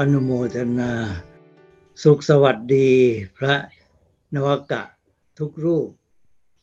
[0.04, 0.92] อนุโมทนา
[2.02, 2.90] สุขสวัสดี
[3.38, 3.54] พระ
[4.34, 4.82] นวกะ
[5.38, 5.88] ทุกรูป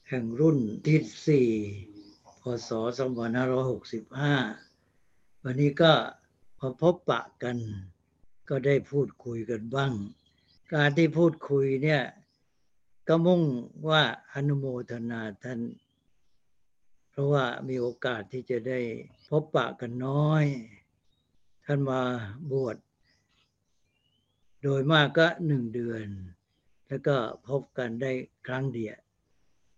[0.10, 0.58] แห่งรุ่น
[0.88, 1.50] ที่สี่
[2.42, 2.70] พศ
[4.72, 5.94] 2565 วันนี้ก็
[6.60, 7.58] พอพบปะกัน
[8.50, 9.94] ก็ได้พูดคุยกันบ้าง
[10.74, 12.04] การที่พูดคุยเนี่ย
[13.08, 13.42] ก็มุ่ง
[13.90, 15.60] ว่าอนุโมทนาท่าน
[17.12, 18.80] เพราะว่ามีโอกาสที่จะได้
[19.30, 20.46] พบปะกันน้อย
[21.66, 22.02] ท่านมา
[22.54, 22.78] บวช
[24.68, 26.08] โดยมากก็หนึ่งเดือน
[26.88, 28.12] แล้วก็พบกันได้
[28.48, 28.98] ครั้งเดียว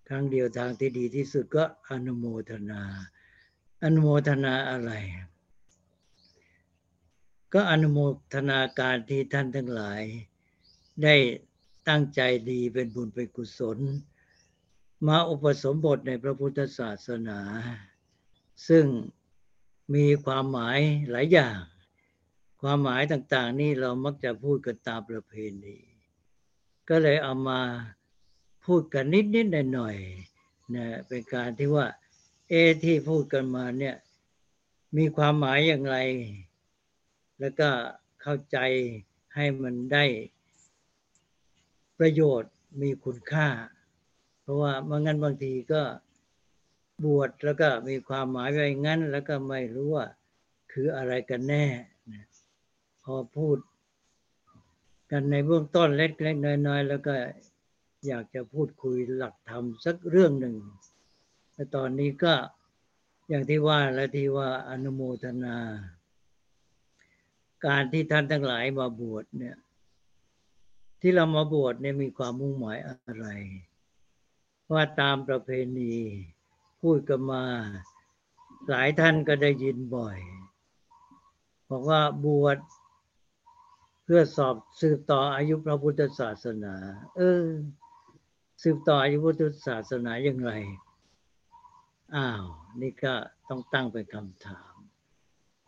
[0.08, 2.82] ครั้งเดียวทางที่ดีที่สุดก็อนุโมทนา
[3.84, 4.92] อนุโมทนาอะไร
[7.54, 7.98] ก็อนุโม
[8.34, 10.02] ทนาการที่ท่านทั้งหลาย
[11.04, 11.16] ได้
[11.88, 13.78] ตั้งใจดีเป็นบุญเป็นกุศล
[15.08, 17.40] มาอุปสมบทในพระพุทธศาสนา
[18.68, 18.86] ซึ่ง
[19.96, 20.80] มีความหมาย
[21.12, 21.60] หลายอย่าง
[22.62, 25.78] ความหมายต่างๆ นี่เรามักจะพูดกันตามประเพณี
[26.90, 27.62] ก็เลยเอามา
[28.66, 29.06] พูดกัน
[29.36, 31.86] นิดๆหน่อยๆนะเป็นการที่ว่า
[32.50, 33.96] เอที่พูดกันมาเนี่ย
[34.98, 35.98] มีความหมายอย่างไร
[37.40, 37.70] แล้วก็
[38.22, 38.58] เข้าใจ
[39.36, 40.06] ให้มันได้
[42.00, 43.48] ประโยชน์มีคุณค่า
[44.42, 45.82] เพราะว่าเมื่องั้นบางทีก็
[47.06, 50.08] บวชแล้วก็มีความหมายไว้งั้น แล้วก็ไม่รู้ว่า
[50.72, 51.66] คืออะไรกันแน่
[53.14, 53.58] อพูด
[55.12, 57.14] กันในเบื้องต้นเล็กๆน้อยๆแล้วก็
[58.08, 60.56] อยากจะพูดคุยหลักธรรมสักเรื่องหนึ่ง
[61.54, 62.34] แต่ตอนนี้ก็
[63.30, 65.58] อย่างที่ว่าและที่ว่าอนุโมทนา
[67.66, 69.58] การที่ท่านทั้งหลายมาบวชเนี่ย
[71.02, 73.28] ที่เรามาบวชเนี่ยมีความมุ่งหมายอะไร
[74.74, 75.94] ว่าตามประเพณี
[76.82, 77.44] พูดกันมา
[78.70, 80.18] หลายท่านก็ได้ยินบ่อย
[81.70, 82.58] บอกว่าบวช
[84.10, 86.76] เพื่อสอบสืบต่ออายุพระพุทธศาสนา
[87.18, 87.46] เออ
[88.64, 90.52] สืบต่ออายุพุทธศาสนาอย่างไร
[92.16, 92.44] อ้าว
[92.82, 93.14] นี่ก็
[93.50, 94.74] ต้องตั้งเป็นคำถาม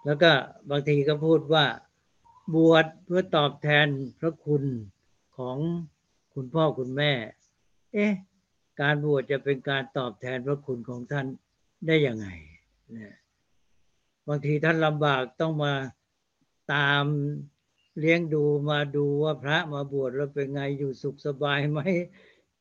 [0.05, 0.31] แล้วก็
[0.69, 1.66] บางทีก็พูดว่า
[2.55, 3.88] บวชเพื่อตอบแทน
[4.19, 4.63] พระคุณ
[5.38, 5.57] ของ
[6.33, 7.11] คุณพ่อคุณแม่
[7.94, 8.13] เอ๊ะ
[8.81, 11.25] การบวชจะเป็นการตอบแทนพระคุณของท่าน
[11.88, 12.28] ได้ยังไง
[12.91, 13.16] เนี่ย
[14.28, 15.73] บางทีท่านลำบากต้องมา
[16.73, 17.03] ตาม
[18.00, 21.79] เลี้ยงดูมาดูว่าพระมาบวชแล้วเป็นไงอยู่สุขสบายไหม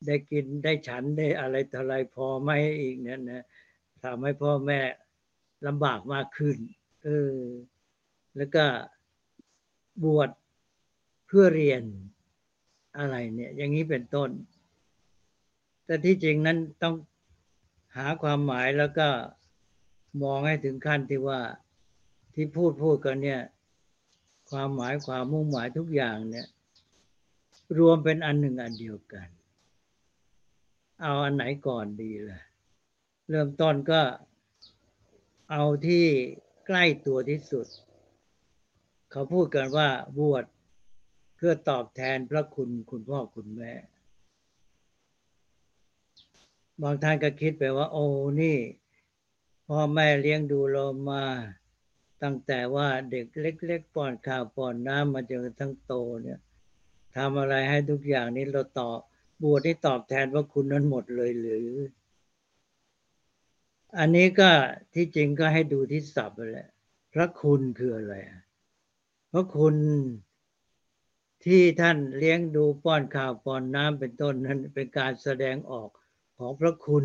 [0.06, 2.50] ได้กินได้ฉันได้อะไรต่ออะไรพอไหม
[2.80, 3.44] อีกเนี่ยนะ
[4.02, 4.80] ทำให้พ่อแม่
[5.66, 6.56] ลำบากมากขึ้น
[7.04, 7.34] เออ
[8.36, 8.64] แล้วก็
[10.04, 10.30] บวช
[11.26, 11.82] เพื่อเรียน
[12.98, 14.30] อะไรเนี่ย อย่างนี้เป็นต้น
[15.86, 16.94] แต่ที่จริงนั้นต้อง
[17.96, 19.08] หาความหมายแล้วก็
[20.22, 21.40] มองให้ถึงขั้นที่ว่า
[22.34, 23.40] ที่พูดพูดกันเนี่ย
[24.50, 26.48] ความหมายความมุ่งหมายทุกอย่างเนี่ย
[27.78, 29.28] รวมเป็นอันหนึ่งอันเดียวกัน
[31.02, 32.40] เอาอันไหนก่อนดีล่ะ
[33.28, 34.00] เริ่มต้นก็
[35.50, 36.06] เอาที่
[36.66, 37.66] ใกล้ตัวที่สุด
[39.10, 39.88] เขาพูดกันว่า
[40.18, 40.44] บวช
[41.36, 43.72] เพื่อตอบแทนพระคุณคุณพ่อคุณแม่
[46.82, 48.04] บางท่านก็คิดไปว่า โอ้
[48.40, 48.56] นี่
[49.68, 51.24] พ่อแม่เลี้ยงดูเรามา
[52.22, 56.38] ตั้งแต่ว่าเด็กเล็ก ๆป้อนข้าวป้อนน้ำมาจนทั้งโตเนี่ย
[57.16, 58.98] ทำอะไรให้ทุกอย่างนี้เราตอบ
[59.42, 61.68] บวชที่ตอบแทนว่าคุณนั้นหมดเลยหรือ
[63.98, 64.50] อันนี้ก็
[64.94, 66.68] ที่จริงก็ให้ดูที่ศัพท์แหละ
[67.14, 68.14] พระคุณคืออะไร
[69.32, 69.74] พระคุณ
[71.44, 75.88] ที่ท่านเลี้ยงดูป้อนข้าวป้อนน้ำเป็นต้นนั้นเป็นการแสดงออก
[76.38, 77.04] ของพระคุณ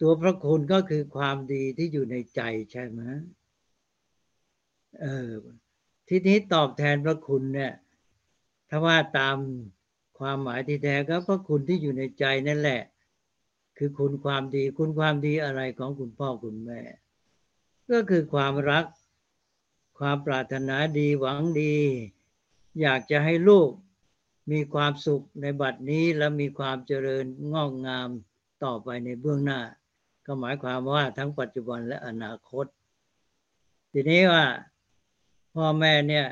[0.00, 2.40] ตัวพระคุณก็คือความดีที่อยู่ในใจ
[2.72, 3.00] ใช่ไหม
[5.00, 5.32] เออ
[6.08, 7.72] ทีนี้ตอบแทนพระคุณเนี่ย
[8.68, 9.36] ถ้าว่าตาม
[10.18, 12.82] ความหมายที่แท้ก็พระคุณที่อยู่ในใจนั่นแหละ
[13.78, 16.80] คือคุณความดีคุณความดีอะไรของคุณพ่อคุณแม่
[17.90, 18.84] ก็คือความรัก
[19.98, 21.76] ความปรารถนาดีหวังดี
[22.80, 23.70] อยากจะให้ลูก
[24.52, 28.08] มีความสุขในบัดนี้และมีความเจริญงอกงาม
[28.64, 29.60] ต่อไปในเบื้องหน้า
[30.26, 32.66] ก็หมายความว่าทั้งปัจจุบันและอนาคต
[33.92, 34.44] ทีนี้ว่า
[35.54, 36.26] พ่อแม่เนี่ย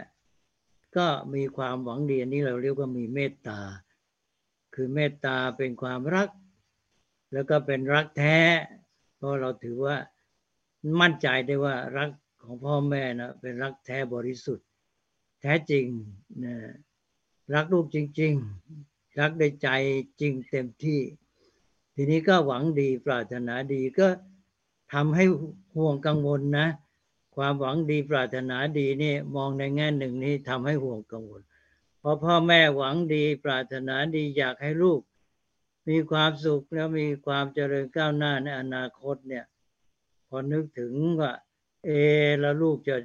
[0.96, 3.60] ก็มีความหวังดีอันนี้เราเรียกว่ามีเมตตา
[4.74, 6.28] คือเมตตาเป็นความรัก
[7.32, 8.38] แล้วก็เป็นรักแท้
[9.16, 9.96] เพราะเราถือว่า
[11.00, 12.10] มั่นใจได้ว่ารัก
[12.42, 14.66] ของพ่อแม่นะเป็นรักแท้บริสุทธิ์
[15.42, 15.84] แท้จริง
[16.44, 16.54] นะ
[17.54, 18.32] รักลูกจริง
[18.76, 19.68] ๆ รักในใจ
[20.20, 21.00] จริงเต็มที่
[21.94, 24.08] ทีนี้ก็หวังดีปรารถนาดีก็
[24.92, 25.24] ทำให้
[25.76, 26.68] ห่วงกังวลนะ
[27.36, 31.42] ความหวังดีปรารถนาดีนี่มองในแง่หนึ่งนี่ทำให้ห่วงกังวล
[32.02, 35.00] พอพ่อแม่หวังดีปรารถนาดีอยากให้ลูก
[35.88, 39.44] มีความสุขแล้วมีความเจริญก้าวหน้าในอนาคตเนี่ย
[40.28, 41.32] พอนึกถึงว่า
[41.84, 41.90] เอ
[42.40, 42.96] แล้วลูกจะ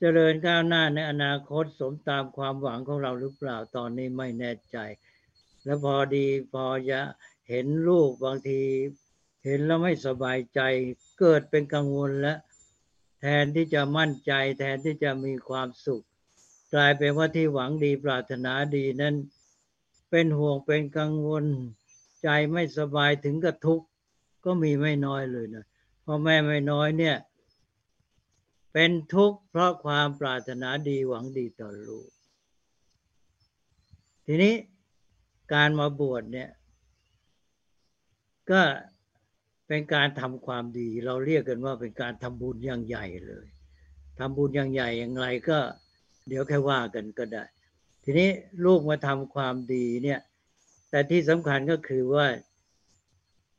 [0.00, 4.76] เจริญก้าวหน้าในอนาคตสมตามความหวังของเราหรือเปล่าตอนนี้ไม่แน่ใจ
[5.64, 7.00] แล้วพอดีพอจะ
[7.48, 8.60] เห็นลูกบางที
[9.44, 10.60] เห็นแล้วไม่สบายใจ
[11.18, 12.38] เกิดเป็นกังวลแล้ว
[13.20, 16.04] แทนที่จะมั่นใจ แทนที่จะมีความสุข
[16.74, 19.14] กลายเป็นว่าที่หวังดีปรารถนาดีนั้น
[20.10, 21.44] เป็นห่วงเป็นกังวล
[22.22, 23.86] ใจไม่สบายถึงกับทุกข์
[24.44, 25.64] ก็มีไม่น้อยเลยนะ
[26.04, 27.16] พ่อแม่ไม่น้อยเนี่ย
[28.72, 32.08] เป็นทุกข์เพราะความปรารถนาดีหวังดีต่อลูก
[34.26, 34.54] ทีนี้
[35.52, 36.48] การมาบวชเนี่ย
[38.50, 38.62] ก็
[39.68, 43.46] เป็นการทำความดี เราเรียกกันว่าเป็นการทำบุญอย่างใหญ่เลย
[44.18, 45.58] ทำบุญอย่างใหญ่อย่างไรก็
[46.28, 47.44] เดี๋ยวแค่ว่ากันก็ได้
[48.04, 48.30] ทีนี้
[48.64, 50.20] ลูกมาทำความดีเนี่ย
[50.90, 52.26] แต่ที่สำคัญก็คือว่า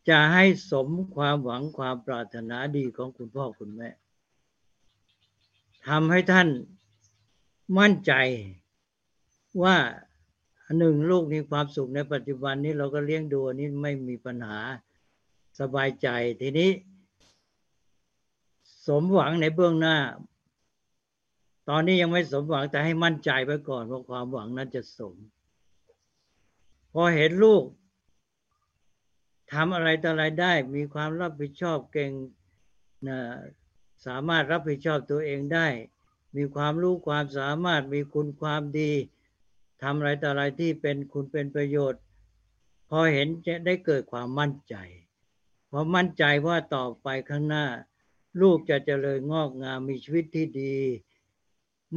[0.10, 3.90] จะให้สมความหวังความปรารถนาดีของคุณพ่อคุณแม่
[5.88, 6.48] ทำให้ท่าน
[7.80, 8.14] มั่นใจ
[9.64, 9.76] ว่า
[10.78, 14.60] หนึ่งลูกมีความสุขในปัจจุบันนี้เราก็เลี้ยงดูนี้ไม่มีปัญหา
[15.60, 16.08] สบายใจ
[16.42, 16.70] ทีนี้
[18.88, 19.98] สมหวังในเบื้องหน้า
[21.70, 25.16] ตอนนี้ยังไม่สมหวังแต่ให้มั่นใจไว้ก่อนว่าความหวังนั้นจะสม
[26.94, 27.64] พอเห็นลูก
[29.54, 32.12] ทำอะไรต่ออะไรได้ มีความรับผิดชอบเก่ง
[33.08, 33.20] นะ
[34.06, 35.68] สามารถรับผิดชอบตัวเองได้
[36.38, 38.92] มีความรู้ความสามารถมีคุณความดี
[39.82, 42.02] ทำอะไรต่ออะไรที่เป็นคุณเป็นประโยชน์
[42.90, 44.76] พอเห็นจะได้เกิดความมั่นใจ
[45.72, 47.66] พอมั่นใจว่าต่อไปข้างหน้า
[48.42, 50.76] ลูกจะเจริญงอกงามมีชีวิตที่ดี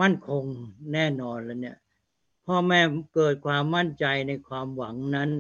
[0.00, 0.44] มั่นคง
[0.93, 1.79] แน่นอนแล้วเนี่ย
[2.46, 2.81] พ่อแม่
[3.14, 5.31] เกิดความมั่นใจในความหวังนั้น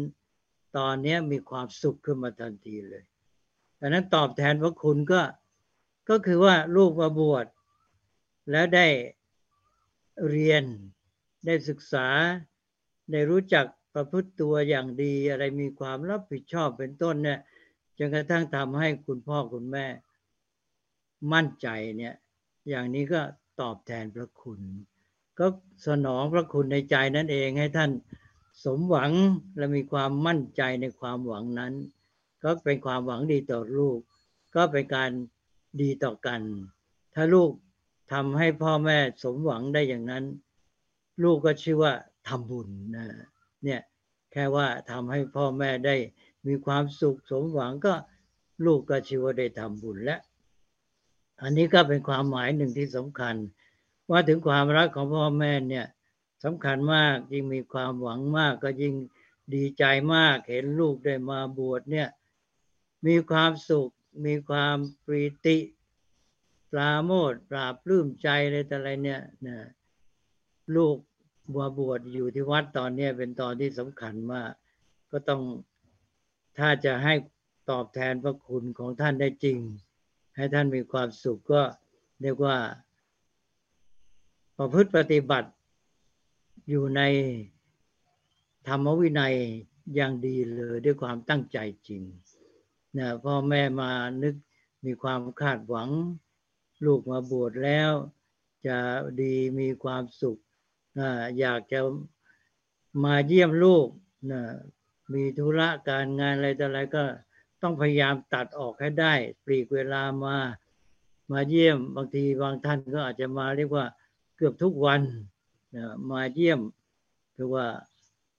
[0.76, 3.04] ตอนนี้มีความสุขขึ้นมาทันทีเลย
[3.80, 5.20] ดังนั้นตอบแทนพระคุณก็
[6.08, 7.46] ก็คือว่าลูกมาบวช
[8.50, 8.86] แล้วได้
[10.28, 10.64] เรียน
[11.46, 12.08] ได้ศึกษา
[13.10, 17.40] ได้รู้จักประพฤติตัวอย่างดีอะไรมีความรับผิดชอบเป็นต้นเนี่ย
[17.98, 19.86] จนกระทั่งทำให้คุณพ่อคุณแม่
[21.32, 21.68] มั่นใจ
[21.98, 22.14] เนี่ย
[22.68, 23.20] อย่างนี้ก็
[23.60, 24.60] ตอบแทนพระคุณ
[25.38, 25.46] ก็
[25.86, 27.90] สนองพระคุณในใจนั่นเองให้ท่าน
[28.64, 29.12] สมหวัง
[29.56, 31.72] และมีความมั่นใจในความหวังนั้น
[32.42, 33.98] ก็เป็นความหวังดีต่อลูก
[34.54, 35.10] ก็เป็นการ
[35.80, 36.40] ดีต่อกัน
[37.14, 37.50] ถ้าลูก
[38.12, 40.24] ทำให้พ่อแม่สมหวังได้อย่างนั้น
[41.22, 41.92] ลูกก็ชื่อว่า
[42.28, 43.06] ทำบุญนะ
[43.64, 43.80] เนี่ย
[44.32, 45.96] แค่ว่าทำให้พ่อแม่ได้
[46.46, 47.94] มีความสุขสมหวังก็
[48.66, 50.20] ลูกก็ชื่อว่าได้ทำบุญแล้ว
[51.42, 53.34] อันนี้ก็เป็นความหมายหนึ่งที่สำคัญ
[54.10, 55.86] ว่าถึงความรักของพ่อแม่เนี่ย
[56.44, 58.94] สำคัญมากยิ่งมีความหวังมากก็ยิ่ง
[59.54, 62.08] ดีใจมากเห็นลูกได้มาบวชเนี่ย
[63.06, 63.90] มีความสุข
[64.26, 64.76] มีความ
[65.06, 65.58] ปรีติ
[66.70, 69.56] ปราโมทปราบปลื้มใจอะไรแต่อะไรเนี่ยนะ
[70.76, 70.96] ลูก
[71.52, 74.52] บัวบวชอยู่ที่วัดตอนนี้เป็นตอนที่สำคัญมาก
[75.10, 75.42] ก็ต้อง
[76.58, 77.14] ถ้าจะให้
[77.70, 79.58] ตอบแทนพระคุณของท่านได้จริง
[80.36, 81.62] ให้ท่านมีความสุขก็
[82.22, 82.56] เรียกว่า
[84.56, 85.50] ประพฤติปฏิบัติ
[86.68, 87.02] อยู่ใน
[88.68, 89.34] ธรรมวินัย
[89.94, 92.02] อย่างดีเลยด้วยความตั้งใจจริง
[92.98, 93.90] นะพ่อแม่มา
[94.22, 94.34] นึก
[94.84, 95.90] มีความคาดหวัง
[96.84, 97.92] ลูกมาบวชแล้ว
[98.66, 98.78] จะ
[99.20, 100.38] ดีมีความสุข
[101.40, 101.80] อยากจะ
[103.04, 103.88] มาเยี่ยมลูก
[104.32, 104.42] นะ
[105.14, 107.04] มีธุระการงานอะไรต่ออะไรก็
[107.62, 109.12] ต้องพยายามตัดออกให้ได้
[109.44, 110.36] ปลีกเวลามา
[111.32, 113.86] มาเยี่ยมบางทีบางท่านก็อาจจะมาเรียกว่า
[114.36, 115.00] เกือบทุกวัน
[115.76, 116.60] นะมาเยี่ยม
[117.36, 117.66] คือว่า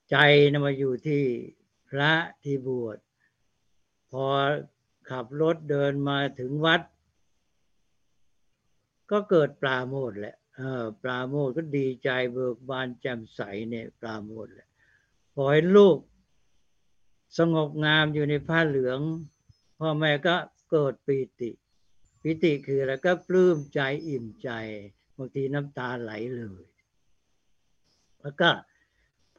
[0.09, 0.15] ใจ
[0.51, 1.23] นะมาอยู่ที่
[1.89, 2.11] พระ
[2.43, 2.97] ที่บวช
[4.11, 4.25] พอ
[5.09, 6.81] ขับรถเดินมาถึงวัด
[9.11, 10.35] ก็เกิดปลาโมดแหละ
[11.01, 14.67] ปลาโมดก็ดีใจเบิกบานแจ่มใสเนี่ยปลาโมดแหละ
[15.33, 15.97] พอเห็นลูก
[17.37, 18.99] สงบงามอยู่ในผ้าเหลือง
[19.79, 20.35] พ่อแม่ก็
[20.71, 21.51] เกิดปีติ
[22.21, 24.49] ปีติคืออะไรก็ปลื้มใจอิ่มใจ
[25.17, 26.63] บางทีน้ำตาไหลเลย
[28.21, 28.49] แล้วก็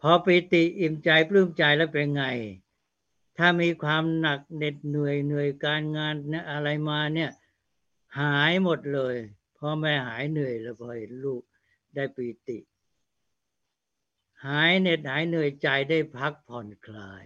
[0.00, 2.24] พอปีติอิ่มใจปลื้มใจแล้วเป็นไง
[3.38, 7.30] ถ้ามีความหนักเหน็ดเหนื่อยเหนื่อยการงานเนี่ยอะไรมาเนี่ย
[8.18, 9.16] หายหมดเลย
[9.66, 11.42] พ่อแม่หายเหนื่อยแล้วพอเห็นลูก
[11.94, 12.58] ได้ปีติ
[14.46, 17.24] หายเหน็ดหายเหนื่อยใจได้พักผ่อนคลาย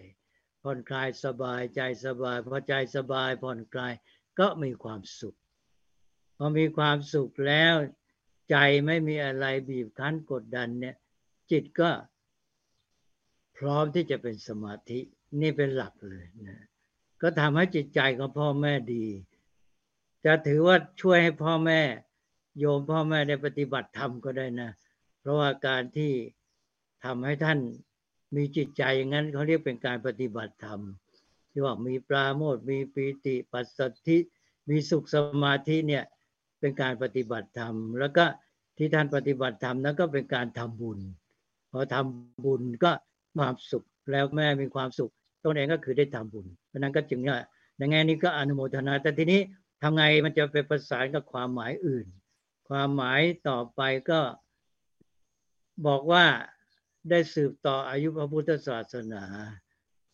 [0.63, 3.93] ผ่อนคลายสบายใจสบายพอใจสบายผ่อนคลาย
[4.39, 5.39] ก็มีความสุข
[6.37, 7.75] พอมีความสุขแล้ว
[8.51, 10.97] ใจไม่มีอะไรบีบคั้นกดดันเนี่ย
[11.51, 11.91] จิตก็
[13.57, 15.01] พร้อมที่จะเป็นสมาธิ
[15.41, 16.59] นี่เป็นหลักเลยนะ
[17.23, 19.07] ก็ทำให้จิตใจของพ่อแม่ดี
[20.25, 21.83] จะถือว่าช่วยให้พ่อแม่
[22.59, 24.71] โยมพ่อแม่ได้ปฏิบัติธรรมก็ได้นะ
[25.21, 26.13] เพราะว่าการที่
[27.05, 27.59] ทำให้ท่าน
[28.37, 30.81] มีจิตใจอย่างนั้นเขาเรียกเป็นการปฏิบัติธรรม
[31.51, 34.19] ที่ว่ามีปราโมทมีปีติปัสสธิ
[34.69, 36.05] มีสุขสมาธิเนี่ย
[36.61, 38.25] เป็นการปฏิบัติธรรม แล้วก็
[38.77, 40.99] ที่ท่านปฏิบัติธรรมนั้นก็เป็นการทำบุญ
[41.73, 42.93] พอทำบุญก็
[43.37, 45.13] ความสุขแล้วแม่มีความสุข
[45.45, 47.39] ตัวเองก็คือได้ทำบุญเพราะนั้นก็จึงว่า
[47.79, 49.41] ในแง่นี้ก็อนุโมทนาแต่ทีนี้
[49.83, 52.07] ทำไงมันจะไปประสานกับความหมายอื่น
[52.69, 54.21] ความหมายต่อไปก็
[55.87, 56.25] บอกว่า
[57.11, 59.25] ได้สืบต่ออายุพระพุทธศาสนา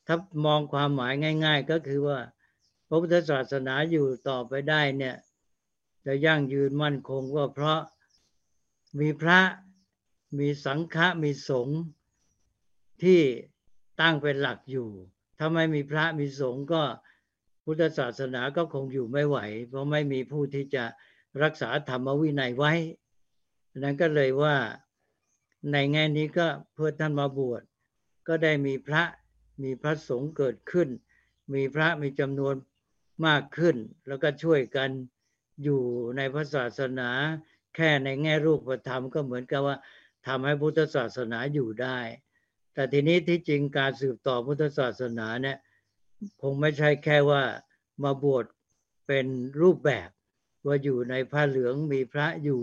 [0.06, 1.12] ถ้ามองความหมาย
[1.44, 2.20] ง่าย ๆ ก็คือว่า
[2.88, 5.16] พระพุทธศาสนาอยู่ต่อไปได้เนี่ย
[6.06, 7.80] จะยั่งยืนมั่นคงก็เพราะ
[9.00, 9.40] มีพระ
[10.38, 11.80] มีสังฆะมีสงฆ์
[13.02, 13.20] ที่
[14.00, 14.88] ตั้งเป็นหลักอยู่
[15.38, 16.82] ถ้าไม่มีพระมีสงฆ์ก็
[17.64, 20.84] พุทธศาสนาก็คงอยู่ไม่ไหว เพราะไม่มีผู้ที่จะ
[21.42, 22.72] รักษาธรรมวินัยไว้
[23.78, 24.56] นั้นก็เลยว่า
[25.72, 27.62] ในแง่นี้ก็เพื่อท่านมาบวช
[28.28, 29.02] ก็ได้มีพระ
[29.62, 30.88] มีพระสงฆ์เกิดขึ้น
[31.54, 32.54] มีพระมีจำนวน
[33.26, 33.76] มากขึ้น
[34.06, 34.90] แล้วก็ช่วยกัน
[35.62, 35.82] อยู่
[36.16, 37.10] ในพระศาสนา
[37.74, 39.76] แค่ในแง่รูปธรรมก็เหมือนกับว่า
[40.26, 41.98] ทำให้พุทธศาสนาอยู่ได้
[42.74, 45.58] แต่ทีนี้ที่จริงการสืบต่อพุทธศาสนาเนี่ย
[46.42, 47.42] คงไม่ใช่แค่ว่า
[48.04, 48.44] มาบวช
[49.06, 49.26] เป็น
[49.62, 50.08] รูปแบบ
[50.66, 52.60] ว่าอยู่ในผ้าเหลืองมีพระอยู่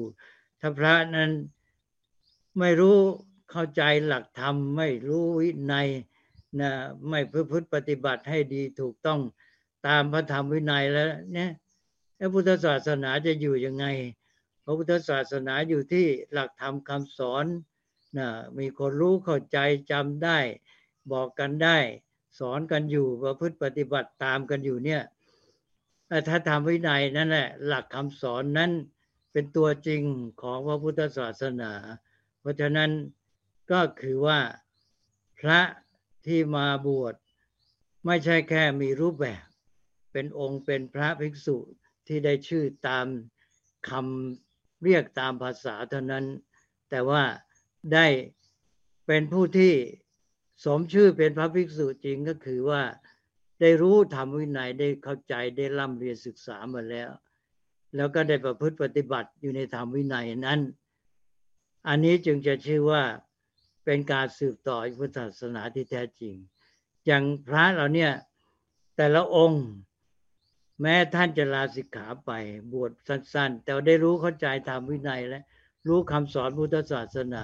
[0.60, 1.32] ถ้าพระนั้น
[2.60, 2.98] ไม่รู้
[3.52, 5.88] เข้าใจหลักธรรม ไม่รู้วินัย
[6.60, 6.72] นะ
[7.10, 9.20] ไม่พฤติปฏิบัติให้ดีถูกต้อง
[9.88, 11.52] ตามพระธรรมวินัยแล้วเนี่ย
[12.20, 13.86] พระพุทธศาสนาจะอยู่ยังไง
[14.66, 17.46] พระพุทธศาสนาอยู่ที่หลักธรรมคำสอน
[18.18, 18.28] นะ
[18.58, 19.58] มีคนรู้เข้าใจ
[19.92, 20.40] จำได้
[21.12, 21.78] บอกกันได้
[22.40, 25.02] สอนกันอยู่ประพฤติปฏิบัติตามกันอยู่เนี่ย
[26.28, 28.72] ถ้าทำวินัยนั่นแหละหลักคำสอนนั้น
[29.32, 30.04] เป็นตัวจริง
[30.42, 31.72] ของพระพุทธศาสนา
[32.40, 32.92] เพราะฉะนั้น
[33.72, 34.40] ก็คือว่า
[35.40, 35.60] พระ
[36.26, 37.16] ที่มาบวช
[38.06, 39.46] ไม่ใช่แค่มีรูปแบบ
[40.12, 41.58] เป็นองค์เป็นพระภิกษุ
[42.08, 43.06] ที่ได้ชื่อตาม
[43.90, 46.26] คำเรียกตามภาษาเท่านั้น
[46.90, 47.24] แต่ว่า
[47.94, 48.08] ได้
[49.08, 49.74] เป็นผู้ที่
[50.64, 52.82] สมชื่อเป็นพระภิกษุจริงก็คือว่า
[53.62, 57.10] ได้รู้ธรรมวินัยได้เข้าใจได้ร่ำเรียนศึกษามาแล้ว
[57.96, 60.60] แล้วก็ได้ประพฤติปฏิบัติอยู่ในธรรมวินัยนั้น
[61.88, 63.04] อันนี้จึงจะชื่อว่า
[63.86, 66.36] เป็นการสืบต่อพุทธศาสนาที่แท้จริง
[67.06, 68.12] อย่างพระเราเนี่ย
[68.98, 69.66] แต่ละองค์
[70.82, 72.32] แม้ท่านจะลาสิกขาไป
[72.72, 75.42] บวชสั้น ๆ แต่ได้รู้เข้าใจธรรมวินัยและ
[75.88, 77.44] รู้คำสอนพุทธศาสนา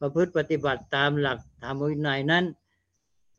[0.00, 2.44] ประพฤติปฏิบัติตามหลักธรรมวินัยนั้น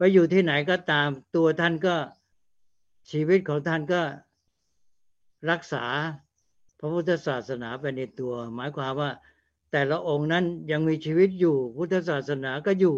[0.01, 1.95] ไปอยู่ที่ไหนก็ตามตัวท่านก็
[3.11, 4.01] ชีวิตของท่านก็
[5.51, 5.85] รักษา
[6.79, 9.11] พระพุทธศาสนาไปในตัว หมายความว่า
[9.71, 12.97] แต่ละองค์นั้นยังมีชีวิตอยู่ พุทธศาสนาก็อยู่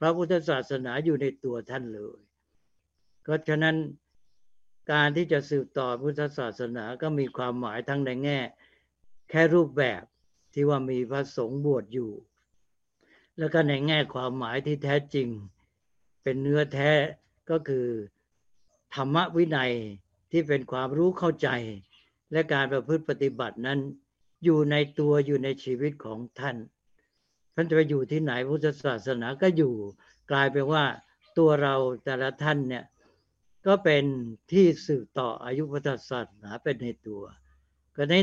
[0.00, 2.18] พระพุทธศาสนาอยู่ในตัวท่านเลย
[3.26, 3.76] ก็ฉะนั้น
[4.92, 8.38] การที่จะสืบต่อพุทธศาสนาก็มีความหมายทั้งในแง่
[9.30, 10.02] แค่รูปแบบ
[10.52, 12.10] ที่ว่ามีพระสงฆ์บวชอยู่
[13.38, 15.28] แล้วก็ในแง่ความหมายที่แท้จริง
[16.28, 16.92] เป็นเนื้อแท้
[17.50, 17.86] ก็คือ
[18.94, 19.72] ธรรมวินัย
[20.30, 21.48] ที่เป็นความรู้เข้าใจ
[22.32, 23.78] และการประพฤติปฏิบัตินั้น
[24.44, 26.56] อยู่ในตัวอยู่ในชีวิตของท่าน
[27.54, 29.74] ท่านจะไปอยู่ที่ไหนพุทธศาสนาก็อยู่
[30.30, 30.84] กลายเป็นว่า
[31.38, 32.84] ตัวเราแต่ละท่านเนี่ย
[33.66, 34.04] ก็เป็น
[34.52, 37.22] ที่สืบต่ออายุพุทธศาสนาเป็นในตัว
[37.96, 38.22] ก็นี้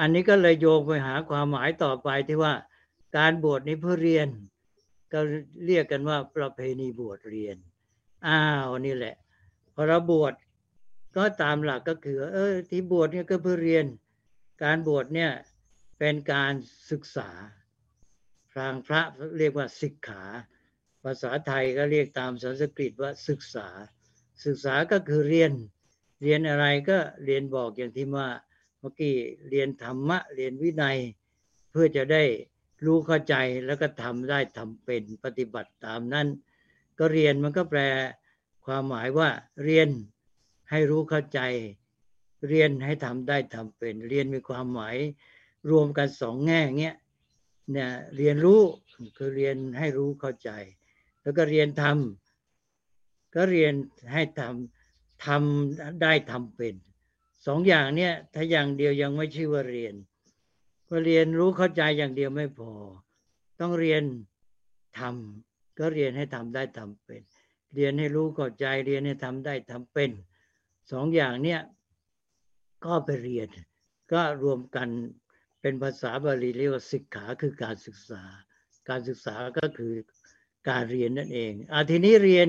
[0.00, 2.54] อันนี้ก็เลยโยงไปหาความหมายต่อไปที่ว่า
[3.16, 4.28] การบวชนี้เพื่อเรียน
[5.12, 5.20] ก็
[5.66, 7.56] เรียกกันว่าประเพณีบวชเรียน
[8.26, 9.16] อ้าวนี่แหละ
[9.74, 10.34] พอเราบวช
[11.16, 13.86] ก็ตามหลักก็คือ เออ ที่บวชเนี่ยก็เพื่อเรียน
[14.62, 15.30] การบวชเนี่ย
[15.98, 16.52] เป็นการ
[16.90, 17.30] ศึกษา
[18.56, 19.02] ทางพระ
[19.38, 20.24] เรียกว่าศิกขา
[21.02, 23.68] ภาษาไทยก็เรียกตามสันสกฤตว่าศึกษา
[24.44, 25.52] ศึกษาก็คือเรียน
[26.22, 28.28] เรียนอะไรก็เรียนบอกอย่างที่ว่า
[28.78, 29.14] เมื่อกี้
[29.50, 30.98] เรียนธรรมะ เรียนวินัย
[31.70, 32.22] เพื่อจะได้
[32.84, 33.34] รู้เข้าใจ
[33.66, 36.26] แล้วก็ทำได้ทำเป็นปฏิบัติตามนั้น
[36.98, 37.80] ก็เรียนมันก็แปล
[38.64, 39.28] ความหมายว่า
[39.64, 39.88] เรียน
[40.70, 41.40] ให้รู้เข้าใจ
[42.48, 44.96] เรียนให้ทำได้ทำเป็น เรียนมีความหมาย
[45.70, 46.96] รวมกันสองแง่เงี้ย
[47.70, 48.60] เนี่ยเรียนรู้
[49.16, 50.50] คือเรียนให้รู้เข้าใจ
[51.22, 53.74] แล้วก็เรียนทำก็เรียน
[54.12, 56.74] ให้ทำทำได้ทำเป็น
[57.46, 59.94] สองอย่างเนี่ยถ้าอย่างเดียวยังไม่ชื่อว่าเรียน
[60.92, 62.72] พอเรียนรู้เข้าใจอย่างเดียวไม่พอ
[63.60, 64.02] ต้องเรียน
[64.98, 67.22] ทำก็เรียนให้ทำได้ทำเป็น
[67.74, 70.10] เรียนให้รู้เข้าใจเรียนให้ทำได้ทำเป็น
[70.92, 71.60] สองอย่างเนี่ย
[72.84, 73.48] ก็ไปเรียน
[74.12, 74.88] ก็รวมกัน
[75.60, 78.22] เป็นภาษาบาลีเรียกว่าศึกขาคือการศึกษา
[78.88, 79.94] การศึกษาก็คือ
[80.68, 82.48] การเรียนนั่นเองอาทีนี้เรียน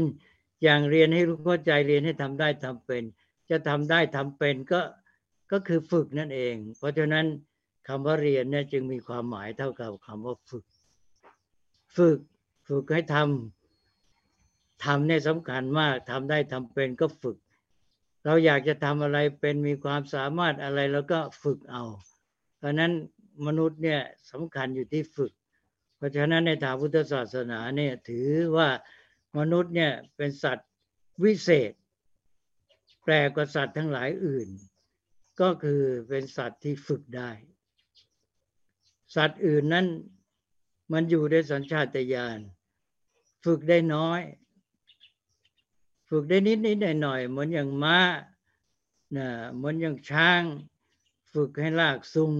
[0.63, 3.03] อย่างเรียนให้รู้เข้าใจเรียนให้ทำได้ทำเป็น
[3.49, 4.81] จะทำได้ทำเป็นก็
[5.51, 7.25] ก็คือฝึกนั่นเอง เพราะฉะนั้น
[7.87, 10.65] คำว่าเรียนเนี่ยจึงมีความหมายเท่ากับคำว่าฝึก
[11.97, 12.19] ฝึก
[12.67, 17.37] ฝึกให้ทำทำเนี่ยสำคัญมากทำได้ทำเป็นก็ฝึก
[18.25, 21.83] เราอยากจะทำอะไรเป็นมีความสามารถอะไรแล้วก็ฝึกเอา
[22.57, 22.91] เพราะนั้น
[23.47, 25.31] มนุษย์เนี่ยสำคัญอยู่ที่ฝึก
[25.97, 28.69] เพราะฉะนั้นในทางพุทธศาสนาเนี่ยถือว่า
[29.37, 30.69] มนุษย์เนี่ยเป็นสัตว์
[31.23, 31.73] วิเศษ
[33.03, 34.49] แปลกว่าสัตว์ทั้งหลายอื่น
[35.41, 37.29] ก็คือเป็นสัตว์ที่ฝึกได้
[39.15, 39.87] สัตว์อื่นนั้น
[40.91, 42.39] มันอยู่ในสัญชาตญาณ
[43.45, 44.21] ฝึกได้น้อย
[46.09, 47.99] ฝึกได้นิดนิดหน่อยหน่อยเหมือนอย่างม้า
[49.17, 50.41] นะเหมือนอย่างช้าง
[51.33, 52.33] ฝึกให้ลากซุง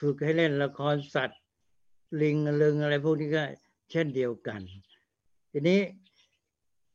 [0.00, 1.40] ฝึกให้เล่นละครสัตว์
[2.22, 3.44] ลิงลึงอะไรพวกนี้ก็
[3.90, 4.60] เช่นเดียวกัน
[5.52, 5.80] ทีนี้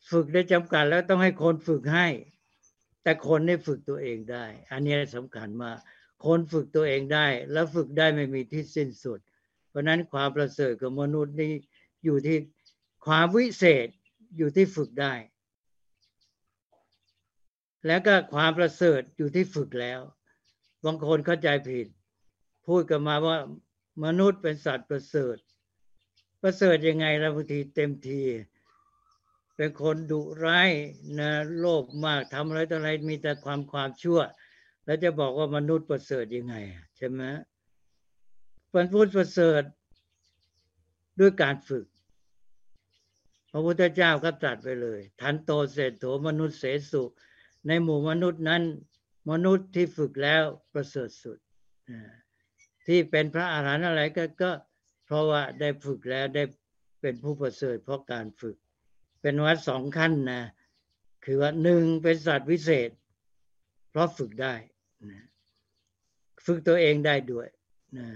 [0.10, 2.08] ฝึกได้จำกัดแล้วต้องให้คนฝึกให้
[3.04, 5.78] แต่คนได้ฝึกตัวเองได้ อันนี้สำคัญมาก
[6.26, 9.20] คนฝึกตัวเองได้ แล้วฝึกได้ไม่มีที่สิ้นสุด
[9.70, 11.52] เพราะนั้นความประเสริฐของมนุษย์นี่
[12.04, 12.38] อยู่ที่
[13.06, 13.88] ความวิเศษ
[14.38, 15.14] อยู่ที่ฝึกได้
[17.88, 20.00] แล้วก็ความประเสริฐอยู่ที่ฝึกแล้ว
[20.86, 21.88] บางคนเข้าใจผิด
[22.68, 23.38] พูดกันมาว่า
[24.06, 25.38] มนุษย์เป็นสัตว์ประเสริฐ
[26.42, 28.22] ประเสริฐยังไงเราบางทีเต็มที
[29.56, 30.70] เป็นคนดุร้าย
[31.20, 34.20] นะโลภมากทำอะไรต่ออะไรมีแต่ความความชั่ว
[34.86, 36.56] แล้วจะบอกว่ามนุษย์ประเสริฐยังไง
[36.98, 37.22] ใช่ไหม
[38.70, 39.64] เป็นพูดประเสริฐ
[41.20, 41.86] ด้วยการฝึก
[43.52, 47.04] พระพุทธเจ้าก็ตรัสไปเลย ทันโตเศรษโถมนุษย์เสสุ
[47.68, 48.64] ในหมู่มนุษย์นั้น
[49.32, 51.38] มนุษย์ที่ฝึกแล้วประเสริฐสุด
[52.88, 54.52] ที่เป็นพระอาหารหันต์อะไรก็ก็
[55.06, 56.44] เพราะว่าได้ฝึกแล้วได้
[57.02, 58.56] เป็นผู้ประเสริฐเพราะการฝึก
[59.22, 60.44] เป็นวัดสองขั้นนะ
[61.26, 62.90] คือว่าหนึ่งเป็นสัตว์วิเศษ
[63.92, 64.54] เพราะฝึกได้
[65.10, 65.26] นะ
[66.46, 67.48] ฝึกตัวเองได้ด้วย
[67.98, 68.08] นะ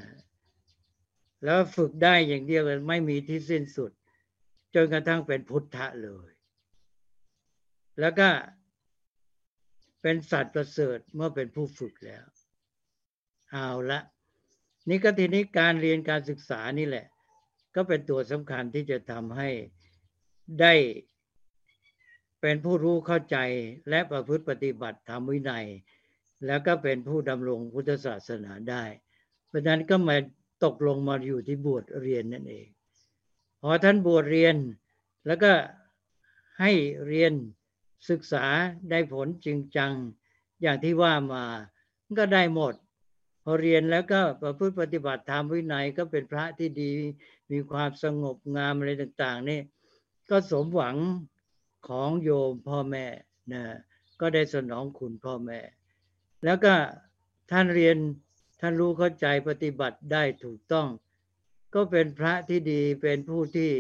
[1.44, 3.92] แล้วฝึกได้อย่างเดียวไม่มีที่สิ้นสุด
[4.76, 6.30] จนกระทั่งเป็นพุทธะเลย
[8.00, 8.30] แล้วก็
[10.02, 12.26] เป็นสัตว์ประเสริฐเมื่อเป็นผู้ฝึกแล้ว
[13.52, 14.00] เอาละ
[14.90, 17.06] นี่ก็ทีนี้การเรียนการศึกษานี่แหละ
[17.76, 19.50] ก็เป็นตัวสำคัญที่จะทำให้
[20.62, 20.74] ได้
[22.48, 23.38] เป็นผู้รู้เข้าใจ
[23.90, 25.68] และประพฤติปฏิบัติธรรมวินัย
[26.46, 28.84] แล้วก็เป็นผู้ดำรงพุทธศาสนาได้
[29.48, 30.18] เพราะฉะนั้นก็มา
[30.64, 32.68] ตกลงมาอยู่ที่บวชเรียนนั่นเอง
[33.62, 34.56] พอท่านบวชเรียน
[35.28, 35.52] แล้วก็
[36.60, 36.72] ให้
[37.08, 37.34] เรียน
[38.10, 38.46] ศึกษา
[38.90, 39.94] ได้ผลจริงจัง
[40.62, 41.46] อย่างที่ว่ามา
[42.20, 42.74] ก็ได้หมด
[43.44, 46.90] พอเรียนแล้วก็ประพฤติปฏิบัติธรรมวินัยก็เป็นพระที่ดี
[47.52, 49.60] มีความสงบงามอะไรต่าง ๆ นี่
[50.30, 50.98] ก็สมหวัง
[51.90, 53.06] ของโยมพ่อแม่
[53.54, 53.64] นะ
[54.22, 55.60] ก็ได้สนองคุณพ่อแม่
[56.46, 56.74] แล้วก็
[57.52, 57.98] ท่านเรียน
[58.60, 60.88] ท่านรู้เข้าใจปฏิบัติได้ถูกต้อง
[61.74, 63.72] ก็เป็นพระที่ดีเป็นผู้ที่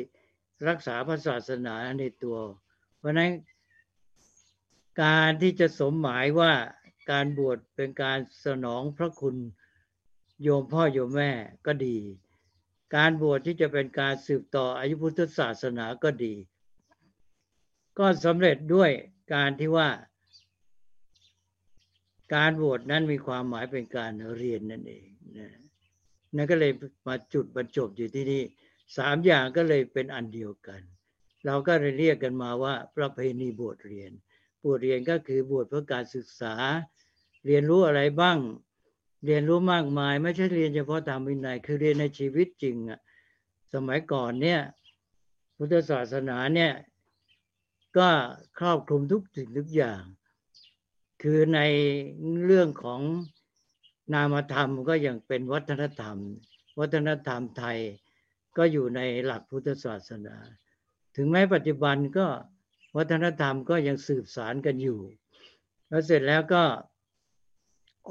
[0.68, 2.38] รักษาพระศาสนาในตัว
[2.98, 3.32] เพราะนั้น
[5.04, 6.54] การที่จะสมหมายว่า
[7.12, 9.36] การบวชเป็นการสนองพระคุณ
[10.42, 11.32] โยมพ่อโยมแม่
[11.66, 11.98] ก็ดี
[12.96, 16.34] การบวชที่จะเป็นการสืบต่ออายุพุทธศาสนาก็ดี
[18.00, 18.92] ก็สำเร็จด้วย
[19.34, 19.90] การที่ว่า
[22.36, 25.50] การบวชนั้นมีความหมายเป็นการเรียนนั่นเองนะ
[26.36, 26.72] นั่นก็เลย
[27.08, 28.44] มาจุดบรรจบอยู่ที่นี่
[28.98, 30.82] สามอย่างก็เลยเป็นอันเดียวกัน
[31.46, 34.12] เราก็เลยเรียกกันมาว่า ประเพณีบวชเรียน
[34.64, 36.56] บวชเรียนก็คือบวชเพื่อการศึกษา
[37.46, 38.38] เรียนรู้อะไรบ้าง
[39.26, 43.00] เรียนรู้มากมาย ไม่ใช่เรียนเฉพาะตามวินัยคือเรียนในชีวิตจริงอะ
[43.74, 44.60] สมัยก่อนเนี่ย
[45.58, 46.72] พุทธศาสนาเนี่ย
[47.98, 48.10] ก็
[48.60, 50.02] ครอบคลุมทุกสิ่งทุกอย่าง
[51.22, 51.60] คือใน
[52.46, 53.02] เรื่องของ
[54.14, 56.18] นามธรรมก็ยังเป็นวัฒนธรรม
[56.80, 57.78] วัฒนธรรมไทย
[58.58, 60.38] ก็อยู่ในหลักพุทธศาสนา
[61.16, 62.28] ถึงแม้ปัจจุบันก็
[62.98, 65.00] วัฒนธรรมก็ยังสืบสารกันอยู่
[65.88, 66.64] แล้วเสร็จแล้วก็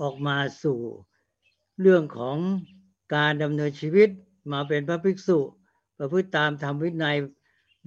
[0.00, 0.78] ออกมาสู่
[1.80, 2.36] เรื่องของ
[3.14, 4.08] การดำเนินชีวิต
[4.52, 5.38] มาเป็นพระภิกษุ
[5.98, 7.16] ประพฤติตามธรรมวินัย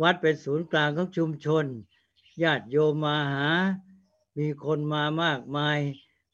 [0.01, 1.65] วัดเป็นศูนย์กลางของชุมชน
[2.43, 3.49] ญาติโยมมาหา
[4.37, 5.79] มีคนมามากมาย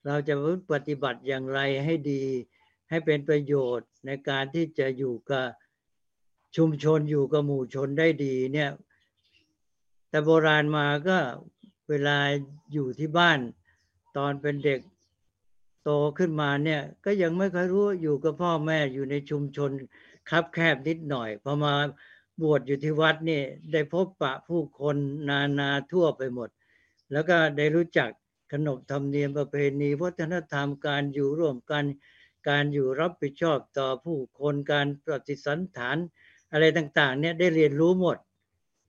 [0.05, 0.33] เราจะ
[0.71, 2.23] ปฏิบัติอย่างไรให้ดี
[2.89, 5.45] ให้เป็นประโยชน์ในการที่จะอยู่กับ
[6.57, 8.71] ชุมชนอยู่กับหมู่ชนได้ดีเนี่ย
[10.09, 11.17] แต่โบราณมาก็
[11.89, 12.17] เวลา
[12.73, 13.39] อยู่ที่บ้าน
[14.17, 14.79] ตอนเป็นเด็ก
[15.83, 19.69] โตขึ้นมาเนี่ย ก็ยังไม่ค่อยรู้อยู่กับพ่อแม่อยู่ในชุมชน
[20.29, 21.73] คับแคบนิดหน่อยพอมา
[22.41, 23.41] บวชอยู่ที่วัดนี่
[23.71, 24.95] ได้พบปะผู้คน
[25.29, 26.49] นานาทั่วไปหมด
[27.11, 28.09] แล้วก็ได้รู้จัก
[28.51, 31.83] ขนบธรรมเนียมประเพณี วัฒนธรรมการอยู่ร่วมกัน
[32.49, 35.97] การอยู่รับผิดชอบต่อผู้คนการปฏิสันฐาน
[36.51, 38.17] อะไรต่างๆเนี่ยได้เรียนรู้หมด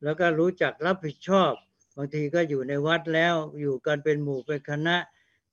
[0.04, 1.52] แล้วก็รู้จักรับผิดชอบ
[1.96, 4.96] บางทีก็อยู่ในวัดแล้วอยู่กันเป็นหมู่เป็นคณะ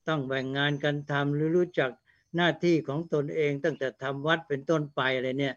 [0.08, 1.92] ต้องแบ่งงานกันทำหรือรู้จัก
[2.36, 5.56] หน้าที่ของตนเองตั้งแต่ทำวัดเป็นต้นไปอะไรเนี่ย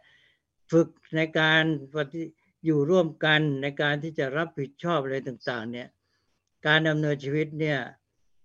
[0.75, 2.23] ฝึกในการปฏิ
[2.65, 5.89] อยู่ร่วมกันในการที่จะรับผิดชอบอะไรต่างๆเนี่ย
[6.67, 7.79] การดำเนินชีวิตเนี่ย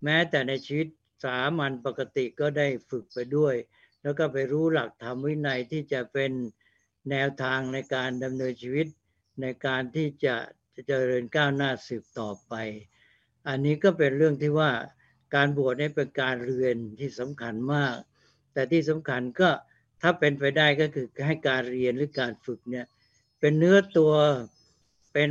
[0.03, 0.87] แม้แต่ในชีวิต
[1.23, 3.55] สามัญปกติก็ได้ฝึกไปด้วย
[4.01, 6.31] แล้วก็ไปรู้หลักธรรมวินัยที่จะเป็น
[7.09, 8.87] แนวทางในการดำเนินชีวิต
[9.41, 10.35] ในการที่จะ
[10.75, 12.53] จะเจริญก้าวหน้าสืบต่อไป
[13.47, 14.71] อันนี้ก็เป็นเรื่องที่ว่า
[15.35, 17.95] การบวชนี่เป็นการเรียนที่สำคัญมาก
[18.53, 19.49] แต่ที่สำคัญก็
[20.01, 22.85] ถ้าเป็นไปได้ก็คือให้การเรียนหรือการฝึกเนี่ย
[23.39, 24.13] เป็นเนื้อตัว
[25.13, 25.29] เป็น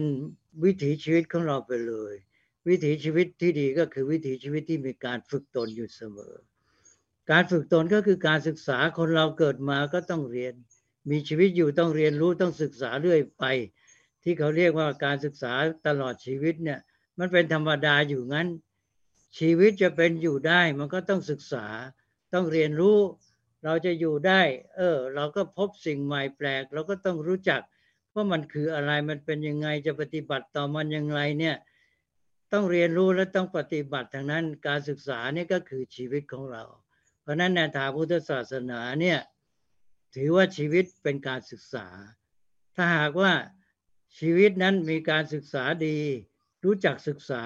[0.64, 2.14] วิถีชีวิตของเราไปเลย
[2.68, 6.35] วิถีชีวิตที่ดีก็คือวิถีชีวิตที่มีการฝึกตนอยู่เสมอ
[7.31, 10.54] การฝึกตนก็คือการศึกษาคนเราเกิดมาก็ต้องเรียน
[11.11, 13.44] มีชีวิตอยู่ต้องเรียนรู้ต้องศึกษาเรื่อยไป
[14.22, 15.52] ที่เขาเรียกว่าการศึกษา
[15.87, 16.81] ตลอดชีวิตเนี่ย
[17.18, 18.48] มันเป็นธรรมดาอยู่งั้น
[19.38, 21.66] ชีวิตจะเป็นอยู่ได้มันก็ต้องศึกษา
[22.35, 22.98] ต้องเรียนรู้
[23.64, 24.40] เราจะอยู่ได้
[24.77, 27.61] เออ เราก็พบสิ่งใหม่แปลก เราก็ต้องรู้จัก
[28.14, 31.57] ว่ามันคืออะไรมันเป็นยังไงจะปฏิบัติต่อมันยังไงเนี่ย
[32.53, 36.62] ต้องเรียนรู้และต้องปฏิบัติทางนั้นการศึกษานี่ก็คือชีวิตของเรา
[37.23, 39.18] เพราะนั้นในทางพุทธศาสนาเนี่ย
[40.14, 41.87] ถือว่าชีวิตเป็นการศึกษา
[42.77, 43.33] ถ้าหากว่า
[44.18, 45.99] ชีวิตนั้นมีการศึกษาดี
[46.64, 47.42] รู้จักศึกษา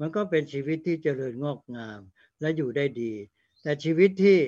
[0.00, 2.00] มันก็เป็นชีวิตที่เจริญงอกงาม
[2.40, 3.12] และอยู่ได้ดี
[3.62, 4.38] แต่ชีวิตที่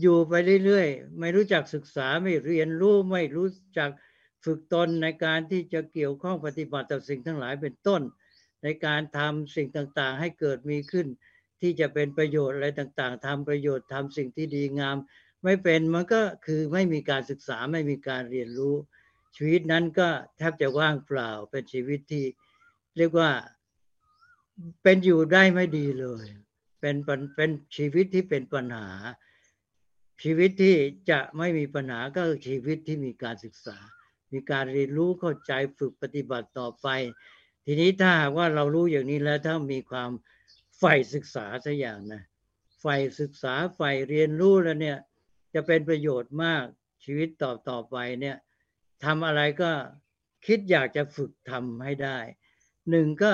[0.00, 0.32] อยู่ไป
[0.64, 3.90] เรื่อยๆ ไม่รู้จักศึกษาไม่เรียนรู้ไม่รู้จัก
[4.44, 8.02] ฝึกตนในการที่จะเกี่ยวข้องปฏิบัติต่อสิ่งทั้งหลายเป็นต้น
[8.62, 11.06] ในการทำสิ่งต่างๆ ให้เกิดมีขึ้น
[11.60, 14.96] ที่จะเป็นประโยชน์อะไรต่างๆทำประโยชน์ทำสิ่งที่ดีงาม
[15.44, 18.74] ไม่เป็นมันก็คือไม่มีการศึกษาไม่มีการเรียนรู้
[19.36, 22.24] ชีวิตนั้นก็แทบจะว่างเปล่าเป็นชีวิตที่
[22.96, 23.30] เรียกว่า
[24.82, 26.26] เป็นอยู่ได้ไม่ดีเลย
[26.80, 26.96] เป็น
[27.36, 28.88] เป็นชีวิตที่เป็นปัญหา
[30.22, 30.76] ชีวิตที่
[31.10, 33.78] จะไม่มีปัญหาก็คือชีวิตที่มีการศึกษา
[34.32, 36.88] มีการเรียนรู้เข้าใจฝึกปฏิบัติต่อไป
[37.64, 40.10] ทีนี้ถ้าหากว่าเรารู้อย่างนี้แล้วถ้ามีความ
[40.78, 42.22] ใฝ่ศึกษาสักอย่างนะ
[42.80, 44.98] ใฝ่ศึกษาใฝ่เรียนรู้แล้วเนี่ย
[45.54, 46.64] จะเป็นประโยชน์มาก
[47.04, 48.36] ชีวิตต่อต่อไปเนี่ย
[49.04, 49.70] ทำอะไรก็
[50.46, 52.18] คิดอยากจะฝึกทำให้ได้
[52.90, 53.32] หนึ่งก็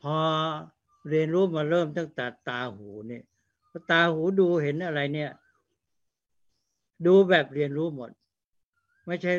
[0.00, 0.18] พอ
[1.08, 3.24] เรียนรู้มาเริ่มตั้งแต่ตาหูเนี่ย
[3.90, 5.30] ตาหูดูเห็นอะไรเนี่ย
[7.06, 8.10] ดูแบบเรียนรู้หมด
[9.06, 9.32] ไม่ใช่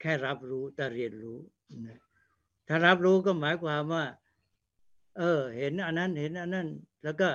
[0.00, 1.38] แค่รับรู้แต่เรียนรู้
[2.68, 4.04] ถ้ารับรู้ก็หมายความว่า
[5.18, 6.68] เออ เห็นอันนั้นเห็นอันนั้น
[7.04, 7.28] แล้วก็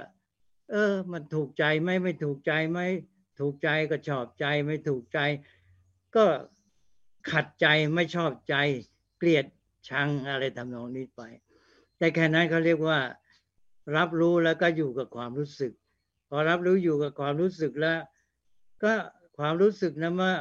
[0.71, 2.79] เออ มันถูกใจไหมไม่ถูกใจไหม
[3.39, 5.19] ถูกใจก็ชอบใจไม่ถูกใจ
[6.15, 6.25] ก็
[7.31, 8.55] ขัดใจไม่ชอบใจ
[9.17, 9.45] เกลียด
[9.89, 11.21] ชังอะไรทำนองนี้ไป
[11.97, 12.99] แต่แค่นั้นเขาเรียกว่า
[13.97, 15.71] รับรู้แล้วก็อยู่กับความรู้สึก
[16.29, 17.99] พอรับรู้อยู่กับความรู้สึกแล้ว
[18.83, 18.93] ก็
[19.37, 20.31] ความรู้สึกนั้นมา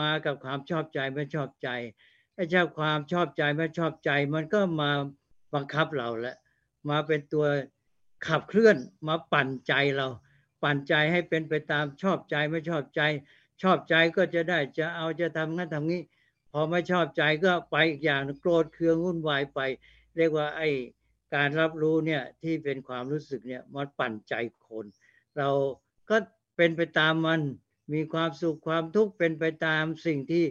[0.00, 1.68] มากับความชอบใจไม่ชอบใจ
[2.34, 4.90] ไอ้ชอบความชอบใจไม่ชอบใจ มันก็มา
[5.54, 6.36] บังคับเราแล้ว
[6.88, 7.46] มาเป็นตัว
[8.26, 8.76] ขับเคลื่อน
[9.08, 10.08] มาปั่นใจเรา
[10.62, 13.00] ปั่นใจให้เป็นไปตามชอบใจไม่ชอบใจ
[13.62, 16.02] ชอบใจก็จะได้จะเอาจะทำงั้นทำนี้
[16.52, 19.60] พอไม่ชอบใจก็ไปอีกอย่างโกรธเคืองวุ่นวายไป
[20.16, 20.68] เรียกว่าไอ้
[21.34, 24.34] การรับรู้เนี่ยที่เป็นความรู้สึกเนี่ยมันปั่นใจ
[24.66, 24.84] คน
[25.38, 25.50] เรา
[26.10, 26.16] ก็
[26.56, 27.40] เป็นไปตามมัน
[27.92, 30.44] มีความสุขความทุกข์เป็นไปตามสิ่งที่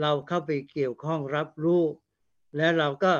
[0.00, 1.82] เราเข้าไปเกี่ยวข้องรับรู้
[2.56, 3.14] และเราก็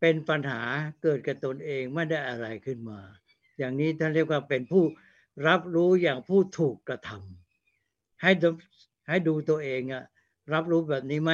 [0.00, 0.62] เป็นปัญหา
[1.02, 3.00] เกิดกับตนเองไม่ได้อะไรขึ้นมา
[3.58, 4.84] อย่างนี้ท่านเรียกว่าเป็นผู้
[5.48, 8.30] รับรู้อย่างผู้ถูกกระทำให้
[9.08, 10.04] ให้ดูตัวเองอะ
[10.52, 11.32] รับรู้แบบนี้ไหม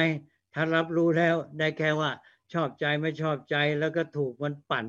[0.53, 2.11] ถ้ารับรู้แล้วได้แค่ว่า
[2.53, 4.87] ชอบใจไม่ชอบใจแล้วก็ถูกมันปั่น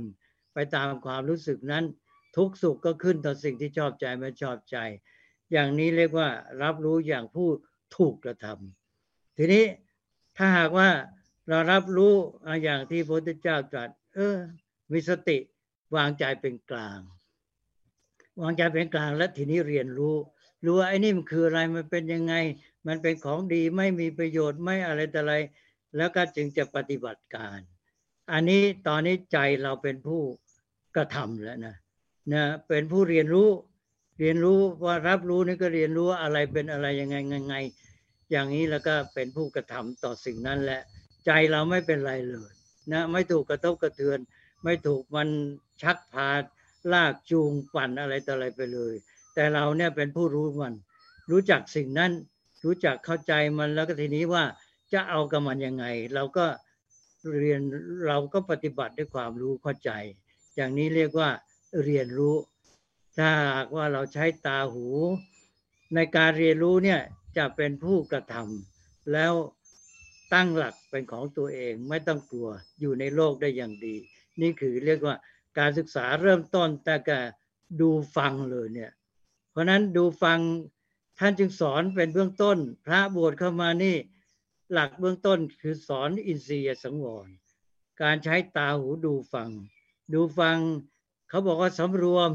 [0.55, 1.85] ไปตามความรู้สึกนั้น
[2.37, 4.77] ทุกสุขก็ขึ้นต่อสิ่งที่ชอบใจไม่ชอบใจ
[5.53, 6.29] อย่างนี้เรียกว่า
[6.63, 7.49] รับรู้อย่างผู้
[7.97, 9.65] ถูกกระทำทีนี้
[10.37, 10.89] ถ้าหากว่า
[11.49, 12.15] เรารับรู้
[12.65, 14.37] อย่างที่พระพุทธเจ้าตรัสเออ
[14.93, 15.39] มีสติ
[15.97, 17.01] วางใจเป็นกลาง
[18.41, 20.17] วางใจเป็นกลางแล้วทีนี้เรียนรู้
[20.65, 22.35] รู้ว่าไอ้นี่มันคืออะไรมันเป็นยังไง
[22.87, 25.35] มันเป็นของดีไม่มีประโยชน์ไม่อะไรแต่อะไร
[25.97, 27.59] แล้วก็จึงจะปฏิบัติการ
[28.33, 30.23] อันนี้ตอนนี้ใจเราเป็นผู้
[30.97, 31.77] กระทำแล้วนะ
[32.33, 33.49] นะเป็นผู้เรียนรู้
[34.21, 37.55] เรียนรู้ว่ารับรู้นี่ก็เรียนรู้ว่าอะไรเป็นอะไรยังไงยังไง
[38.31, 40.81] อย่างนี้แล้วก็เป็นผู้กระทำต่อสิ่งนั้นแหละ
[41.27, 42.51] ใจเราไม่เป็นไรเลย
[42.93, 44.19] นะไม่ถูกกระทบกระเทือน
[44.65, 45.29] ไม่ถูกมัน
[45.83, 46.29] ชักพา
[46.93, 48.95] ลากจูงปั่นอะไรต่ออะไรไปเลย
[49.35, 50.75] แต่เราเนี่ยเป็นผู้รู้มัน
[51.31, 52.13] รู้จักสิ่งนั้น
[52.65, 54.45] รู้จักเข้าใจมันแล้วก็ทีนี้ว่า
[54.93, 56.47] จะเอากับมันยังไง เราก็
[57.39, 57.61] เรียน
[58.07, 59.91] เราก็ปฏิบัติด้วยความรู้เข้าใจ
[60.57, 61.31] อย่างนี้เรียกว่า
[61.85, 62.37] เรียนรู้
[63.19, 64.87] ถ้าหากว่าเราใช้ตาหู
[65.95, 67.01] ในการเรียนรู้เนี่ย
[67.37, 69.33] จะเป็นผู้กระทำแล้ว
[70.33, 72.49] ตั้งหลักเป็นของตัวเองไม่ต้องกลัว
[72.81, 73.95] อยู่ในโลกได้อย่างดี
[74.41, 75.17] นี่คือเรียกว่า
[75.59, 77.19] การศึกษาเริ่มต้นแต่ก็
[77.81, 78.91] ดูฟังเลยเนี่ย
[79.51, 80.39] เพราะนั้นดูฟัง
[81.19, 83.97] ท่านจึงสอนเป็นเบื้องต้น พระบวชเข้ามานี่
[84.73, 87.29] หลักเบื้องต้นคือสอนอินทรียสังวร
[88.03, 89.51] การใช้ตาหูดูฟัง
[90.13, 90.59] ดูฟัง
[91.29, 92.33] เขาบอกว่าสำรวม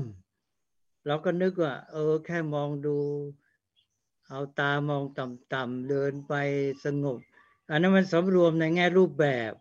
[1.05, 2.97] เราก็นึกว่า เออ แค่มองดู
[4.27, 6.33] เอาตามองต่ำๆเดินไป
[6.85, 7.19] สงบ
[7.69, 9.51] อันนั้นมันสำรวมในแง่รูปแบบ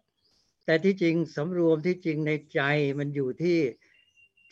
[0.65, 2.61] แต่ที่จริงสำรวมที่จริงในใจ
[2.99, 3.59] มันอยู่ที่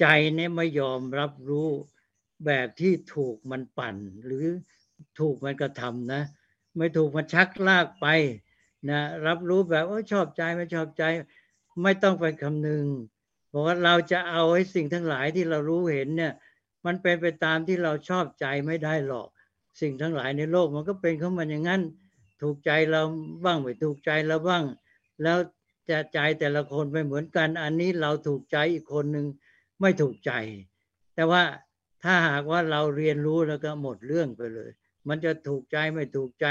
[0.01, 1.69] ใจเนี่ยไม่ยอมรับรู้
[2.47, 4.45] แบบที่ถูกมันปั่น หรือ
[5.19, 6.23] ถูกมันกระทำนะ
[6.77, 8.07] ไม่ถูกมันชักลากไป
[8.91, 11.03] นะรับรู้แบบว่าชอบใจไม่ชอบใจ
[11.83, 12.85] ไม่ต้องไปคำนึง
[13.53, 16.33] บอกว่าเราจะเอาให้สิ่งทั้งหลายที่เรารู้เห็นเนี่ย
[16.87, 19.29] มันเป็นไปตามที่เราชอบใจไม่ได้หรอก
[19.81, 21.83] สิ่งทั้งหลายในโลกมันก็เป็นเข้ามาอย่างนั้น
[22.43, 23.03] ถูกใจเรา
[23.45, 24.65] บ้างไม่ถูกใจเราบ้าง
[25.23, 25.39] แล้ว
[25.91, 29.27] จะใจแต่ละคนไม่เหมือนกัน อันนี้เราถูกใจอีกคนหนึ่ง
[29.81, 30.33] ไม่ถูกใจ
[31.15, 31.43] แต่ว่า
[32.03, 34.71] ถ้าหากว่าเราเรียนรู้แล้วก็หมดเรื่องไปเลย
[35.09, 36.47] มันจะถูกใจไม่ถูกใจ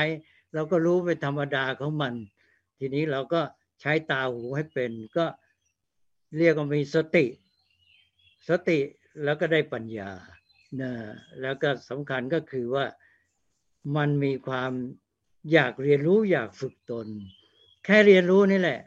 [0.54, 2.14] เราก็รู้เป็นธรรมดาของมัน
[2.78, 3.42] ทีนี้เราก็
[3.82, 5.26] ใช้ตาหูให้เป็น ก็
[6.38, 7.26] เรียกว่ามีสติ
[8.50, 8.80] สติ
[9.24, 10.12] แล้วก็ได้ปัญญา
[10.82, 10.92] นะ
[11.42, 12.86] แล้วก็สำคัญก็คือว่า
[13.96, 14.72] มันมีความ
[15.52, 17.08] อยากเรียนรู้อยากฝึกตน
[17.86, 18.82] แค่เรียนรู้นี่แหละ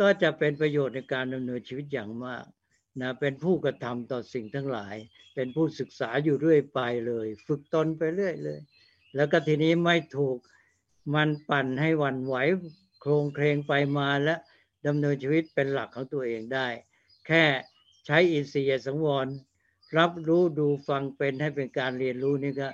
[0.00, 2.44] ก็จะเป็นประโยชน์ในการดำเนินชีวิตอย่างมาก
[3.00, 4.96] นะเป็นผู้กระทำต่อสิ่งทั้งหลาย
[5.34, 8.60] เป็นผู้ศึกษาอยู่เรื่อยไปเลย ฝึกตนไปเรื่อยเลย
[9.16, 10.36] แล้วก็ทีนี้ไม่ถูก
[11.14, 12.36] มันปั่นให้วันไหว
[13.00, 14.34] โครงเครงไปมาและ
[14.86, 16.68] ดำเนินชีวิตเป็นหลักของตัวเองได้
[17.26, 17.44] แค่
[18.06, 19.26] ใช้อินทรีย์สังวร
[19.98, 22.68] รับรู้ดูฟังเป็นให้เป็นการเรียนรู้นี่ก็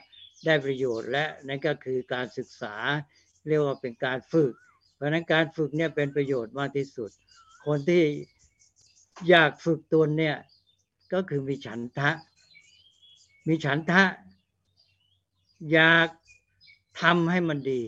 [0.44, 2.74] ได้ประโยชน์และนั่นก็คือการศึกษา
[3.48, 4.52] เรียกว่าเป็นการฝึก
[4.96, 7.10] เพราะนั้นการฝึกเนี่ยเป็นประโยชน์มากที่สุด
[7.66, 8.02] คนที่
[9.28, 10.36] อยากฝึกตนเนี่ย
[11.12, 12.10] ก็คือมีฉันทะ
[13.46, 14.02] มีฉันทะ
[15.72, 16.08] อยาก
[17.02, 17.82] ทำให้มันดี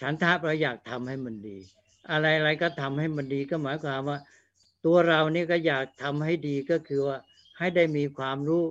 [0.00, 1.56] ฉันทะเราอยากทำให้มันดี
[2.10, 4.18] อะไรอะไรก็ทำให้มันดีก็หมายความว่า
[4.84, 7.16] ตัวเรานี่ก็อยากทำให้ดีก็คือว่า
[7.58, 8.64] ให้ได้มีความรู้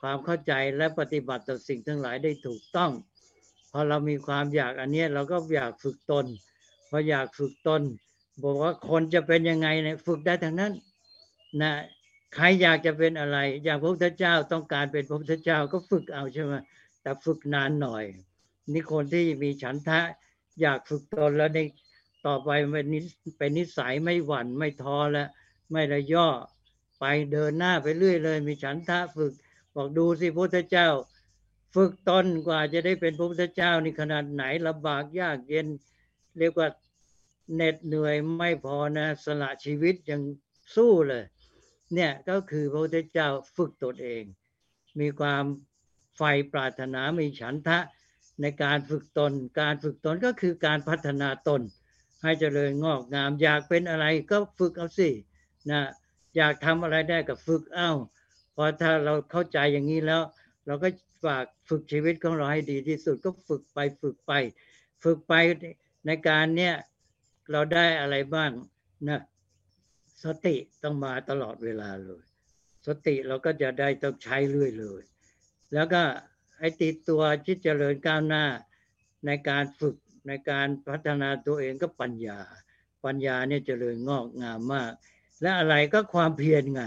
[0.00, 2.90] ความเข้าใจและปฏิบัติต่อสิ่งทั้งหลายได้ถูกต้อง
[3.70, 6.26] พอเรามีความอยากอันนี้เราก็อยากฝึกตน
[6.90, 7.82] พออยากฝึกตน
[8.42, 10.72] บอกว่าคนจะเป็นยังไงเนี่ยฝึกได้ทั้งนั้น
[11.62, 11.72] นะ
[12.34, 16.54] ใครอยากจะเป็นอะไร อย่างพระพุทธเจ้าต้องการเป็นพระพุทธเจ้าก็ฝึกเอาใช่ไหม
[17.02, 18.04] แต่ฝึกนานหน่อย
[18.72, 20.00] นี่คนที่มีฉันทะ
[20.60, 21.58] อยากฝึกตนแล้วใน
[22.26, 22.98] ต่อไปเป็นนิ
[23.38, 25.28] เป็นนิสัยไม่หวั่นไม่ท้อแล้ว
[25.72, 26.28] ไม่ระย่อ
[27.00, 29.32] ไปเดินหน้าไปเรื่อยเลย มีฉันทะฝึก
[29.74, 30.88] บอกดูสิพระพุทธเจ้า
[31.74, 35.66] ฝึกตนกว่าจะได้เป็นพระพุทธเจ้านี่ขนาดไหนลำบากยากเย็น
[36.38, 36.68] เรียกว่า
[37.54, 40.20] เหน็ดเหนื่อยไม่พอนะสละชีวิตยัง
[40.76, 41.24] สู้เลย
[41.94, 44.22] เนี่ยก็คือพระพุทธเจ้าฝึกตนเอง
[45.00, 45.44] มีความ
[46.16, 47.78] ไฟปรารถนามีฉันทะ
[48.40, 51.60] ในการฝึกตน การฝึกตนก็คือการพัฒนาตน
[52.22, 55.10] ให้เจริญงอกงาม อยากเป็นอะไรก็ฝึกเอาสิ
[55.70, 55.80] นะ
[56.36, 57.90] อยากทำอะไรได้ก็ฝึกเอา
[58.54, 60.22] พอถ้าเราเข้าใจอย่างนี้แล้ว
[60.66, 60.88] เราก็
[61.24, 64.32] ฝากฝึกชีวิตของเราให้ดีที่สุดก็ฝึกไปฝึกไป
[65.04, 65.34] ฝึกไป
[66.06, 66.74] ในการเนี้ย
[67.52, 68.50] เราได้อะไรบ้าง
[69.08, 69.20] นะ
[70.24, 72.22] สติต้องมาตลอดเวลาเลย
[72.86, 75.02] สติเราก็จะได้ต้องใช้เรื่อยเลย
[75.74, 76.02] แล้วก็
[76.58, 78.44] ไอ้ติดตัวที่เจริญก้าวหน้า
[79.26, 79.96] ในการฝึก
[80.28, 82.40] ในการพัฒนาตัวเองก็ปัญญา
[83.04, 84.92] ปัญญาเนี่ยเจริญงอกงามมาก
[85.42, 86.80] และอะไรก็ความเพียรไง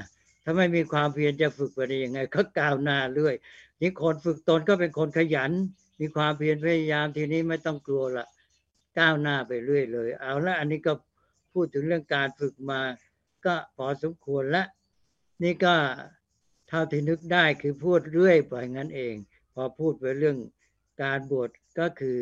[0.44, 3.36] ถ้าไม่มีความเพียรจะฝึกไปได้ยังไงก็ก้าวหน้าเรื่อย
[3.82, 5.52] นี่คนฝึกตนก็เป็นคนขยัน
[6.00, 8.28] มีความเพียรพยายามทีนี้ไม่ต้องกลัวละ
[9.00, 10.94] ก้าวหน้าไปเรื่อยเลย เอาละอันนี้ก็
[11.54, 12.82] พูดถึงเรื่องการฝึกมา
[13.46, 14.64] ก็พอสมควรละ
[15.44, 15.76] นี่ก็
[16.68, 19.16] เท่าที่นึกได้คือพูดเรื่อยไปงั้นเอง
[19.54, 20.38] พอพูดไปเรื่อง
[21.04, 21.50] การบวช
[21.80, 22.20] ก็คือ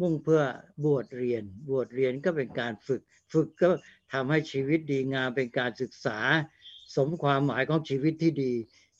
[0.00, 0.42] มุ่งเพื่อ
[0.84, 3.68] บวชเรียน บวชเรียนก็เป็นการฝึก ฝึกก็
[4.12, 6.18] ทำให้ชีวิตดีงามเป็นการศึกษา
[6.96, 8.52] สมความหมายของชีวิตที่ดี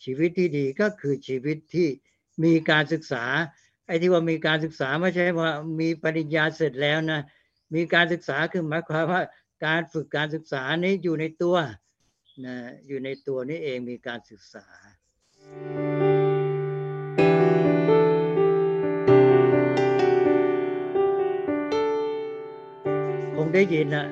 [0.04, 1.88] ชีวิตที่ดีก็คือชีวิตที่
[2.44, 3.24] มีการศึกษา
[3.92, 5.50] อ้ที่ว่ามีการศึกษาไม่ใช่ว่า
[5.81, 7.20] มีปริญญาเสร็จแล้วนะ
[7.74, 9.22] มีการศึกษาคือหมายความว่า
[9.66, 11.57] การฝึกการศึกษานี้อยู่ในตัว
[12.46, 14.66] นะอยู่ในตัวนี้เองมีการศึกษา
[23.37, 24.07] คงได้ยินนะ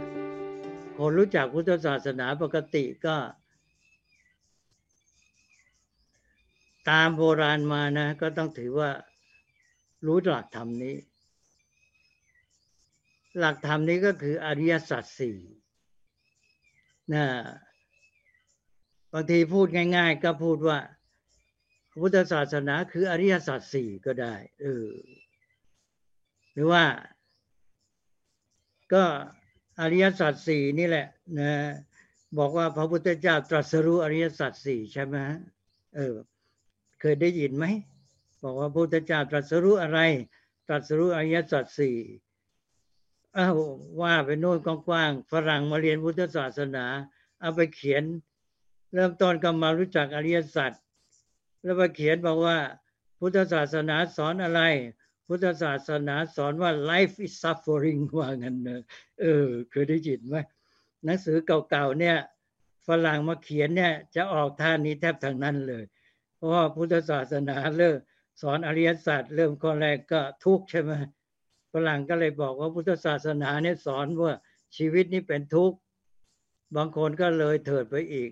[0.96, 3.16] คนรู้จักพุทธศาสนาปกติก็
[6.90, 8.90] ตามโบราณมานะ ก็ต้องถือว่า
[10.06, 10.96] รู้หลักธรรมนี้
[13.38, 15.38] หลักธรรมนี้ก็คืออริยสัจสี่
[17.12, 17.24] นะ
[19.12, 20.78] บางทีพูดง่าย ๆ ก็พูดว่า
[22.00, 24.88] พุทธศาสนาคืออริยสัจสี่ก็ได้เออ
[26.52, 26.84] หรือว่า
[28.92, 29.04] ก็
[29.80, 31.06] อริยสัจสี่นี่แหละ
[31.38, 31.52] นะ
[32.38, 35.16] บอกว่าพระพุทธเจ้าตรัสรู้อริยสัจสี่ใช่ไหม
[35.96, 36.14] เออ
[37.00, 37.64] เคยได้ยินไหม
[38.42, 39.98] บอกว่าพระพุทธเจ้าตรัสรู้อะไร
[40.68, 41.96] ตรัสรู้อริยสัจสี่
[43.36, 43.56] อ้าว
[44.00, 46.84] ว่าไปโน่นกว้างๆฝรั่งมาเรียนพุทธศาสนา
[47.40, 48.02] เอาไปเขียน
[48.94, 50.72] เริ่มต้นก็มารู้จักอริยสัจ
[51.62, 52.58] แล้วไปเขียนบอกว่า
[53.18, 54.60] พุทธศาสนาสอนอะไร
[55.26, 58.82] พุทธศาสนาสอนว่า life is suffering ว่างั้นเนอะ
[59.20, 60.36] เออเคยได้ยินไหม
[61.04, 62.16] หนังสือเก่าๆเนี่ย
[62.86, 65.84] ฝรั่งมาเขียนเนี่ยจะออกท่านี้แทบทั้งนั้นเลย
[66.36, 67.96] เพราะว่าพุทธศาสนาเริ่ม
[68.40, 70.92] สอนอริยสัจเริ่มข้อแรกก็ทุกข์ใช่ไหม
[71.72, 74.34] ฝรั่งก็เลยบอกว่าพุทธศาสนาเนี่ยสอนว่า
[74.76, 75.76] ชีวิตนี้เป็นทุกข์
[76.76, 78.30] บางคนก็เลยเถิดไปอีก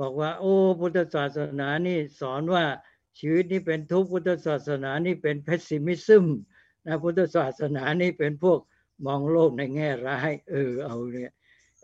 [0.00, 2.64] บอกว่า โอ้พุทธศาสนานี่สอนว่า
[3.18, 6.26] ชีวิตนี้เป็นทุกข์พุทธศาสนานี่เป็นเพสซิมิซึม
[6.86, 8.60] นะพุทธศาสนานี่เป็นพวก
[9.06, 11.32] มองโลกในแง่ร้าย เออเอาเนี่ย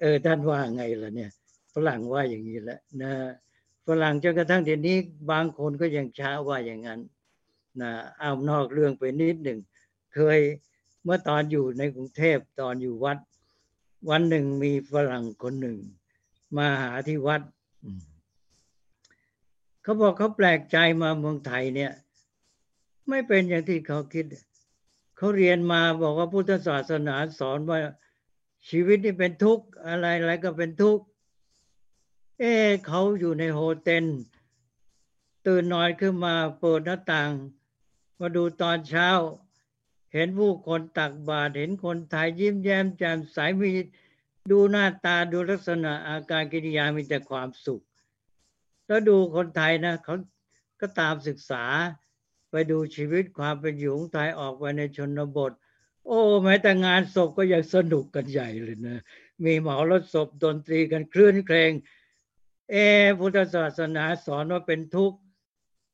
[0.00, 1.30] เออท่านว่าไงล่ะเนี่ย
[1.74, 3.12] ฝรั่งว่าอย่างนี้แหละนะ
[3.86, 4.96] ฝรั่งจนกระทั่งเดี๋ยวนี้
[5.30, 7.00] บางคนก็ยังช้าว่าอย่างนั้น
[7.80, 9.58] นะเอานอกเรื่องไปนิดหนึ่ง
[10.14, 10.38] เคย
[11.02, 13.18] เมื่อตอนอยู่ในกรุงเทพตอนอยู่วัด
[14.10, 15.76] วันหนึ่งมีฝรั่งคนหนึ่ง
[16.56, 17.42] มาหาที่วัด
[19.82, 21.92] เขาบอกเขาแปลกใจมาเมืองไทยเนี่ย
[23.08, 24.24] ไม่เป็นอย่างที่เขาคิด
[25.16, 27.78] เขาเรียนมาบอกว่าพุทธศาสนาสอนว่า
[28.68, 31.04] ชีวิตนี่เป็นทุกข์อะไรอะไรก็เป็นทุกข์
[32.38, 32.52] เอ๊
[32.86, 34.06] เขาอยู่ในโฮเทล
[35.46, 37.30] ตื่นนอนขึ้นมาเปิดหน้าต่าง
[38.20, 39.08] มาดูตอนเช้า
[40.12, 43.70] เห็นผู้คนตักบาตรเห็นคนไทยยิ้มแย้มแจ่มใสมี
[44.50, 47.82] ดูหน้าตาดูลักษณะอาการกิริยามีแต่ความสุข
[48.86, 50.16] แล้วดูคนไทยนะเขา
[50.80, 51.64] ก็ตามศึกษา
[52.50, 55.52] ไปดูชีวิตความเป็นอยู่ของไทยออกไปในชนบท
[56.06, 58.98] โอ้แม้แต่งานศพก็ยังสนุกกันใหญ่เลยนะ
[59.44, 61.72] มีเหมารถศพดนตรีกันคลื่นเครง
[62.70, 62.74] เอ
[63.18, 65.18] พุทธศาสนาสอนว่าเป็นทุกข์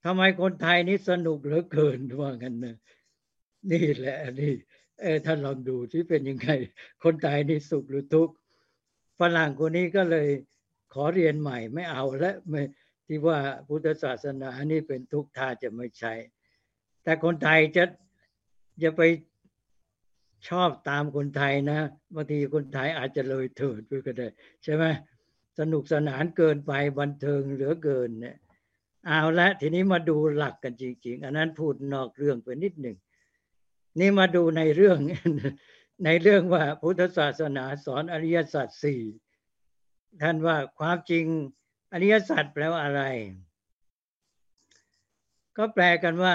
[0.06, 2.76] ทำไมคนไทยนี่สนุกเหลือเกินว่ากันนะ
[3.72, 4.54] นี่แหละนี่
[5.00, 6.50] เออท่านลองดูที่เป็นยังไง
[7.04, 8.34] คนไทยนี่สุขหรือทุกข์
[9.20, 10.28] ฝรั่งคนนี้ก็เลย
[10.94, 12.62] ขอเรียนใหม่ไม่เอาและไม่
[13.06, 13.38] ที่ว่า
[13.68, 16.14] พุทธศาสนานี่เป็นทุกข์ท่าจะไม่ใช่
[17.02, 17.84] แต่คนไทยจะ
[18.82, 19.02] จะไป
[20.48, 21.80] ชอบตามคนไทยนะ
[22.14, 24.28] บางทีคนไทยอาจจะเลยเถิดไปก็ได้
[24.64, 24.84] ใช่ไหม
[25.58, 28.36] สนุกสนานเกินไปบันเทิงเหลือเกินเนี่ย
[29.06, 32.96] เอาละทีนี้มาดูหลักกันจริง ๆ อันนั้นพูดนอกเรื่องไปนิดหนึ่ง
[33.98, 34.98] นี่มาดูในเรื่อง
[36.04, 39.02] ในเรื่องว่าพุทธศาสนาสอนอริยสัจสี่
[40.22, 41.24] ท่านว่าความจริง
[41.92, 43.02] อริยสัจแปลว่าอะไร
[45.56, 46.34] ก็แปลกันว่า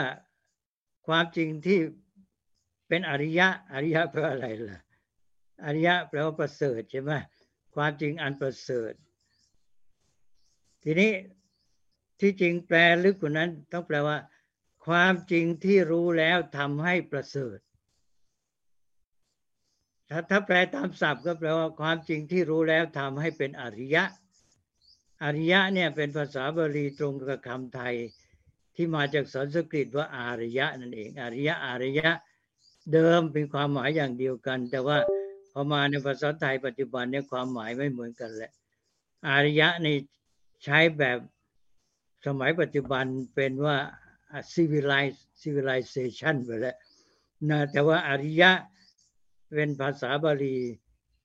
[1.07, 1.79] ความจริงที่
[2.87, 4.79] เป็นอริยะอริยะแปลว่าอะไรล่ะ
[5.65, 7.11] อริยะแปลว่าประเสริฐใช่ไหม
[7.75, 8.93] ความจริงอันประเสริฐ
[10.83, 11.11] ทีนี้
[12.21, 14.17] ที่จริงแปลลึกกว่านั้นต้องแปลว่า
[14.85, 17.57] ความจริงที่รู้แล้วทำให้ประเสริฐ
[20.09, 24.03] ถ้าถ้าแปลตามศัพท์ก็แปลว่าความจริงที่รู้แล้วทำให้เป็นอริยะ
[25.23, 27.95] อริยะเนี่ยเป็นภาษาบาลีตรงกับคำไทย
[28.75, 32.09] ที่มาจากสันสกฤตว่าอารยะนั่นเอง อริยะอารยะ
[32.93, 34.97] เดิมเป็นความหมายอย่างเดียวกัน แต่ว่า
[35.51, 38.51] พอมาในภาษาไทยปัจจุบันเนี่ยความหมายไม่เหมือนกันแหละ
[39.27, 39.95] อารยะนี่
[40.63, 41.17] ใช้แบบ
[42.25, 43.05] สมัยปัจจุบัน
[43.35, 43.77] เป็นว่า
[44.53, 46.77] civilized civilization ไปแล้ว
[47.49, 48.51] นะแต่ว่าอริยะ
[49.53, 50.57] เป็นภาษาบาลี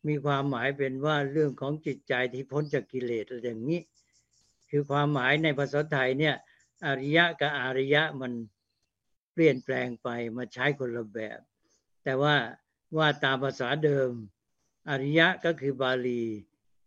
[0.09, 3.80] มีความหมายเป็นว่าเรื่องของจิตใจที่พ้นจากกิเลสอะไรอย่างนี้
[4.70, 6.36] คือความหมายในภาษาไทยเนี่ย
[6.86, 8.32] อริยะกับอาริยะมัน
[9.32, 11.38] เปลี่ยนแปลงไปมาใช้คนละแบบ
[12.05, 12.34] แต่ว่า
[12.97, 14.11] ว่าตามภาษาเดิม
[14.90, 16.22] อริยะก็คือบาลี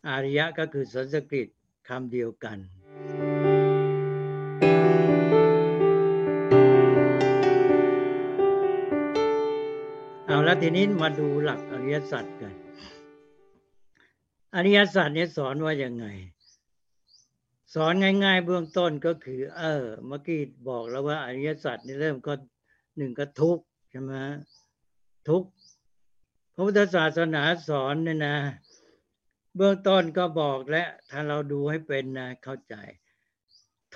[0.09, 1.47] อาริยะก็คือสันสกฤต
[1.87, 2.57] คำเดียวกัน
[10.49, 12.53] แล้วทีนี้มาดูหลักอริยสัจกัน
[14.55, 16.05] อริยสัจเนี่ยสอนว่ายังไง
[17.73, 22.33] สอนง่าย ๆ เบื้องต้นก็คือ เออ เมื่อกี้บอกแล้วว่า อริยสัจนี่เริ่มก็
[22.97, 23.59] หนึ่งก็ทุก
[23.91, 24.13] ใช่ไหม
[25.29, 25.43] ทุก
[26.53, 28.37] พระพุทธศาสนาสอนเนี่ยนะ
[29.55, 32.75] เบื้องต้นก็บอกและถ้าเราดูให้เป็นนะเข้าใจ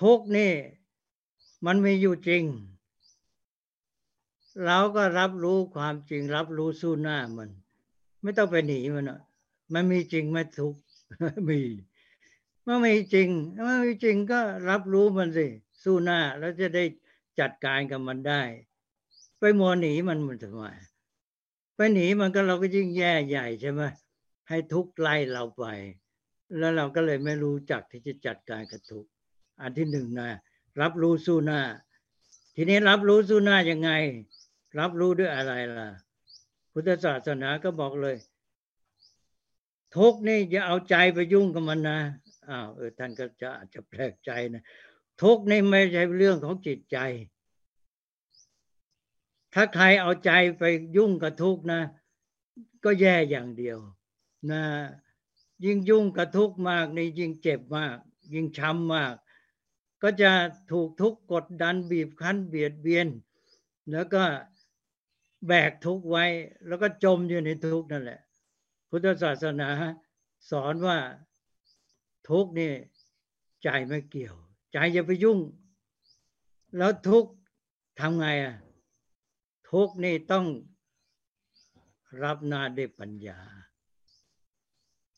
[0.02, 0.54] ทุกนี่
[1.66, 2.46] มันมีอยู่จริง
[4.66, 7.50] เราก็รับรู้ความจริงรับรู้สู้หน้ามัน
[8.22, 9.20] ไม่ต้องไปหนีมันอะ
[9.74, 10.76] มันมีจริงไหมทุก
[11.50, 11.62] มี
[12.64, 13.30] เมื่อมีจริง
[13.64, 14.40] เมื่อมีจริงก็
[14.70, 15.48] รับรู้มันสิ
[15.84, 16.84] สู้หน้าแล้วจะได้
[17.40, 18.42] จัดการกับมันได้
[19.40, 20.64] ไปมัวหนีมันมันทำไม
[21.76, 23.82] ไปหนีมันก็เราก็ยิ่งแย่ใหญ่ใช่ไหม
[24.50, 25.66] ให้ทุกไล่เราไป
[26.58, 29.06] แล้วเราก็เลยไม่รู้จักที่จะจัดการกับทุก
[29.62, 30.30] อันที่หนึ่งนะ
[30.82, 31.62] รับรู้สู้หน้า
[32.56, 33.92] ทีนี้รับรู้สู้หน้ายังไง
[34.80, 35.88] รับรู้ด้วยอะไรล่ะ
[36.72, 38.16] พุทธศาสนาก็บอกเลย
[39.96, 42.00] ทุกนี่อย่าเอาใจไปยุ่งกับมันนะ
[42.50, 44.64] อ้าวเออท่านก็จะอาจจะแปลกใจนะ
[45.22, 46.98] ทุกนี่ไม่ใช่เรื่องของจิตใจ
[49.54, 50.64] ถ้าใครเอาใจไป
[50.98, 51.82] ยุ่งกับทุกนะ
[52.84, 53.78] ก็แย่อย่างเดียว
[54.52, 54.64] นะ
[55.66, 57.96] ยิ่งยุ่งกับทุกมากนี่ยิ่งเจ็บมาก
[58.34, 59.14] ยิ่งช้ำมาก
[60.02, 60.32] ก็จะ
[60.72, 63.08] ถูกทุกกดดันบีบคั้นเบียดเบียน
[63.92, 64.24] แล้วก็
[65.48, 66.26] แบกทุกไว้
[66.68, 68.20] แล้วก็จมอยู่ในทุกนั่นแหละ
[68.90, 69.70] พุทธศาสนา
[70.50, 70.98] สอนว่า
[72.30, 72.72] ทุกนี่
[73.64, 74.36] ใจไม่เกี่ยว
[74.72, 75.40] ใจอย่าไปยุ่ง
[76.78, 77.26] แล้วทุก
[78.00, 78.56] ทำไงอะ
[79.72, 80.46] ทุกนี่ต้อง
[82.24, 83.40] รับนาด้วยปัญญา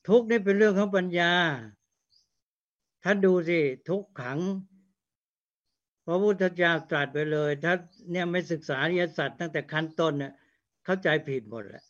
[0.07, 1.31] ทุกนี่เป็นเรื่องของปัญญา
[3.03, 3.59] ท่านดูสิ
[3.89, 4.39] ทุกขัง
[6.05, 7.73] พระพุทธเจ้าตรัสไปเลย ถ้า
[8.11, 10.33] เนี่ยไม่ศึกษาอริยสัจตั้งแต่ขั้นต้นเนี่ย
[10.85, 11.83] เข้าใจผิดหมดแหละ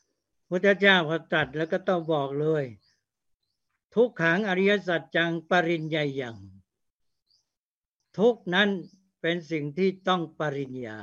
[0.49, 2.65] พุทธเจ้าพอตรัสแล้วก็ต้องบอกเลย
[3.95, 6.37] ทุกขังอริยสัจจังปริญญาอย่าง
[8.17, 8.69] ทุกนั้น
[9.21, 10.97] เป็นสิ่งที่ต้องปริญญา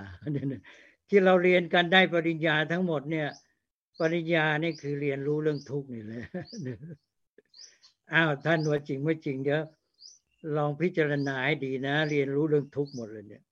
[1.09, 3.29] ที่เราเรียนกันได้ปริญญาทั้งหมดเนี่ย
[4.01, 6.23] ปริญญานี่คือเรียนรู้เรื่องทุกนี่เลย
[8.13, 9.63] อ้าวท่านว่าจริงไม่จริงเดี๋ยว
[10.57, 13.45] ลองพิจารณาให้ดีนะ เรียนรู้เรื่องทุกข์หมดเลยเนี่ย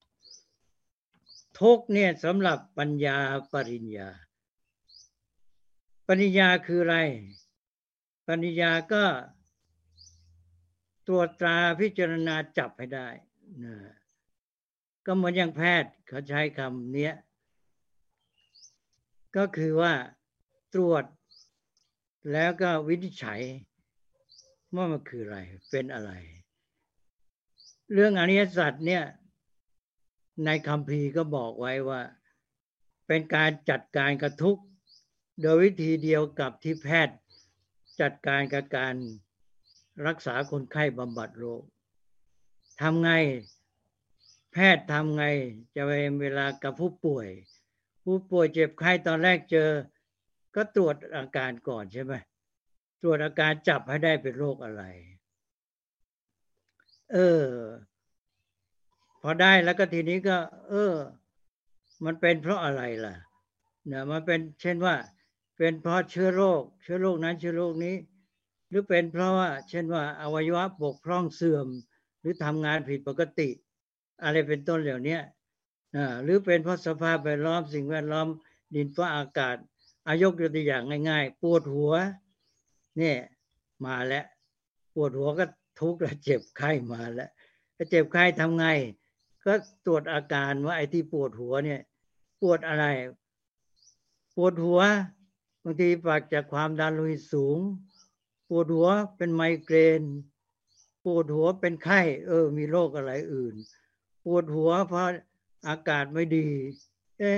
[1.60, 3.18] ทุกเนี่ยสำหรับปัญญา
[3.52, 4.08] ปริญญา
[6.06, 6.96] ปริญญาคืออะไร
[8.26, 9.04] ปริญญาก็
[11.06, 13.08] ตรวจตราพิจารณาจับให้ได้
[13.64, 13.74] นะ
[15.06, 17.14] ก็เหมือนอย่างแพทย์เขาใช้คำเนี้ย
[19.36, 19.92] ก็คือว่า
[20.74, 21.04] ตรวจ
[22.32, 23.40] แล้วก็วินิจฉัย
[24.74, 25.38] ว่ามันคืออะไร
[25.70, 26.12] เป็นอะไร
[27.94, 29.04] เรื่องอริยสัจเนี่ย
[30.44, 32.00] ในคำพีก็บอกไว้ว่า
[33.06, 34.58] เป็นการจัดการกระทุก
[35.42, 37.16] โดยวิธีเดียวกับที่แพทย์
[38.00, 38.94] จัดการกับการ
[40.06, 41.62] รักษาคนไข้บำบัดโรค
[42.80, 43.10] ทำไง
[44.52, 45.24] แพทย์ทำไง
[45.76, 45.82] จะ
[46.20, 47.28] เวลากับผู้ป่วย
[48.04, 49.70] ผู้ป่วยเจ็บไข้ตอนแรกเจอ
[50.54, 52.14] ก็ตรวจอาการก่อนใช่ไหม
[53.02, 54.84] ตรวจอาการจับให้ได้เป็นโรคอะไร
[57.12, 57.46] เออ
[59.22, 60.36] พอได้แล้วก็ทีนี้ก็
[60.68, 60.94] เออ
[62.04, 63.14] มันเป็นเพราะอะไรล่ะ
[63.86, 64.94] เนี่ยมันเป็นเช่นว่า
[65.56, 67.96] เป็นเพราะเชื้อโรค เชื้อโรคนั้นเชื้อโรคนี้
[68.68, 71.66] หรือเป็นเพราะว่า เช่นว่า อวัยวะบกพร่องเสื่อม
[72.20, 73.48] หรือทำงานผิดปกติ
[74.22, 75.18] อะไรเป็นต้นเหล่านี้
[76.22, 78.28] หรือเป็นเพราะสภาพแวดล้อมสิ่งแวดล้อม
[78.74, 79.56] ดินฟ้าอากาศ
[80.06, 81.94] อายกตัวอย่างง่าย ๆ ปวดหัว
[82.98, 83.18] เนี่ย
[83.84, 84.24] มาแล้ว
[84.94, 85.44] ปวดหัวก็
[85.80, 87.30] ทุกข์แล้วเจ็บไข้มาแล้ว
[87.90, 88.66] เจ็บไข้ทำไง
[89.44, 89.52] ก็
[89.86, 91.80] ตรวจอาการว่าไอ้ที่ปวดหัวเนี่ย
[92.40, 92.84] ปวดอะไร
[94.36, 94.80] ปวดหัว
[95.62, 97.58] บางทีปากจากความดันโลหิตสูง
[98.48, 100.02] ปวดหัวเป็นไมเกรน
[101.04, 103.54] ปวดหัวเป็นไข้ เออ มีโรคอะไรอื่น
[104.24, 105.06] ปวดหัวเพราะ
[105.68, 106.48] อากาศไม่ดี
[107.18, 107.32] เอ๊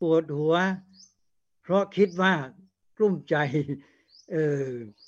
[0.00, 0.54] ปวดหัว
[1.62, 2.32] เพราะคิดว่า
[2.96, 3.36] กลุ้มใจ
[4.32, 4.66] เออ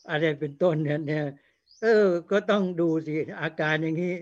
[0.08, 1.24] อะไรเป็นต้นเนี่ย
[1.82, 4.14] เออ ก็ต้องดูสิอาการอย่างนี้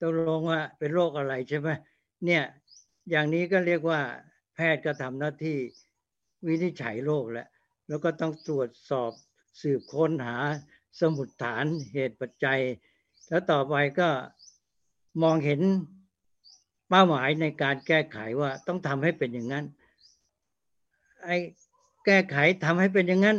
[0.00, 1.68] ต้องลงว่าเป็นโรคอะไรใช่ไหม
[2.24, 2.44] เนี่ย
[3.10, 4.00] อย่างนี้ก็เรียกว่า
[4.54, 5.58] แพทย์ก็ทำหน้าที่
[6.46, 7.48] วินิจฉัยโรคแล้ว
[7.88, 9.12] แล้วก็ต้องตรวจสอบ
[9.60, 10.36] สืบค้นหา
[11.00, 12.60] สมุดฐานเหตุปัจจัย
[13.28, 14.08] แล้วต่อไปก็
[15.22, 15.60] มองเห็น
[16.88, 19.64] เป้าหมายในการแก้ไขว่าต้องทำให้เป็นอย่างนั้น
[21.24, 21.36] ไอ้
[22.06, 23.38] แก้ไขทำให้เป็นอย่างนั้น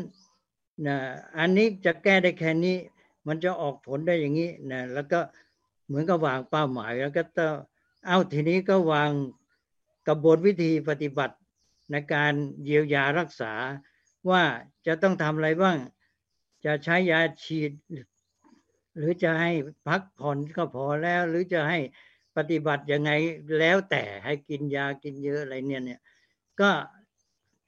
[0.87, 0.97] นะ
[1.37, 2.77] อันนี้จะแก้ได้แค่นี้
[3.27, 5.19] มันจะออกผลได้อย่างนี้นะแล้วก็
[5.87, 7.53] เหมือนกับวางเป้าหมายแล้วก็ต้อง
[8.07, 9.11] เอาทีนี้ก็วาง
[10.07, 11.35] กระบวนวิธีปฏิบัติ
[11.91, 12.33] ในการ
[12.65, 13.53] เยียวยารักษา
[14.29, 14.43] ว่า
[14.87, 15.77] จะต้องทำอะไรบ้าง
[16.65, 17.71] จะใช้ยาฉีด
[18.97, 19.51] หรือจะให้
[19.87, 21.79] พักผ่อนก็พอแล้ว หรือจะให้
[22.37, 23.11] ปฏิบัติยังไง
[23.59, 26.01] แล้วแต่ให้กินยากินเยอะอะไรเนี่ยเนี่ย
[26.61, 26.71] ก็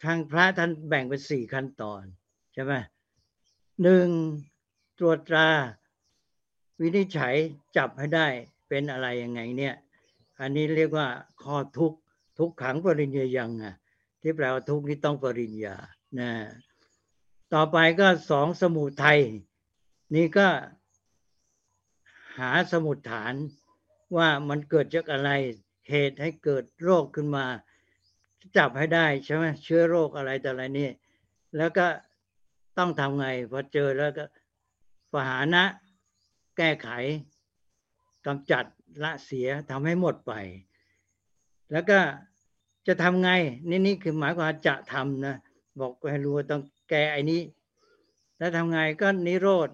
[0.04, 2.04] ทางพระท่านแบ่งเป็นสี่ขั้นตอน
[2.54, 2.74] ใช่ไหม
[3.84, 4.08] หนึ่ง
[5.00, 5.48] ตรวจตรา
[6.82, 7.36] วินิจฉัย
[7.78, 8.28] จับให้ได้
[8.68, 9.76] เป็นอะไรยังไงเนี่ย
[10.40, 11.08] อันนี้เรียกว่า
[11.44, 11.94] ข้อทุก
[12.38, 13.76] ทุกขังปริญญายังอะ
[14.22, 15.76] ที่แปลว่าทุกนี้ต้องปริญญา
[16.20, 16.32] นะ
[17.54, 19.20] ต่อไปก็สองสมุทัย
[20.16, 20.48] นี่ก็
[22.38, 23.34] หาสมุดฐาน
[24.18, 25.30] ว่ามันเกิดจากอะไร
[25.90, 27.46] เหตุให้เกิดโรคขึ้นมา
[28.58, 30.90] จับให้ได้ใช่ไหมเชื้อโรคอะไรแต่อะไรนี่
[31.58, 31.88] แล้วก็
[32.78, 34.26] ต้องทำไงพอเจอแล้วก็
[35.14, 35.64] ปหานะ
[36.58, 36.90] แก้ไข
[38.26, 38.66] กำจัด
[39.04, 40.34] ละเสียทำให้หมดไป
[41.72, 42.00] แล้วก็
[42.88, 43.30] จะทำไง
[43.70, 45.36] นี่นี่คือหมายความจะทำนะ
[45.80, 47.42] บอกให้รู้ว่าต้องแก้ไอ้นี้
[48.38, 49.70] แล้วทำไงก็นิโรธ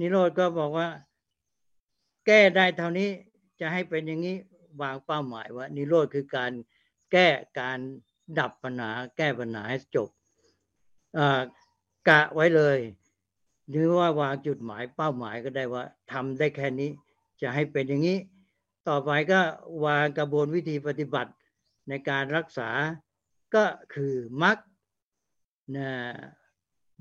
[0.00, 0.88] นิโรธก็บอกว่า
[2.26, 3.08] แก้ได้เท่านี้
[3.60, 4.36] จะให้เป็นอย่างนี้
[4.80, 6.52] วางเป้าหมายว่า นิโรธคือการ
[7.12, 7.28] แก้
[7.60, 7.78] การ
[8.38, 10.08] ดับปัญหา แก้ปัญหาให้จบ
[12.08, 12.78] กะไว้เลย
[13.70, 16.90] หรือว่าวางจุดหมายเป้าหมายก็ได้ว่าทำได้แค่นี้
[17.40, 18.18] จะให้เป็นอย่างนี้
[18.88, 19.40] ต่อไปก็
[19.84, 21.32] วางกระบวนวิธีปฏิบัติ
[21.88, 22.70] ในการรักษา
[23.54, 23.64] ก็
[23.94, 24.58] คือมัก
[25.76, 25.90] นะ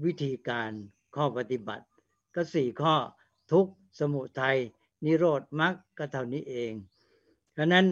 [0.06, 0.72] วิธีการ
[1.16, 1.86] ข้อปฏิบัติ
[2.36, 2.96] ก็สี่ข้อ
[3.52, 3.66] ทุก
[4.00, 4.58] สมุทัย
[5.06, 6.74] นิโรธมักก็เท่านี้เอง
[7.54, 7.86] เพราะนั้น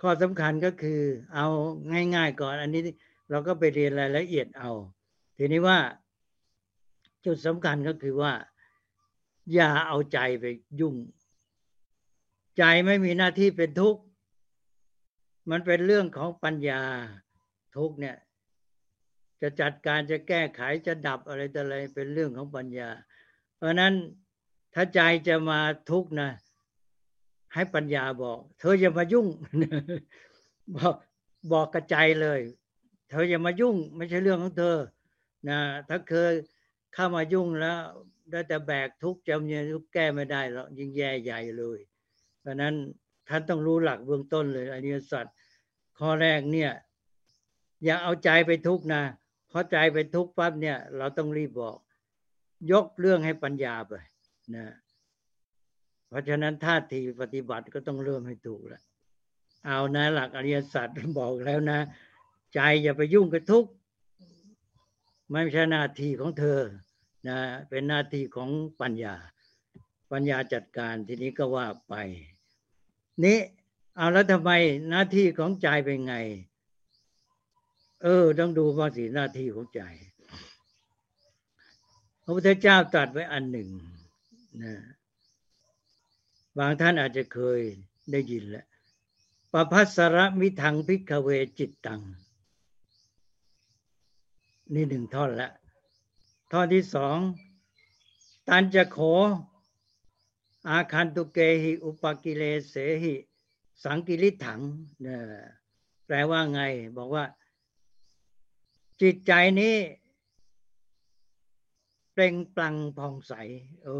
[0.00, 1.00] ข้อสำคัญก็คือ
[1.34, 1.46] เอา
[2.16, 2.82] ง่าย ๆ ก่อนอันนี้
[3.30, 4.70] เราก็ไปเรียนรายละเอียดเอา
[5.38, 5.78] ทีนี้ว่า
[7.24, 8.32] จุดสำคัญก็คือว่า
[9.52, 10.44] อย่าเอาใจไป
[10.80, 10.94] ยุ่ง
[12.58, 14.02] ใจไม่มีหน้าที่เป็นทุกข์
[15.50, 16.82] มันเป็นเรื่องของปัญญา
[17.76, 18.16] ทุกเนี่ย
[19.40, 22.90] จะจัดการจะแก้ไขจะดับอะไรแต่อะไรเป็นเรื่องของปัญญา
[23.56, 23.94] เพราะนั้น
[24.74, 25.60] ถ้าใจจะมา
[25.90, 26.30] ทุกนะ
[27.54, 29.26] ให้ปัญญาบอก เธออย่ามายุ่ง
[30.76, 30.94] บอก
[31.52, 32.40] บอกกระใจเลย
[33.10, 34.76] เธออย่ามายุ่ง ไม่ใช่เรื่องของเธอ
[35.48, 35.58] นะ
[35.88, 36.32] ถ้าเคย
[36.94, 37.78] เข้ามายุ่งแล้ว
[38.30, 41.78] ได้แต่แบกทุกข์จำเนี่ยทุกแก้ไม่ได้หรอกยิ่งแย่ใหญ่เลย
[42.40, 42.74] เพราะนั้น
[43.28, 45.26] ท่านต้องรู้หลักเบื้องต้นเลยอริยสัจ
[45.98, 46.72] ข้อแรกเนี่ย
[47.84, 49.02] อย่าเอาใจไปทุกนะ
[49.48, 51.78] เพราะใจไปทุกปั๊บเนี่ย เราต้องรีบบอก
[52.72, 53.94] ยกเรื่องให้ปัญญาไป
[54.56, 54.66] นะ
[56.08, 58.82] เพราะฉะนั้นท่าทีปฏิบัติก็ต้องเริ่มให้ถูกแล้ว
[59.66, 60.88] เอานะหลักอริยสัจ
[61.18, 61.78] บอกแล้วนะ
[62.54, 63.64] ใจอย่าไปยุ่งกับทุก
[65.30, 66.60] ไม่ใช่หน้าที่ของเธอ
[67.28, 68.50] นะเป็นหน้าที่ของ
[68.80, 69.14] ปัญญา
[70.12, 71.94] ปัญญาจัดการทีนี้ก็ว่าไป
[73.24, 73.38] นี้
[73.96, 74.50] เอาแล้วทำไม
[74.90, 76.14] หน้าที่ของใจเป็นไง
[78.02, 79.82] เออ ต้องดูว่าสิหน้าที่ของใจ
[82.22, 83.68] พระพุทธเจ้าตรัสไว้อันหนึ่ง
[84.62, 84.74] นะ
[86.58, 87.60] บางท่านอาจจะเคย
[88.12, 88.66] ได้ยินแล้ว
[89.52, 91.28] ปภัสระมิทังพิกเว
[91.58, 92.02] จิตตัง
[94.74, 95.50] นี่หนึ่งท่อนละ
[96.52, 97.18] ท่อนที่สอง
[98.48, 98.98] ตันจะข
[100.68, 103.14] อาคันตุเกหิอุปกิเลเสหิ
[103.84, 104.60] สังกิริถัง
[105.02, 105.20] เนี่ย
[106.06, 106.60] แปลว่าไง
[106.96, 107.24] บอกว่า
[109.00, 109.76] จิตใจนี้
[112.12, 113.32] เปล่งปลั่งผ่องใส
[113.82, 113.98] โอ้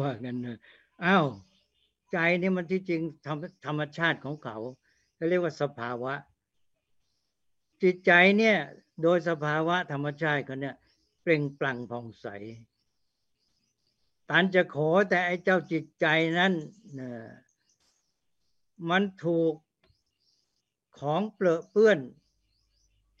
[0.00, 0.58] ว่างั้นนะ
[1.04, 1.26] อ้าว
[2.12, 4.56] ใจนี่มันที่จริงธรรมธรรมชาติของเขา
[5.14, 6.14] เขาเรียกว่าสภาวะ
[7.82, 8.56] จิตใจเนี่ย
[9.02, 10.76] โดยสภาวะธรรมชาติเขาเนี่ย
[11.22, 12.26] เปล่งปลั่งผ่องใส
[14.30, 16.06] ตันจะขอแต่ไอ้เจ้าจิตใจ
[16.38, 16.52] นั้น
[18.90, 19.54] มันถูก
[20.98, 21.98] ของเปลอะเปื้อน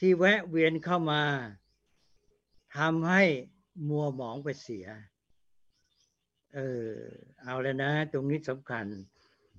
[0.06, 1.22] ี่แวะเวียนเข้ามา
[2.76, 3.22] ทำให้
[3.88, 4.86] มัวหมองไปเสีย
[6.54, 6.58] เอ
[6.88, 6.90] อ
[7.42, 8.86] เอาแล้วนะ ตรงนี้สำคัญ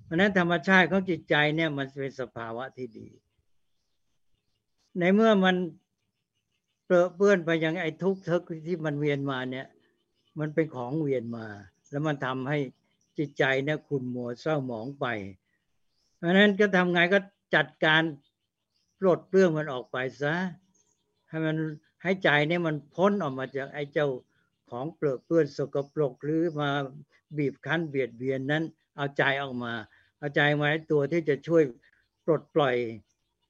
[0.04, 3.08] เพราะนั้นธรรมชาติของจิตใจเนี่ยมันเป็นสภาวะที่ดี
[4.98, 5.56] ในเมื่อมัน
[6.86, 9.66] เปลอะเปื้อนไปย่างไอ้ทุกข์ทึกที่มันเวียนมาเนี่ย
[10.38, 11.46] มันเป็นของเวียนมา
[11.90, 12.58] แล้วมันทำให้
[13.18, 15.06] จิตใจเนี่ยคุณมัวเศร้าหมองไป
[16.16, 17.18] เพราะนั้นก็ทำไงก็
[17.54, 18.02] จัดการ
[19.00, 20.34] ปลดเรื่องมันออกไปซะ
[21.28, 21.56] ให้มัน
[22.02, 24.08] ให้ใจเนี่ยมันพ้นออกมาจากไอ้เจ้า
[24.70, 26.70] ของเปลือกเปื้อนสกปรกหรือมา
[27.36, 28.64] บีบคั้นเบียดเบียนนั้น
[28.96, 29.72] เอาใจออกมา
[30.18, 31.62] เข้าใจไหมตัวที่จะช่วย
[32.24, 32.76] ปลดปล่อย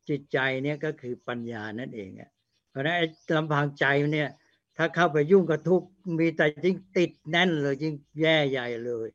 [0.08, 2.30] จิตใจเนี่ยก็คือปัญญานั่นเองอะ
[2.76, 2.96] ราะนั้น
[3.36, 4.30] ลำพังใจเนี่ย
[4.76, 5.82] ถ้าเข้าไปยุ่งกับทุก
[6.18, 9.08] มีแต่ยิ่งติดแน่นเลยยิ่งแย่ใหญ่เลย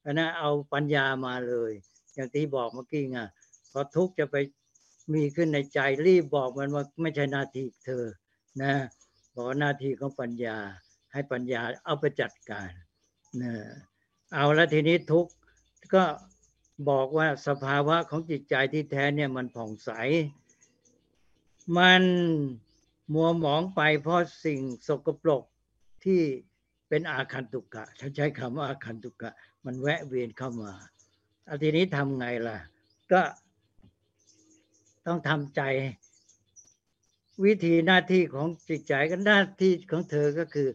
[0.00, 1.72] เพราะนั้นเอาปัญญามาเลย
[2.14, 3.18] อย่างที่บอกเมื่อกี้ไง
[3.72, 4.36] พอทุกจะไป
[5.14, 8.04] มีขึ้นในใจรีบบอกมันว่าไม่ใช่หน้าที่เธอ
[8.62, 8.72] นะ
[9.34, 10.56] บอกหน้าที่ของปัญญา
[11.12, 12.70] ให้ปัญญาเอาไปจัดการ
[13.42, 13.52] นะ
[14.34, 15.26] เอาแล้วทีนี้ทุก
[15.94, 16.04] ก็
[16.90, 19.90] บอกว่าสภาวะของจิตใจที่แท้เนี่ยมันผ่องใส
[21.78, 22.02] มัน
[23.12, 25.42] มัวหมองไปเพราะสิ่งสกปรก
[26.04, 26.20] ที่
[26.88, 29.30] เป็นอาคันตุกะฉันใช้คำว่าอาคันตุกะ
[29.64, 30.72] มันแวะเวียนเข้ามา
[31.48, 32.58] อาทีนี้ทำไงล่ะ
[33.12, 33.20] ก็
[35.06, 35.62] ต้องทำใจ
[37.44, 40.68] วิธีหน้าที่ของจิตใจกันหน้าที่ของเธอก็คือ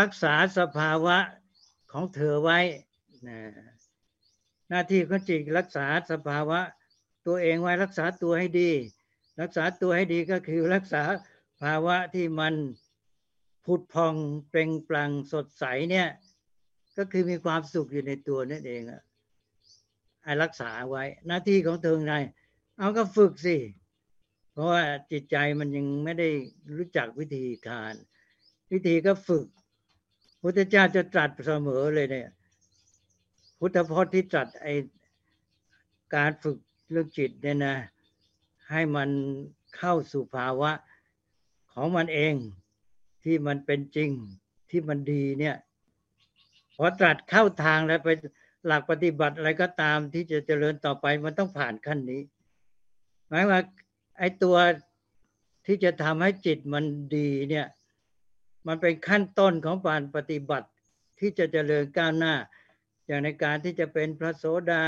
[0.00, 1.16] รักษาสภาวะ
[1.92, 2.58] ของเธอไว้
[3.28, 3.40] นะ
[4.68, 6.60] หน้าที่ของจิตรักษาสภาวะ
[7.26, 8.70] ตัวเองไว้รักษาตัวให้ดี
[9.40, 11.02] รักษาตัวให้ดีก็คือรักษา
[11.62, 12.54] ภาวะที่มัน
[13.64, 14.14] ผุดพอง
[14.48, 16.08] เปล่งปลั่งสดใสเนี่ย
[16.96, 19.02] ก็คือมีความสุขอยู่ในตัวนั่นเองอะ
[20.22, 22.14] ให้รักษาไว้ หน้าที่ของเธอไง
[22.78, 23.56] เอาก็ฝึกสิ
[24.52, 26.28] เพราะว่าจิตใจมันยังไม่ได้
[26.76, 27.94] รู้จักวิธีการ
[28.72, 29.46] วิธีก็ฝึก
[30.42, 32.30] พุทธเจ้าจะตรัสเสมอเลยเนี่ย
[33.58, 34.66] พุทธพจน์ที่ตรัสไอ
[36.14, 36.58] การฝึก
[36.90, 37.76] เรื่องจิตเนี่ยนะ
[38.70, 39.10] ให้มัน
[39.76, 40.70] เข้าสู่ภาวะ
[41.74, 42.34] ของมันเอง
[43.24, 44.10] ที่มันเป็นจริง
[44.70, 45.56] ที่มันดีเนี่ย
[46.76, 48.08] พอตรัสเข้าทางแล้วไป
[48.66, 52.22] หลักปฏิบัติอะไรก็ตามที่จะเจริญต่อไปมันต้องผ่านขั้นนี้
[53.28, 53.60] หมายว่า
[54.18, 54.56] ไอ้ตัว
[55.66, 56.84] ที่จะทำให้จิตมัน
[57.16, 57.66] ดีเนี่ย
[58.66, 60.68] มันเป็นขั้นต้นของการปฏิบัติ
[61.18, 62.34] ที่จะเจริญก้าวหน้า
[63.06, 64.82] อย่างในการที่จะเป็นพระโสดา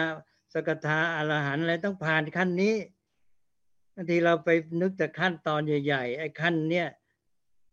[0.52, 2.74] สกทาอรหันต์อะไรต้องผ่านขั้นนี้
[3.94, 4.48] บางทีเราไป
[4.80, 6.88] นึกแต่ขั้นตอนใหญ่ๆไอ้ขั้นเนี้ย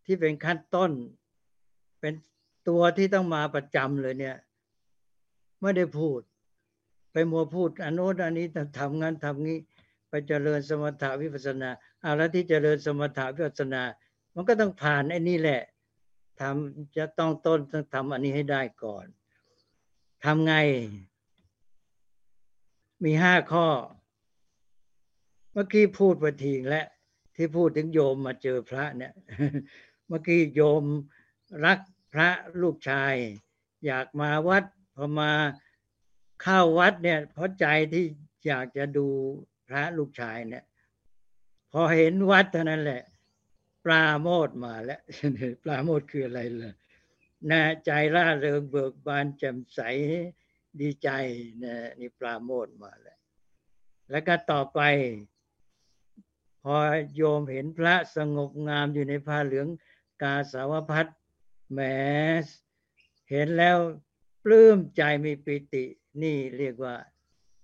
[0.05, 0.91] ที่เป็นขั้นต้น
[1.99, 2.13] เป็น
[2.69, 4.37] ตัวที่ต้องมาประจำเลยเนี่ย
[5.61, 6.19] ไม่ได้พูด
[7.11, 8.47] ไปมัวพูดอันโน้นอันนี้
[8.79, 9.59] ทำงานทำงี้
[10.09, 11.69] ไปเจริญสมถาวิปัสนา
[12.03, 13.83] อาแล้วที่เจริญสมถาวิปัสนา
[14.35, 15.61] มันก็ต้องผ่านไอ้นี่แหละ
[16.39, 19.05] ทำจะต้องต้นต้องทำอันนี้ให้ได้ก่อน
[20.23, 20.53] ทำไง
[23.03, 23.67] มีห้าข้อ
[25.51, 26.85] เมื่อกี้พูดไปทีและ
[27.35, 29.13] ที่พูดถึงโยมมาเจอพระเนี่ย
[30.07, 30.83] เมื่อกี้โยม
[31.65, 31.79] รัก
[32.13, 32.29] พระ
[32.61, 33.13] ลูกชาย
[33.85, 34.63] อยากมาวัด
[34.95, 35.31] พอมา
[36.41, 38.05] เข้าวัดเนี่ย เพราะใจที่
[38.47, 39.07] อยากจะดู
[39.67, 40.63] พระลูกชายเนี่ย
[41.71, 43.03] พอเห็นวัดเท่านั้นแหละ
[43.85, 45.01] ปราโมทมาแล้ว
[45.63, 46.73] ปราโมทคืออะไรล่ะ
[47.51, 49.79] นะใจร่าเริงเบิกบานแจ่มใส
[50.81, 51.09] ดีใจ
[51.63, 53.17] นะนี่ปราโมทมาแล้ว
[54.11, 54.79] แล้วก็ต่อไป
[56.63, 56.75] พอ
[57.15, 59.67] โยมเห็นพระสงบงามอยู่ในผ้าเหลือง
[60.21, 61.07] กาสาวพัด
[61.71, 61.79] แหม
[63.29, 63.77] เห็นแล้ว
[64.43, 65.85] ปลื้มใจมีปิติ
[66.21, 66.95] นี่เรียกว่า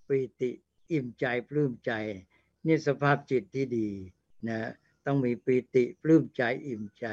[0.08, 0.52] ปิติ
[0.92, 1.92] อิ่มใจปลื้มใจ
[2.66, 3.90] นี่สภาพจิตที่ดี
[4.48, 4.60] นะ
[5.06, 7.06] ต้องมีปีติปลื้มใจอิ่มใจ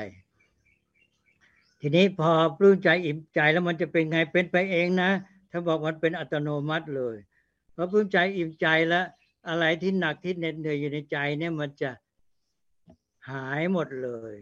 [1.81, 5.11] ทีนี้พอปลื้มใจอิ่มใจแล้วมันจะเป็นไงเป็นไปเองนะ
[5.51, 7.17] ถ้าบอกมันเป็นอัตโนมัติเลย
[7.75, 9.07] พอปลื้มใจอิ่มใจแล้ว
[9.49, 11.91] อะไรที่หนักที่เหน็ดเหนื่อยอยู่ในใจเนี่ยมันจะ
[13.31, 14.37] หายหมดเลย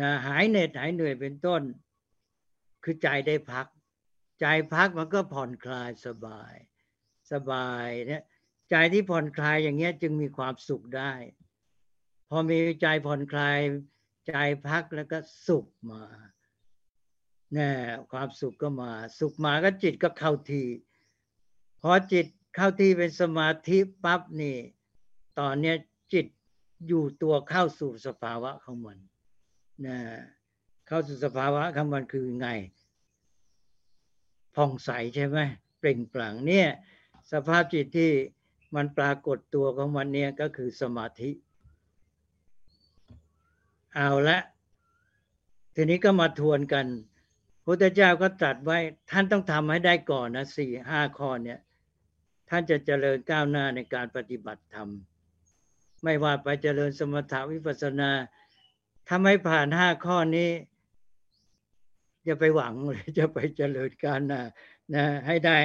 [0.00, 1.62] นะหายเหน็ดหายเหนื่อยเป็นต้น
[2.84, 3.66] คือใจได้พัก
[4.40, 6.54] ใจพักมันก็ผ่อนคลายสบาย
[7.32, 8.22] สบายเนี่ย
[8.70, 11.12] ใจที่ผ่อนคลายอย่างเงี้ยจึงมีความสุขได้
[12.28, 13.58] พอมีใจผ่อนคลาย
[14.28, 14.34] ใจ
[14.68, 16.04] พักแล้วก็สุขมา
[17.54, 17.72] แน่
[18.12, 20.64] ความสุขก็มา สุขมาก็จิตก็เข้าที
[21.82, 24.56] พอจิต เข้าที่เป็นสมาธิปั๊บนี่
[25.38, 25.76] ตอนเนี้ย
[26.12, 26.26] จิต
[26.86, 28.98] อยู่ตัวเข้าสู่สภาวะของมัน
[29.86, 29.98] นะ
[30.86, 32.48] เข้าสู่สภาวะของมันคือไง
[34.54, 35.38] ผ่องใสใช่ไหม
[35.78, 36.68] เปล่งปลั่งเนี่ย
[37.32, 38.10] สภาพจิตที่
[38.74, 41.30] มันปรากฏตัวของมันเนี่ยก็คือสมาธิ
[43.94, 44.38] เอาละ
[45.74, 46.86] ทีนี้ก็มาทวนกัน
[47.64, 48.78] พระเจ้าก็ตรัสไว้
[49.10, 51.58] ท่านต้องทำให้ได้ก่อนนะสี่ห้าข้อเนี่ย
[52.56, 54.88] ท่านจะเจริญก้าวหน้าในการปฏิบัติธรรม
[56.04, 58.10] ไม่ว่าไปเจริญสมถาวิปัสสนา
[59.08, 60.50] ถ้าไม่ผ่านห้าข้อนี้
[62.26, 64.40] จะไปหวังเลยจะไปเจริญก้าวหน้า
[64.94, 65.56] นะให้ได้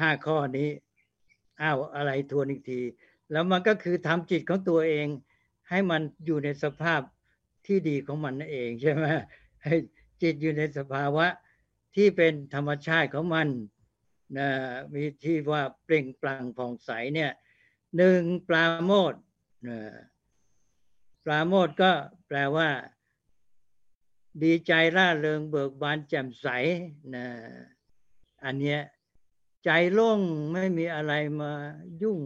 [0.00, 0.68] ห้าข้อนี้
[1.62, 2.80] อ้าวอะไรทวนอีกที
[3.30, 5.06] แล้วมันก็คือทำจิตของตัวเอง
[5.68, 7.00] ให้มันอยู่ในสภาพ
[7.66, 9.04] ที่ดีของมันนั่นเองใช่ไหม
[9.62, 9.74] ให้
[10.22, 11.26] จิตอยู่ในสภาวะ
[11.94, 13.48] ที่เป็นธรรมชาติของมัน
[14.38, 14.48] นะ
[14.94, 17.32] มีที่ว่าเปล่งปลั่งผ่องใสเนี่ย
[17.96, 19.14] หนึ่งปราโมท
[19.68, 19.80] นะ
[21.24, 21.92] ปราโมทก็
[22.28, 22.68] แปลว่า
[24.42, 26.46] ดีใจร่าเริงเบิกบานแจ่มใส
[27.14, 27.26] นะ
[28.44, 28.80] อันเนี้ย
[29.64, 30.20] ใจโล่ง
[30.52, 31.52] ไม่มีอะไรมา
[32.02, 32.20] ยุ่ง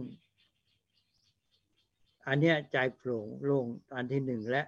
[2.27, 4.63] อันเนี้ยใจโปร่งโล่งอันที่หนึ่งและ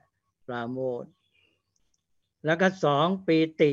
[0.47, 1.03] ปราโมท
[2.45, 3.71] แล้วก็สองปีติ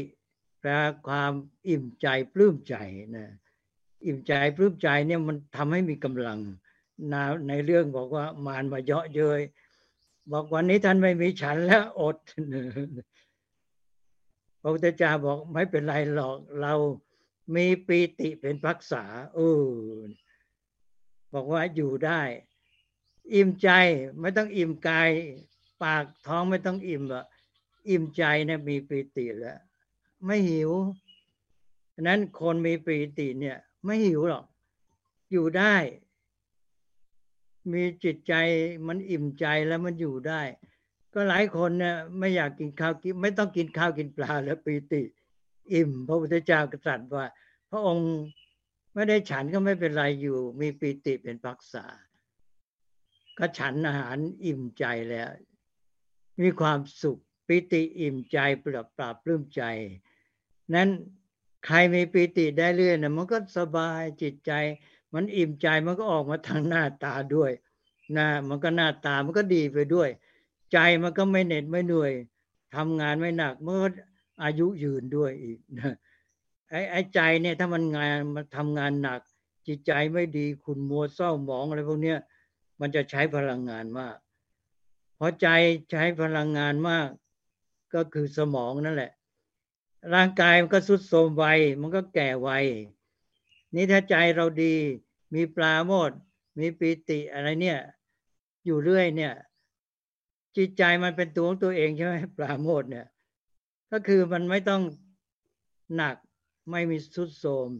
[0.60, 0.70] แปล
[1.08, 1.32] ความ
[1.68, 2.74] อิ่มใจปลื้มใจ
[3.16, 3.28] นะ
[4.05, 6.38] อิ่มใจปลื้มใจเนี่ยมันทำให้มีกำลัง
[7.12, 9.40] นะในเรื่องบอกว่ามารมาเยาะเย้ย
[10.32, 12.16] บอกวันนี้ท่านไม่มีฉันแล้วอด
[14.61, 16.72] พระพุทธเจ้าบอกไม่เป็นไรหรอกเรา
[17.55, 19.64] มีปีติเป็นพักษาเออ
[21.34, 22.20] บอกว่าอยู่ได้
[23.34, 23.68] อิ่มใจ
[24.20, 25.11] ไม่ต้องอิ่มกาย
[25.82, 27.24] ปากท้องไม่ต้องอิ่มอะ
[27.90, 29.59] อิ่มใจเนี่ยมีปีติแล้ว
[30.26, 30.72] ไม่หิว
[32.03, 34.44] นั้นคนมีปีติเนี่ย ไม่หิวหรอก
[35.32, 35.74] อยู่ได้
[37.72, 38.34] มีจิตใจ
[38.86, 40.42] มันอิ่มใจแล้วมันอยู่ได้
[41.14, 45.02] ก็หลายคนเนี่ยไม่อยากกินข้าวกินไม่ต้องกินข้าวกินปลาแล้วปีติ
[45.72, 47.26] อิ่ม พระพุทธเจ้ากตริย์ว่า
[47.70, 48.10] พระองค์
[48.94, 51.86] ไม่ได้ฉันก็ไม่เป็นไรอยู่ มีปีติเป็นปักษา
[53.38, 55.28] ก็ฉันอาหารอิ่มใจแล้ว
[56.40, 59.62] มีความสุข ปิติอิ่มใจปราบปราบปลื้มใจ
[60.74, 60.88] นั้น
[61.64, 64.52] ใครมีปิติได้เรื่อยนะมันก็สบายจิตใจ
[65.14, 67.50] มันอิ่มใจมันก็ออกมาทางหน้าตาด้วย
[68.16, 70.09] นะมันก็หน้าตามันก็ดีไปด้วย
[70.72, 72.12] ใจมันก็ไม่เหน็ดไม่เหนื่อย
[72.76, 73.88] ทำงานไม่หนักมันก็
[74.42, 75.94] อายุยืนด้วยอีกนะ
[76.70, 79.20] ไอ้ไอ้ใจเนี่ยถ้ามันงานมันทำงานหนัก
[79.66, 82.18] จิตใจไม่ดีคุณมัวเศร้าหมองอะไรพวกเนี้ย
[82.80, 84.16] มันจะใช้พลังงานมาก
[85.18, 85.48] พอใจ
[85.90, 87.09] ใช้พลังงานมาก
[87.94, 89.12] ก็คือสมองนั่นแหละ
[90.14, 91.44] ร่างกายมันก็สุดโทรมไว
[91.80, 92.51] มันก็แก่ไว
[93.74, 94.74] นี่ถ้าใจเราดี
[95.34, 96.12] มีปลาโมด
[96.59, 97.78] มีปีติอะไรเนี่ย
[98.64, 99.32] อยู่เรื่อยเนี่ย
[100.57, 103.07] จิตใจมันเป็นตัวของตัวเองใช่ไหมปลาโมดเนี่ย
[103.92, 104.82] ก็คือมันไม่ต้อง
[105.96, 106.16] หนัก
[106.70, 107.70] ไม่มีสุดโทรม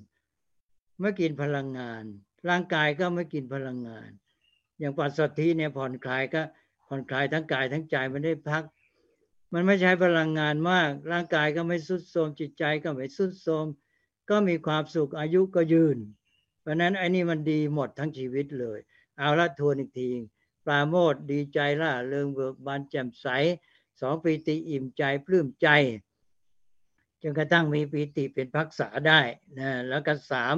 [1.01, 2.05] ไม่กินพลังงาน
[2.49, 4.11] ร่างกายก็ไม่กินพลังงาน
[4.79, 6.43] อย่างปัสสติเนี่ยผ่อนคลายก็
[6.87, 8.63] ผ่อนคลายทั้งกายทั้งใจมันได้พัก
[9.53, 13.67] มันไม่ใช้พลังงานมาก ร่างกายก็ไม่สุดโทมจิตใจก็ไม่สุดโทม
[14.31, 15.99] ก็มีความสุขอายุก็ยืน
[16.61, 18.79] เพราะนั้นไอ้นี่มันดีหมดทั้งชีวิตเลย
[19.19, 20.11] เอาละทวนอีกที
[20.65, 23.27] ปราโมทดีใจล่ะเริงเบิกบานแจ่มใส
[24.01, 25.69] สองปีติอิ่มใจปลื้มใจ
[27.23, 29.21] จนกระทั่งมีปีติเป็นพักษาได้
[29.59, 30.57] นะแล้วก็สาม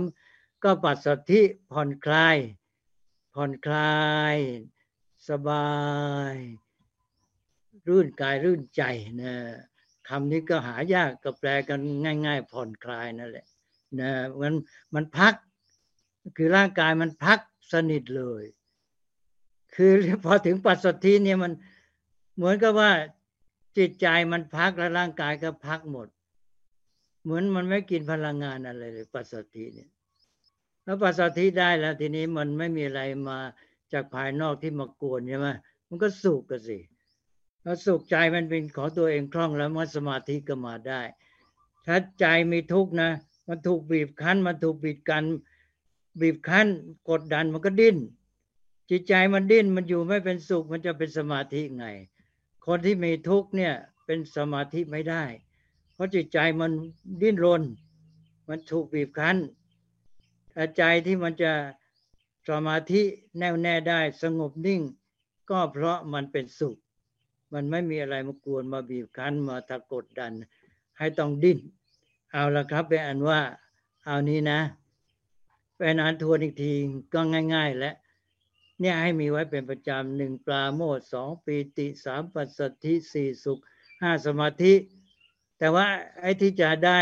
[0.63, 2.37] ก็ปัสสธิผ่อนคลาย
[3.35, 4.01] ผ่อนคลา
[4.35, 4.37] ย
[5.29, 5.71] สบา
[6.33, 6.37] ย
[7.89, 8.83] รื่นกายรื่นใจ
[9.23, 9.33] นะ
[10.09, 11.81] คำนี้ก็หายากก็แปลกัน
[12.27, 13.47] ง่าย ๆ ผ่อนคลายนั่นแหละ
[14.01, 14.11] นะ
[14.41, 14.53] มัน
[14.95, 15.35] มันพัก
[16.37, 17.39] คือร่างกายมันพัก
[17.73, 18.45] สนิทเลย
[19.75, 19.93] คือ
[20.25, 21.53] พอถึงปัสสติเนี่ยมัน
[22.37, 22.91] เหมือนกับว่า
[23.79, 26.09] จิตใจมันพักแล้วร่างกายก็พักหมด
[27.23, 29.91] เหมือนมันไม่กินพลังงานอะไรเลยปัสสติเนี่ย
[30.85, 33.39] แล้วปัสสติได้แล้วทีนี้มันไม่มีอะไรมา
[33.93, 35.49] จากภายนอกที่มากวนใช่ไหม
[35.89, 36.79] มันก็สุกกันสิ
[37.63, 41.01] แล้วสุขใจมันเป็นของตัวเองคล่องแล้วมันสมาธิก็มาได้
[41.87, 43.11] ถ้าใจมีทุกข์นะ
[43.49, 45.25] มันถูกบีบคั้น มันถูกบีบกัน
[46.21, 46.67] บีบคั้น
[47.11, 47.97] กดดันมันก็ดิ้น
[48.91, 51.87] จิตใจมันดิ้นมันอยู่ไม่เป็นสุขมันจะเป็นสมาธิไง
[52.67, 53.75] คนที่มีทุกข์เนี่ย
[54.07, 55.25] เป็นสมาธิไม่ได้
[55.95, 56.71] เพราะจิตใจมัน
[57.23, 57.63] ดิ้นรน
[58.49, 59.37] มันถูกบีบคั้น
[60.53, 61.53] แต่ใจที่มันจะ
[62.49, 63.03] สมาธิ
[63.39, 64.81] แน่วแน่ได้สงบนิ่ง
[65.51, 66.77] ก็เพราะมันเป็นสุข
[67.53, 70.33] มันไม่มีอะไรมากวนมาบีบคั้นมาตะกดดัน
[70.99, 71.59] ให้ต้องดิ้น
[72.33, 73.41] เอาละครับเป็นอันว่า
[74.05, 74.61] เอานี้นะ
[75.77, 76.73] เป็นอันทวนอีกที
[77.15, 77.21] ก็
[77.55, 77.93] ง่าย ๆ และ
[78.81, 83.61] เนี่ยให้มีไว้เป็นประจำหนึ่งปลาโมดสองปีติสามปัสสธิสี่สุข
[84.03, 84.75] ห้าสมาธิ
[85.59, 85.87] แต่ว่า
[86.21, 87.01] ไอ้ที่จะได้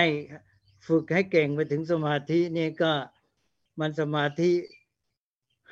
[0.86, 2.92] ฝึกให้เก่งไปถึงสมาธินี่ก็
[3.80, 4.50] มันสมาธิ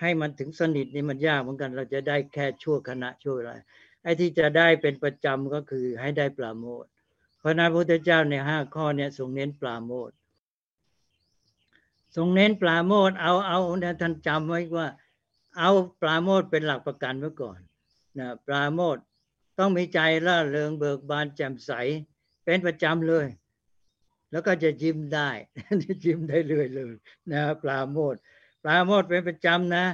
[0.01, 3.53] ให้มันถึงสนิทนี่มันยากเหมือนกัน เราจะได้แค่ชั่วขณะชั่วอะไร
[4.07, 6.85] อ้ที่จะได้เป็นประจำก็คือให้ได้ปราโมท
[7.39, 10.11] เพราะนั้นพระพุทธเจ้าในห้าข้อเนี่ยทรงเน้นปราโมท
[12.17, 14.89] ทรงเน้นปราโมทเอาเอาเนี่ยท่านจำไว้ว่า
[15.59, 15.71] เอา
[16.03, 17.59] ปราโมทเป็นหลักประกันไว้ก่อน
[18.19, 18.97] นะปราโมท
[19.59, 21.71] ต้องมีใจร่าเริงเบิกบานแจ่มใส
[22.45, 23.27] เป็นประจำเลย
[24.31, 25.31] แล้วก็จะยิ้มได้
[26.05, 26.95] ยิ้มได้เรื่อยเลย
[27.33, 28.15] นะปราโมท
[28.63, 29.85] ปราโมทเป็นประจำนะ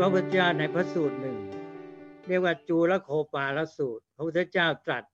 [0.00, 1.38] พระพุทธเจ้าในพระสูตรหนึ่ง
[2.26, 5.04] เรียกว่าจูลโคปาลสูตร พระพุทธเจ้าตรัส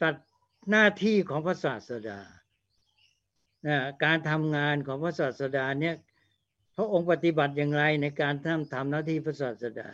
[0.00, 0.14] ตรัส
[0.70, 2.20] หน้าที่ของพระศาสดา
[4.04, 5.94] การทำงานของพระศาสดาเนี่ย
[6.76, 9.88] พระองค์ปฏิบัติอย่างไรในการทำทำหน้าที่พระศาสดา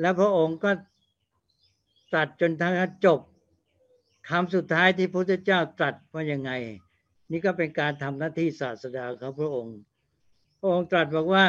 [0.00, 0.70] แล้วพระองค์ก็
[2.12, 3.20] ตรัสจนทั้งจบ
[4.28, 6.52] คำสุดท้ายที่พระพุทธเจ้าตรัสว่ายังไง
[7.30, 9.76] นี่ก็เป็นการทำหน้าที่ศาสดาของพระองค์
[10.60, 11.44] พระองค์ตรัสบอกว่า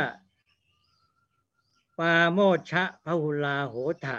[1.99, 2.39] ปาโม
[2.69, 3.75] ชะพหุลาโห
[4.05, 4.17] ทะ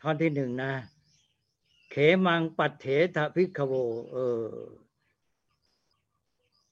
[0.00, 0.72] ท่อนที่หนึ่งนะ
[1.90, 1.94] เข
[2.26, 3.72] มังปัตเถทพิกโว
[4.12, 4.46] เออ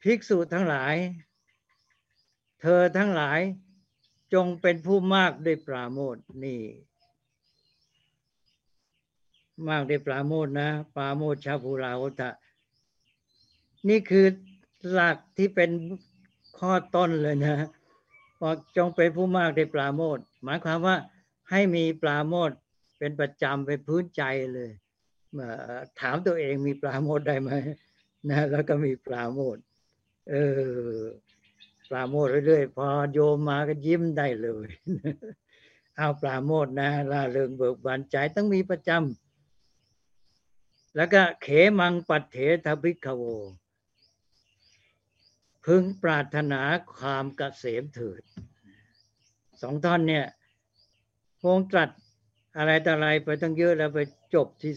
[0.02, 0.94] ภิกษุทั้งหลาย
[2.61, 3.40] เธอทั้งหลาย
[4.34, 6.62] จงเป็นผู้มากด้วยปราโมทนี่
[9.68, 12.30] มากด้วยปราโมทนะ ปราโมทชาภูราโอตะ
[13.88, 14.26] นี่คือ
[14.90, 15.70] หลักที่เป็น
[16.59, 17.57] ข้อต้นเลยนะ
[18.41, 20.97] บอกจงเป็นผู้มากด้ปราโมทหมายความว่า
[21.51, 22.51] ให้มีปราโมท
[22.99, 24.22] เป็นประจำเป็นพื้นใจ
[24.55, 24.70] เลย
[26.01, 27.51] ถามตัวเองมีปราโมทได้ไหม
[28.30, 29.57] นะแล้วก็มีปราโมท
[30.30, 30.35] เอ
[30.99, 31.03] อ
[31.91, 34.68] ปราโมทเรื่อยๆพอโยมมาก็ยิ้มได้เลย
[35.97, 41.49] เอาปราโมทนะล่าเริงเบิกบานใจต้องมีประจำแล้วก็เข
[41.80, 43.22] มังปัตเถทภิกขโว
[45.64, 46.60] พึงปรารถนา
[46.94, 48.22] ความกเกษมเถิด
[49.62, 50.26] สองท่อนเนี่ย
[51.40, 51.90] พงตรัส
[52.56, 53.98] อะไรต่ออะไรไปตั้งเยอะแล้วไป
[54.34, 54.72] จบที่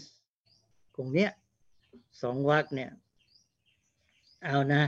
[0.94, 1.30] ตรงเนี้ย
[2.22, 2.90] สองวักเนี่ย
[4.44, 4.82] เอานะ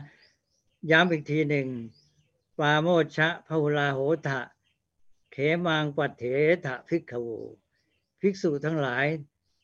[0.90, 1.68] ย้ำอีกทีหนึ่ง
[2.58, 4.40] ปาโมชะพหุลาโหทะ
[5.32, 5.36] เข
[5.66, 6.24] มังปัตเถ
[6.64, 7.38] ทะภิกขวู
[8.20, 9.06] ภิกษุทั้งหลาย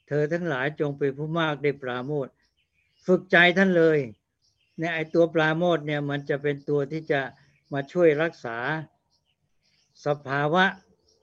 [0.08, 2.28] เธอทั้งหลายจงเป็นผู้มากได้ปราโมท
[3.06, 3.98] ฝึกใจท่านเลย
[4.78, 7.20] เนี่ยไอตัวปราโมทเนี่ยมันจะเป็นตัวที่จะ
[7.72, 8.58] มาช่วยรักษา
[10.06, 10.64] สภาวะ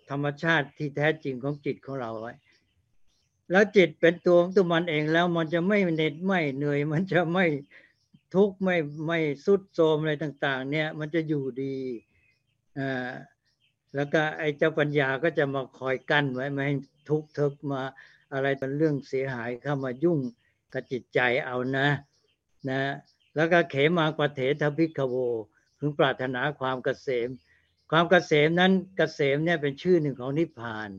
[0.09, 2.33] ธรรมชาติที่แท้จริงของจิตของเราไว้
[3.51, 7.45] แล้วจิตเป็นตัวของตัวมันเองแล้วมันจะไม่เหน็ดไม่เหนื่อย มันจะไม่
[8.35, 8.77] ทุกข์ไม่
[9.07, 11.75] ไม่สุดโทมอะไรต่าง ๆ เนี่ยมันจะอยู่ดี
[12.77, 13.11] อ่า
[13.95, 16.75] แล้วก็ไอ้เจ้าปัญญาก็จะมาคอยกั้นไว้ไม่ให้
[17.09, 17.81] ทุกข์ทึกมา
[18.33, 20.19] อะไรเป็นเรื่องเสียหายเข้ามายุ่ง
[20.73, 21.87] กับจิตใจเอานะ
[22.69, 22.79] นะ
[23.35, 25.15] แล้วก็เขมาปเถทพิกโว
[25.79, 27.29] พึงปรารถนาความเกษม
[27.91, 30.89] ความเกษมนั้นเกษมเนี่ยเป็นชื่อหนึ่งของนิพพาน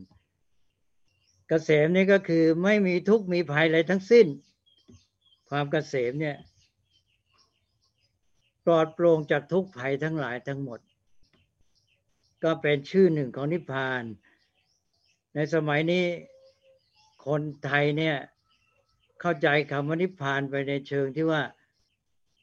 [1.49, 4.27] เกษมนี่ก็คือไม่มีทุกข์มีภัยอะไรทั้งสิ้น
[5.49, 6.37] ความเกษมเนี่ย
[8.65, 10.79] ปลอดโปร่งจากทุกภัยทั้งหลายทั้งหมด
[12.43, 14.03] ก็เป็นชื่อหนึ่งของนิพพาน
[15.35, 16.05] ในสมัยนี้
[17.25, 18.15] คนไทยเนี่ย
[19.21, 21.41] เข้าใจคำว่านิพพานไปในเชิงที่ว่า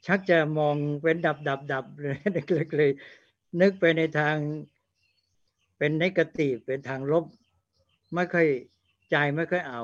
[0.07, 2.17] ชักจะมองเป็นดับดับดับเลย
[2.79, 2.91] เลย
[3.61, 4.37] นึกไปในทาง
[5.79, 7.25] เป็นนกติเป็นทางลบ
[8.15, 8.49] ไม่ค่อย
[9.11, 9.83] ใจไม่ค่อยเอา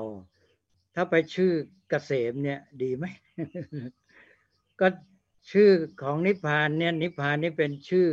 [0.95, 1.53] ถ้าไปชื่อ
[1.89, 3.05] เกษมเนี่ยดีไหม
[4.81, 4.87] ก็
[5.53, 5.71] ชื่อ
[6.03, 8.09] ของนิพพานเนี่ยนิพพานนี่เป็นชื่อ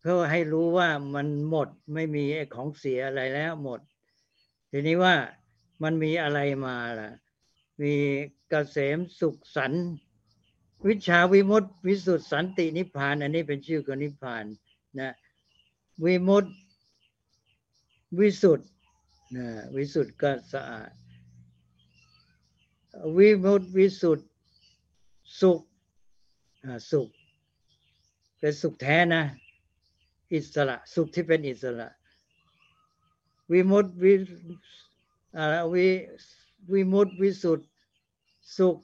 [0.00, 3.80] เพื่อให้รู้ว่ามันหมดไม่มีของเสียอะไรแล้วหมด
[4.70, 5.14] ทีนี้ว่า
[5.82, 7.10] มันมีอะไรมาล่ะ
[7.82, 7.94] มี
[8.48, 9.72] เกษมสุขสัน
[10.88, 14.44] วิชาวิมุตติวิสุทธิสันตินิพพาน อันนี้เป็นชื่อของนิพพาน
[14.98, 15.12] นะ
[16.04, 16.50] วิมุตติ
[18.18, 18.64] วิสุทธิ
[19.36, 20.90] นะวิสุทธิก็สะอาด
[23.16, 24.24] วิมุตติวิสุทธิ
[25.40, 25.60] สุข
[26.90, 27.08] สุข
[28.38, 29.22] เป็นสุขแท้นะ
[30.32, 31.88] อิสระ สุขที่เป็นอิสระ
[33.52, 35.86] วิมุตติวิ
[36.72, 37.64] วิมุตติวิสุทธิ
[38.56, 38.76] สุข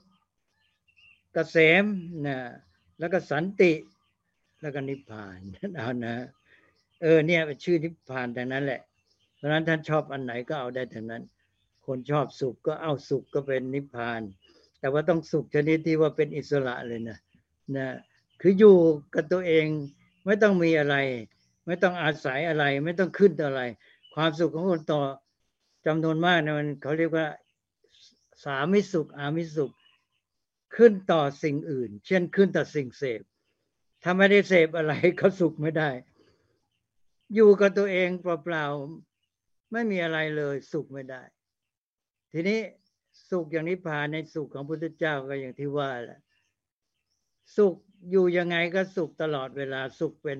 [1.37, 1.85] กษม
[2.27, 2.39] นะ
[2.99, 3.73] แล้วก็สันติ
[4.61, 5.39] แล้วก็นิพพาน
[5.77, 6.15] เอานะ
[7.03, 8.81] เออเนี่ยเป็นชื่อนิพพานดังนั้นแหละ
[9.37, 11.23] เพราะนั้นท่านชอบอันไหนก็เอาได้ทั้งนั้น
[11.87, 14.21] คนชอบสุขก็เอาสุขก็เป็นนิพพาน
[14.81, 17.19] แต่ว่าต้องสุขชนิดที่ว่าเป็นอิสระเลยนะ
[17.77, 17.89] นะ
[18.41, 18.77] คืออยู่
[19.15, 19.67] กับตัวเอง
[20.27, 20.97] ไม่ต้องมีอะไร
[21.67, 23.63] ไม่ต้องอาศัยอะไร ไม่ต้องขึ้นต่ออะไร
[24.15, 25.01] ความสุขของคนต่อ
[25.87, 27.27] จำนวนมากนะมันเขาเรียกว่า
[28.45, 29.71] สามิสุขอามิสุข
[30.77, 33.23] ขึ้นต่อสิ่งอื่น เช่นขึ้นต่อสิ่งเสพ
[34.03, 35.91] ถ้าไม่ได้เสพอะไรก็สุขไม่ได้
[37.35, 41.23] อยู่กับตัวเองเปล่าๆไม่มีอะไรเลย สุขไม่ได้
[42.33, 42.61] ทีนี้
[43.31, 46.21] สุขอย่างนี้พานในสุขของพุทธเจ้าก็อย่างที่ว่าแหละ
[47.57, 47.75] สุข
[48.11, 50.39] อยู่ยังไงก็สุขตลอดเวลาสุขเป็น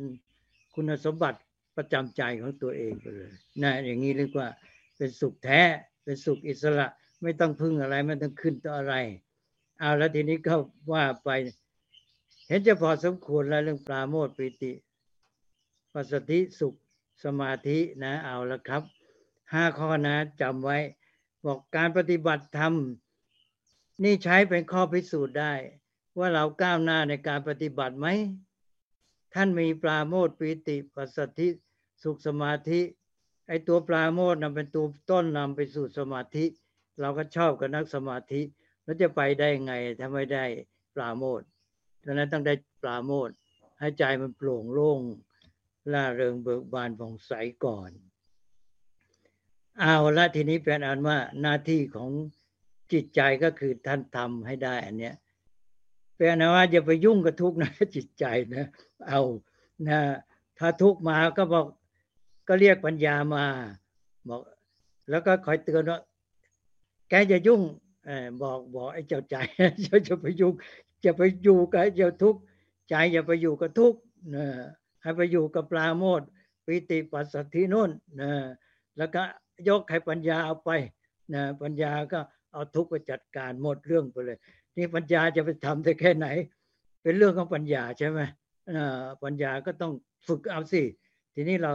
[0.75, 1.41] คุณสมบัติ
[1.77, 4.49] ประจำใจของตัวเองไปเลยนะอย่างนี้เรียกว่า
[4.97, 5.63] เป็นสุขแท้
[6.05, 6.87] เป็นสุขอิสระ
[7.23, 8.95] ไม่ต้องพึ่งอะไรไม่ต้องขึ้นต่ออะไร
[9.79, 10.55] เอาแล้วทีนี้ก็
[10.93, 11.31] ว่าไป
[12.49, 14.73] เห็นจะพอสมควรแล้วเรื่องปราโมทปิติ
[15.93, 16.75] ปัสสติสุข
[17.25, 18.83] สมาธินะเอาละครับ
[19.53, 20.79] ห้าข้อนะจำไว้
[21.45, 22.75] บอกการปฏิบัติธรรม
[24.03, 25.53] นี่ใช้เป็นข้อพิสูจน์ได้
[26.19, 28.07] ว่าเราก้าวหน้าในการปฏิบัติไหม
[29.35, 31.49] ท่านมีปราโมทปีติปัสสธิ
[32.03, 32.81] สุขสมาธิ
[33.49, 36.45] ไอตัวปราโมทนำเป็นตัวต้นนำไปสู่สมาธิ
[37.01, 38.41] เราก็ชอบกับนักสมาธิ
[38.89, 40.45] แล้วจะไปได้ไงถ้าไม่ได้
[40.95, 41.41] ปราโมท
[42.05, 43.29] ดังนั้นต้องได้ปราโมท
[43.79, 45.01] ให้ใจมันโปร่งโล่ง
[45.93, 47.33] ล่าเริงเบิกบานผ่องใส
[47.65, 47.91] ก่อน
[49.79, 52.11] เอาละทีนี้เป็นอันว่าหน้าที่ของ
[52.93, 55.15] จิตใจก็คือท่านทำให้ได้อันเนี้ย
[56.15, 58.25] เป็นนว่าอย่าไปยุ่งกับทุกข์นะจิตใจ
[58.55, 58.67] นะ
[59.09, 59.21] เอา
[59.89, 59.99] นะ
[60.59, 61.67] ถ้าทุกข์มาก็บอก
[62.49, 63.45] ก็เรียกปัญญามา
[64.29, 64.41] บอก
[65.11, 66.01] แล้วก็คอยเตือนว่า
[67.09, 67.61] แกจะยุ่ง
[68.43, 69.37] บอกบอกไอ้เจ้าใจ
[69.85, 70.51] จะจะไปอยุ่
[71.05, 72.41] จะไปอยู่กับเจ้าทุกข์
[72.89, 73.99] ใจอย่าไปอยู่กับทุกข์
[74.35, 74.47] นะ
[75.03, 76.23] ให้ไปอยู่กับปลาโมด
[76.65, 77.91] ปิติปัสสตินุ่น
[78.21, 78.31] นะ
[78.99, 79.23] แล้วก็
[79.69, 80.71] ยกให้ปัญญาเอาไป
[81.35, 82.21] นะปัญญาก็
[82.53, 84.39] เอาทุกข์ไปจัดการหมดเรื่องไปเลย
[84.77, 86.27] นี่ปัญญาจะไปทำได้แค่ไหน
[87.03, 88.21] เป็นเรื่องของปัญญาใช่ไหม
[89.25, 89.93] ปัญญาก็ต้อง
[90.29, 90.83] ฝึกเอาสิ
[91.35, 91.73] ทีนี้เรา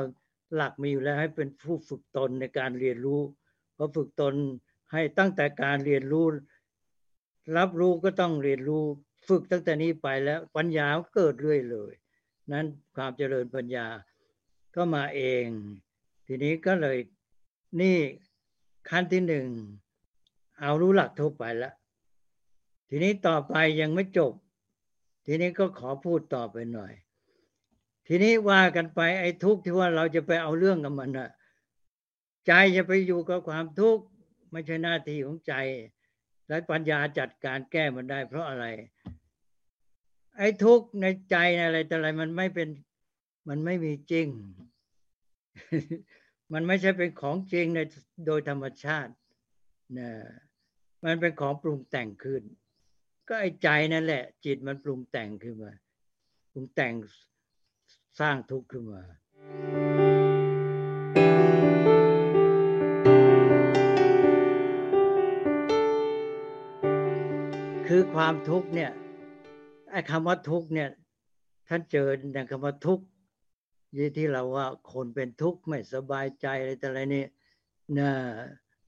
[0.56, 3.22] หลักมีอยู่แล้วให้เป็นผู้ฝึกตนในการเรียนรู้
[3.78, 4.34] พอฝึกตน
[4.94, 6.28] ให้ตั้งแต่การเรียนรู้
[7.58, 8.84] รับรู้ก็ต้องเรียนรู้
[9.28, 11.94] ฝึกตั้งแต่นี้ไปแล้วปัญญาเกิดเรื่อยเลย
[12.52, 12.66] นั้น
[12.96, 13.88] ความเจริญปัญญา
[14.76, 15.46] ก็มาเอง
[16.28, 16.98] ทีนี้ก็เลย
[17.82, 17.98] นี่
[18.90, 19.48] ขั้นที่หนึ่ง
[20.60, 21.74] เอารู้หลักทั่วไปแล้ว
[22.90, 24.34] ทีนี้ต่อไปยังไม่จบ
[25.26, 26.94] ทีนี้ก็ขอพูดต่อไปหน่อย
[28.08, 31.30] ทีนี้ว่ากันไปไอ้ทุกข์ที่ว่าเราจะไปเอาเรื่องกับมันอะ
[32.48, 34.04] ใจจะไปอยู่กับความทุกข์
[34.54, 35.54] ไม่ใช่หน้าที่ของใจ
[36.48, 38.66] และปัญญาจัดการแก้มันได้ เพราะอะไร
[40.38, 42.70] ไอ้ทุกข์ในใจอะไรแต่อะไรมันไม่เป็น
[43.50, 44.28] มันไม่มีจริง
[46.54, 47.80] มันไม่ใช่เป็นของจริงใน
[48.28, 49.14] โดยธรรมชาติ
[49.98, 50.10] นะ
[51.06, 52.44] มันเป็นของปรุงแต่งขึ้น
[53.28, 55.74] ก็ไอ้ใจนั่นแหละ จิตมันปรุงแต่งขึ้นมา
[56.52, 56.94] ปรุงแต่ง
[58.20, 59.02] สร้างทุกข์ขึ้นมา
[67.96, 68.92] คือความทุกข์เนี่ย
[69.92, 70.90] ไอ้คำว่าทุกข์เนี่ย
[71.68, 73.06] ท่านเจอในคำว่าทุกข์
[73.98, 77.26] ยี่ที่เราว่าคนเป็นทุกข์ไม่สบายใจอะไรแต่อะไรนี่
[77.98, 78.10] นะ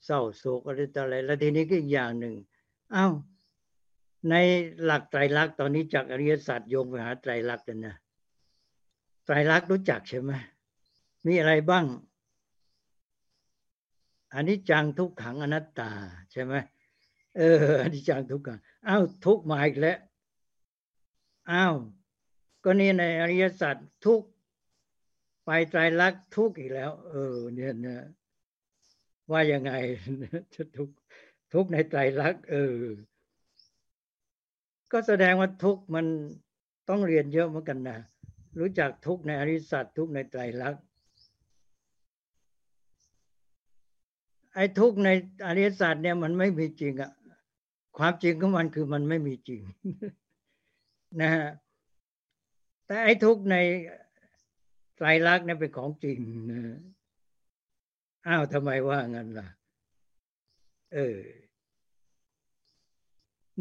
[0.06, 2.36] เศร้าโศกอะไรต่ออะไรแล้วทีนี้ก็อีกอย่างหนึ่ง
[2.96, 3.14] อ้าว
[4.30, 4.36] ใน
[4.84, 7.96] หลักไตรลักษณ์ตอนนี้จากอริยสัจโยงไปหาไตรลักษณ์กันนะ
[9.26, 10.32] ไตรลักษณ์รู้จักใช่ไหม
[11.26, 11.86] มีอะไรบ้าง
[14.34, 15.92] อันนี้จังทุกขังอนัตตา
[16.34, 16.56] ใช่ไหม
[17.38, 19.98] เอออนนี้จังทุกขังอ้าวทุกมาอีกแล้ว
[21.52, 21.76] อ้าว
[22.64, 23.76] ก็นี่ในอริยสัจ
[24.06, 24.22] ทุก
[25.46, 27.98] ไปไตรลักทุกอีกแล้ว เออ เนี่ยนะ
[29.32, 29.72] ว่ายังไง
[30.54, 30.90] จะทุก
[31.54, 32.76] ทุกในไตรลัก เออ
[34.92, 36.06] ก็แสดงว่าทุกมัน
[36.90, 37.98] ต้องเรียนเยอะเหมือนกันนะ
[38.60, 40.76] รู้จักทุกในอริสัตทุกในไตรลัก
[44.54, 45.10] ไอ้ทุกใน
[45.46, 47.12] อริสัตเนี่ยมันไม่มีจริงอะ
[47.98, 49.62] ความจริงของมันคือมันไม่มีจริง
[51.22, 51.48] นะฮะ
[52.86, 53.56] แต่ไอ้ทุกใน
[54.96, 56.20] ไตรลักษณ์เนี่ยเป็นของจริง
[56.52, 56.62] นะ
[58.28, 59.48] อ้าวทำไมว่างั้นล่ะ
[60.94, 61.20] เออ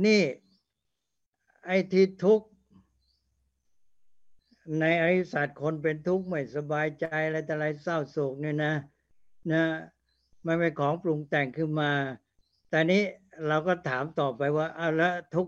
[0.05, 0.23] นี่
[1.67, 2.47] ไอ้ที่ทุกข์
[4.81, 8.75] ในอริสัตคนเป็นทุกข์ไม่สบายใจอะไรแต่อะไรเศร้าโศกเนี่ยนะ
[9.53, 9.65] นะ
[10.47, 11.91] มันเป็นของปรุงแต่งขึ้นมา
[12.69, 13.03] แต่นี้
[13.49, 15.47] เราก็ถามต่อไปว่าเอาแล้วทุก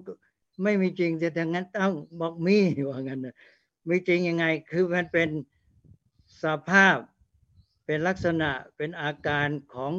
[0.62, 2.58] ไม่มีจริงจะทางนั้นต้องบอกมี
[2.88, 3.34] ว่างั้นนะ
[3.88, 5.28] มีจริงยังไง คือมันเป็น
[6.42, 6.96] สภาพ
[7.86, 9.92] เป็นลักษณะเป็นอาการของ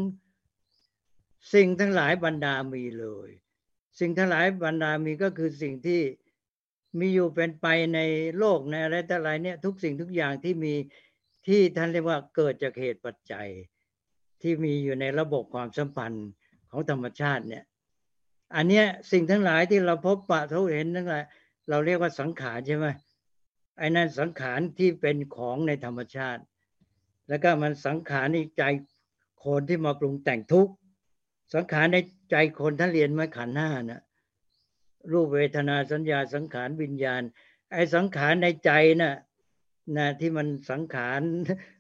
[1.54, 3.30] สิ่งทั้งหลายบรรดามีเลย
[4.00, 6.02] สิ่งทั้งหลายบรรดามีก็คือสิ่งที่
[7.00, 8.00] มีอยู่เป็นไปใน
[8.38, 10.74] โลกในอะไรแต่ไรเนี่ยทุกสิ่งทุกอย่างที่มี
[11.48, 13.48] ที่ท่านเรียกว่าเกิดจากเหตุปัจจัย
[14.42, 16.28] ที่มีอยู่ในระบบความสัมพันธ์
[16.72, 17.64] ของธรรมชาติเนี่ย
[18.56, 21.24] อันเนี้ยสิ่งทั้งหลายที่เราพบปะเราเห็นทั้งหลาย
[21.70, 22.88] เราเรียกว่าสังขารใช่ไหม
[23.78, 26.42] ไอ้นั่นสังขารที่เป็นของในธรรมชาติ
[27.30, 28.64] แล้วก็มันสังขารในใจ
[29.46, 30.70] คนที่มาปรุงแต่งทุก
[31.54, 31.98] สังขารใน
[32.32, 34.02] ใจคนท่านเรียนมาขันห้านะ
[35.12, 37.22] รูปเวทนาสัญญาสังขารวิญญาณ
[37.72, 38.72] ไอ้สังขารในใจ
[39.02, 39.16] นะ่ะ
[39.98, 41.22] นะที่มันสังขาร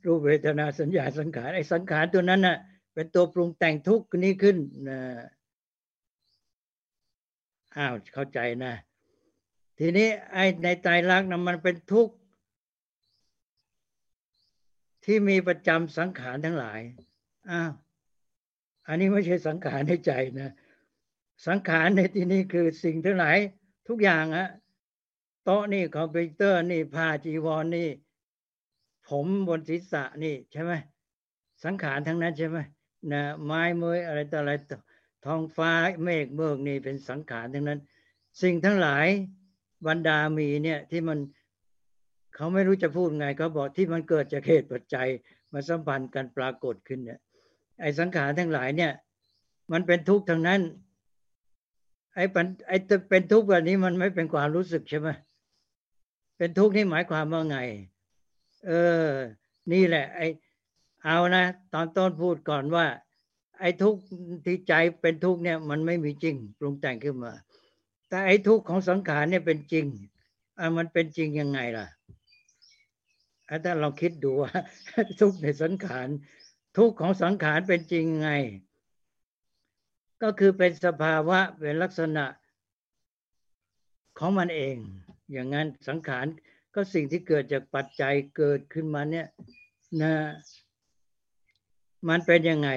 [0.05, 2.57] รูปเวทนาสัญญาสังขารไอ้สังขารตัวนั้นนะ่ะ
[2.93, 4.57] เป็นตัวปรุงแต่งทุกข์นี้ขึ้น
[4.89, 4.99] นะ
[7.75, 8.73] อ้าวเข้าใจนะ
[9.79, 12.13] ทีนี้ไอ้ในใจรักนะมันเป็นทุกข์
[15.05, 16.79] ที่มีประจำสังขารทั้งหลาย
[17.49, 17.71] อ้าว
[18.87, 20.53] อันนี้ไม่ใช่สังขารในใจนะ
[21.47, 23.37] สังขารในที่นี้คือสิ่งทั้งหลาย
[23.87, 24.47] ทุกอย่างอะ
[25.43, 27.89] โต๊ะนี่คอมพิวเตอร์นี่ผ้าจีวรนี่
[29.09, 30.71] ผมบนศีรษะนี่ใช่ไหม
[31.63, 32.57] สังขารทั้งนั้นใช่ไหม
[33.11, 34.79] นะไม้เมยอะไรต่ออะไรต่อ
[35.27, 35.71] ท้องฟ้า
[36.03, 37.79] เมฆเมือกนี่เป็นสังขารทั้งนั้น
[38.41, 39.07] สิ่งทั้งหลาย
[39.87, 41.19] บรรดามีเนี่ยที่มัน
[42.35, 45.07] เขาไม่รู้จะพูดไงเขาบอกที่มันเกิดจากเหตุปัจจัย
[45.53, 47.19] มาสัมพันธ์กันปรากฏขึ้นเนี่ย
[47.81, 48.93] ไอ้สังขารทั้งหลายเนี่ย
[49.71, 50.61] มันเป็นทุกข์ทั้งนั้น
[52.15, 52.77] ไอ้ปันไอ้
[53.09, 55.09] เป็นทุกข์แบบนี้มันไม่เป็นความรู้สึกใช่ไหม
[56.37, 57.57] เป็นทุกข์นี่หมายความว่าไง
[58.67, 58.71] เอ
[59.05, 59.09] อ
[59.71, 60.27] นี่แหละ ไอ้
[61.03, 62.85] เอานะ ตอนต้นพูดก่อนว่า
[63.59, 64.01] ไอ้ทุกข์
[64.45, 67.33] ที่ใจเป็นทุกข์เนี่ยมันไม่มีจริงปรุงแต่งขึ้นมา
[68.09, 69.85] แต่ไอ้ทุกข์ของสังขารเนี่ยเป็นจริง
[70.59, 71.87] อะมันเป็นจริงยังไงล่ะ
[73.65, 74.51] ถ้าเราคิดดูว่า
[75.19, 76.07] ทุกข์ในสังขาร
[76.77, 78.31] ทุกข์ของสังขารเป็นจริงไง
[80.21, 82.25] ก็คือเป็นสภาวะเป็นลักษณะ
[84.19, 84.75] ของมันเอง
[85.31, 86.25] อย่างนั้นสังขาร
[86.73, 89.27] ก็สิ่งที่เกิดจากปัจจัยเกิดขึ้นมาเนี่ย
[90.01, 90.13] นะ
[92.09, 92.69] มันเป็นยังไง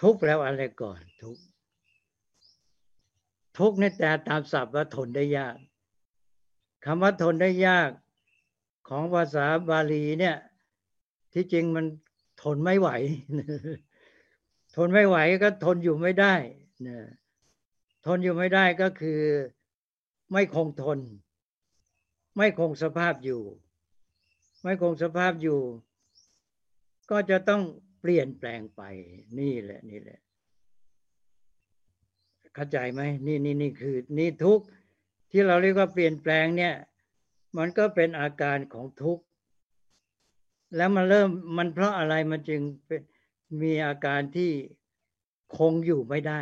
[0.00, 1.36] ทุกแล้วอะไรก่อนทุก
[3.58, 5.56] ทุกนี่แต่ตามศัพท์ว่าทนได้ยาก
[6.84, 7.90] คำว่าทนได้ยาก
[8.88, 10.36] ของภาษาบาลีเนี่ย
[11.32, 11.86] ที่จริงมัน
[12.42, 12.88] ทนไม่ไหว
[14.76, 16.34] ทนไม่ไหวก็ทนอยู่ไม่ได้
[16.86, 16.98] นะ
[18.06, 19.20] ทนอยู่ไม่ได้ก็คือ
[20.32, 20.98] ไม่คงทน
[22.36, 23.42] ไม่คงสภาพอยู่
[24.62, 25.60] ไม่คงสภาพอยู่
[27.10, 27.62] ก็จะต้อง
[28.06, 28.82] เปลี่ยนแปลงไป
[29.38, 30.18] นี่แหละ นี่แหละ
[32.54, 34.60] เข้าใจไหมนี่นี่นี่คือ นี่ทุก
[35.30, 36.74] ที่เราเรียกว่าเปลี่ยนแปลงเนี่ย
[37.56, 39.24] มันก็เป็นอาการของทุกข์
[40.76, 42.60] แล้วมันเริ่มมันเพราะอะไรมันจึง
[43.62, 44.50] มีอาการที่
[45.58, 46.40] คงอยู่ไม่ได้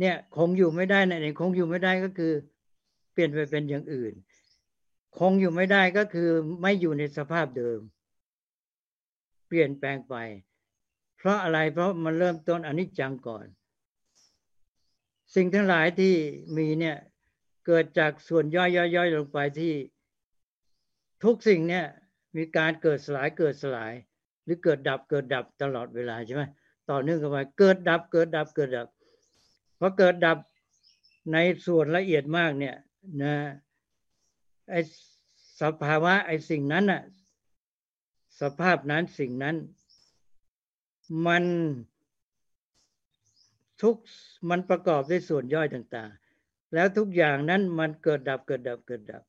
[0.00, 2.32] เนี่ยคงอยู่ไม่ได้ในคงอยู่ไม่ได้ก็คือ
[3.12, 4.12] เปลี่ยนไปเป็นอย่างอื่น
[5.18, 6.30] คงอยู่ไม่ได้ก็คือ
[6.62, 7.80] ไม่อยู่ในสภาพเดิม
[9.52, 10.14] ปลี่ยนแปลงไป
[11.18, 13.46] เพราะอะไรเพราะมันเริ่มต้นอนิจจังก่อน
[15.34, 16.14] สิ่งทั้งหลายที่
[16.56, 16.96] มีเนี่ย
[17.66, 18.62] เกิดจากส่วนย่
[19.02, 19.74] อยๆลงไปที่
[21.24, 21.86] ทุกสิ่งเนี่ย
[22.36, 23.92] มีการเกิดสลายเกิดสลาย
[24.44, 26.42] หรือเกิดดับเกิดดับตลอดเวลาใช่ไหม
[26.90, 28.88] ต่อเนื่องกันไปเกิดดับเกิดดับเกิดดับ
[29.78, 30.38] พอเกิดดับ
[31.32, 32.76] ในส่วนละเอียดมากเนี่ย
[33.22, 33.34] นะ
[34.70, 34.74] ไอ
[35.60, 37.02] สภาวะไอสิ่งนั้นอะ
[38.42, 39.56] สภาพนั้นสิ่งนั้น
[41.26, 41.44] มัน
[43.82, 43.96] ทุก
[44.50, 49.22] มันประกอบด้วยส่วนย่อยต่างๆ แล้วทุกอย่างนั้นมันเกิดดับเกิดดับเกิดดับ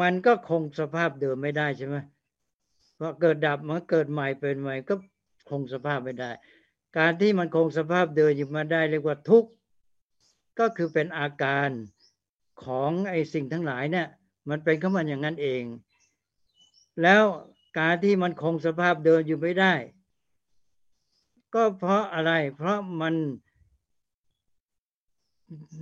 [0.00, 1.96] มันก็คงสภาพเดิมไม่ได้ใช่ไหม
[2.96, 4.94] เพราะเกิดดับมันเกิดใหม่เป็นใหม่ก็
[5.50, 6.30] คงสภาพไม่ได้
[6.98, 9.50] การที่มันคงสภาพเดิมอยู่มาได้เรียกว่าทุกข์
[10.58, 11.68] ก็คือเป็นอาการ
[12.64, 14.08] ของไอ้สิ่งทั้งหลายเนี่ย
[14.48, 15.62] มันเป็นข้ามาอย่างนั้นเอง
[17.02, 17.22] แล้ว
[17.78, 19.74] การที่มันคงสภาพเดิมอยู่ไม่ได้
[21.54, 23.14] ก็เพราะอะไร เพราะมัน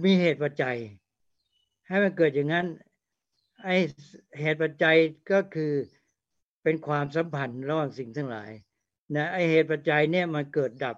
[0.05, 0.78] มีเหตุปัจจัย
[1.89, 2.66] ให้มันเกิดอย่างนั้น
[3.64, 3.69] ไอ
[4.40, 4.97] เหตุปัจจัย
[5.32, 5.73] ก็คือ
[6.62, 8.51] เป็นความสัมพันธ์ระหว่างสิ่งทั้งหลาย
[9.16, 10.97] นะไอเหตุปัจจัยเนี่ยมันเกิดดับ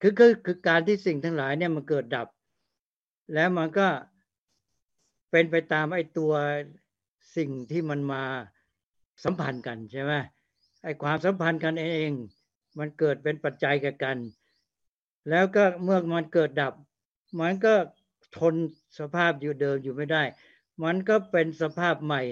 [0.00, 2.28] คือคือคือการที่สิ่งทั้งหลายเนี่ยมันเกิดดับ
[3.34, 3.88] แล้วมันก็
[5.30, 6.32] เป็นไปตามไอตัว
[7.36, 8.24] สิ่งที่มันมา
[9.24, 10.12] สัมพันธ์กันใช่ไหม
[10.82, 12.10] ไอ้ความสัมพันธ์กันเอง
[12.78, 14.16] มันเกิดเป็นปัจจัยกับกัน
[15.30, 16.74] แล้วก็เมื่อมันเกิดดับ
[17.40, 17.74] มันก็
[18.38, 18.54] ทน
[18.98, 20.22] สภาพอยู่เดิมอยู่ไม่ได้
[20.84, 22.22] มันก็เป็นสภาพใหม่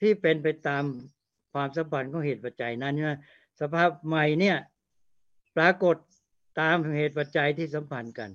[0.00, 0.84] ที่เป็นไปตาม
[1.52, 3.14] ความสัมพันธ์ของเหตุปัจจัยนั้นใช่ไหม
[3.60, 4.56] สภาพใหม่เนี่ย
[5.56, 5.96] ปรากฏ
[6.60, 8.30] ตามเหตุปัจจัยที่สัมพันธ์กัน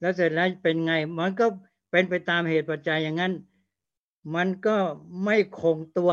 [0.00, 1.46] แล้วเสร็จแล้วเป็นไง มันก็
[1.90, 3.32] เป็นไปตามเหตุปัจจัยอย่างนั้น
[4.34, 4.76] มันก็
[5.24, 6.12] ไม่คงตัว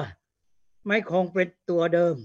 [0.87, 2.15] ไม่คงเป็นตัวเดิม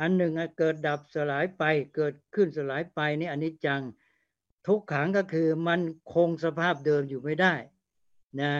[0.00, 1.62] อันหนึ่งเกิดดับสลายไป
[1.96, 3.82] เกิดขึ้นสลายไปนี่อันนี้จัง
[4.66, 5.80] ทุกขังก็คือมัน
[6.14, 7.54] คงสภาพเดิมอยู่ไม่ได้
[8.40, 8.52] นะ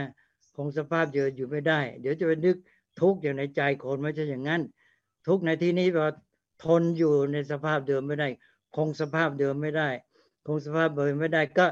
[0.56, 2.56] คงสภาพเดิมอยู่ไม่ได้ เดี๋ยวจะไปนึก
[3.01, 4.62] ทุกข์อย่างในใจคนไม่ใช่อย่างนั้น
[5.27, 6.06] ทุกในที่นี้พอ
[6.64, 8.28] ทนอยู่ในสภาพเดิมไม่ได้
[8.77, 9.89] คงสภาพเดิมไม่ได้
[10.47, 11.66] คงสภาพเดิมไม่ได้ก็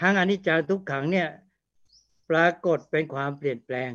[0.00, 1.28] ทั้งอนิจจาทุกขังเนี่ย
[2.30, 3.90] ปรากฏเป็นความเปลี่ยนแปลง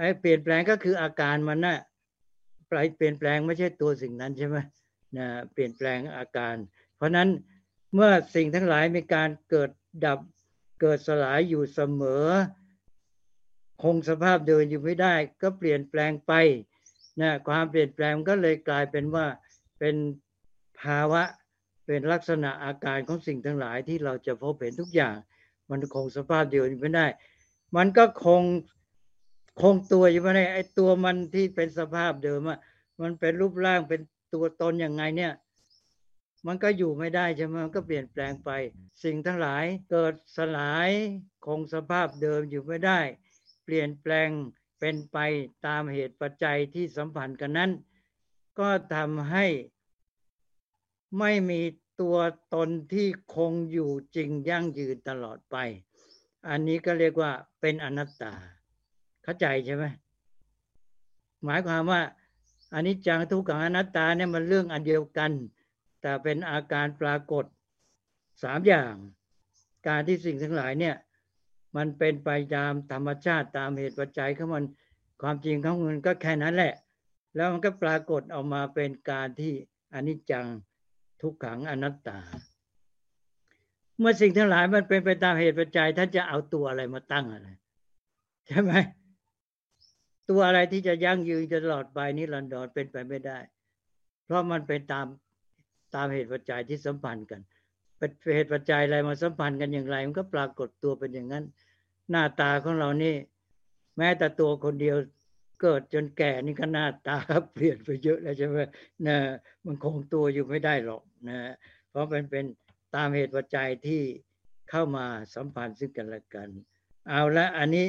[0.00, 1.78] ไอ้เปลี่ยนแปลงก็คืออาการมันนะ่ะ
[2.70, 4.56] ปเปลี่ยนแปลงไม่ใช่ตัวสิ่งนั้นใช่ไหม
[5.16, 6.54] นะเปลี่ยนแปลงอาการ
[6.96, 7.28] เพราะนั้น
[7.94, 9.70] เมื่อสิ่งทั้งหลายมีการเกิด
[10.04, 10.18] ดับ
[10.80, 12.26] เกิดสลายอยู่เสมอ
[13.82, 16.32] คงสภาพเดินอยู่ไม่ได้ ก็เปลี่ยนแปลงไป
[17.20, 19.26] นะความเปลี่ยนแปลงก็เลยกลายเป็นว่า
[19.78, 19.96] เป็น
[20.80, 21.22] ภาวะ
[21.86, 25.16] เป็นลักษณะอาการของสิ่งทั้งหลายที่เราจะพบเห็นทุกอย่าง
[25.70, 27.06] มันคงสภาพเดียวไม่ได้
[27.76, 28.42] มันก็คง
[29.60, 32.58] คงตัวอยู่ไม่ได้ไอ้ตัวมันที่เป็นสภาพเดิมอะ
[33.00, 34.00] มันเป็นรูปร่างเป็น
[34.34, 35.32] ตัวตนอย่างไงเนี่ย
[36.46, 38.50] มันก็อยู่ไม่ได้ใช่ไหมมันก็เปลี่ยนแปลงไป
[39.04, 40.90] สิ่งทั้งหลายเกิดสลาย
[41.46, 43.00] คงสภาพเดิมอยู่ไม่ได้
[43.64, 44.28] เปลี่ยนแปลง
[44.80, 45.18] เป็นไป
[45.66, 47.70] ตามเหตุปัจจัยที่สัมพันธ์กันนั้น
[48.58, 49.46] ก็ทำให้
[51.18, 51.62] ไม่มี
[52.00, 52.18] ตัว
[52.54, 55.56] ตนที่คงอยู่จริงยั่งยืนตลอดไป
[56.48, 58.34] อันนี้ก็เรียกว่าเป็นอนัตตา
[59.22, 59.84] เข้าใจใช่ไหม
[61.44, 62.00] หมายความว่า
[62.74, 65.30] อันนี้จังทุกขังอนัตตาเนี่ยมันเรื่องอันเดียวกัน
[66.00, 67.44] แต่เป็นอาการปรากฏ
[68.42, 68.92] สามอย่าง
[69.88, 70.96] การที่สิ่งทั้งหลายเนี่ย
[71.76, 74.64] มันเป็นไปตามธรรมชาติตามเหตุปัจจัยของมัน
[75.22, 76.74] ความจริงของมันก็แค่นั้นแหละ
[77.34, 79.52] แล้วมันก็ปรากฏออกมาเป็นการที่
[79.94, 80.46] อนิจจัง
[81.22, 82.18] ทุกขังอนัตตา
[83.98, 87.48] เมื่อสิ่งทั้งหลายมันเป็นไปตามเหตุปัจจัยท่านจะเอาตัวอะไรมาตั้งอะไร
[88.46, 88.72] ใช่ไหม
[90.30, 93.38] ตัวอะไรที่จะยั่งยืนตลอดไปนี้ลันดอนเป็นไปไม่ได้
[94.24, 95.06] เพราะมันเป็นตาม
[95.94, 97.40] ตามเหตุปัจจัยที่สัมพันธ์กัน
[97.98, 101.44] เป็นเหตุปัจจัยอะไรมาสัมพันธ์กันอย่างไร มันก็ปรากฏตัวเป็นอย่างนั้น
[102.10, 103.14] หน้าตาของเรานี่
[103.96, 104.96] แม้แต่ตัวคนเดียว
[105.60, 107.16] เกิดจนแก่นี่ก็หน้าตา
[107.52, 108.58] เปลี่ยนไปเยอะแล้วใช่ไหม
[109.06, 109.16] นะ
[109.64, 111.38] มันคงตัวอยู่ไม่ได้หรอกนะ
[111.90, 112.44] เพราะมันเป็น
[112.94, 114.02] ตามเหตุปัจจัยที่
[114.70, 116.48] เข้ามาสัมพันธ์ซึ่งกันและกัน
[117.08, 117.86] เอาละอันนี้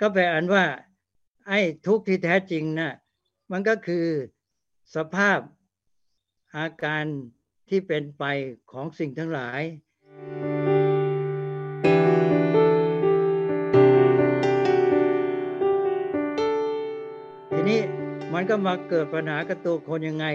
[0.00, 0.64] ก็แปลอันว่า
[1.50, 2.92] ไอ้ทุกข์ที่แท้จริงนะ่ะ
[3.50, 4.06] มันก็คือ
[4.94, 5.38] สภาพ
[6.56, 7.04] อาการ
[7.68, 8.24] ที่เป็นไป
[8.72, 9.60] ของสิ่งทั้งหลาย
[17.52, 17.80] ทีนี้
[18.32, 20.26] มันก็มาเกิดปัญหากับตัวคนยังไง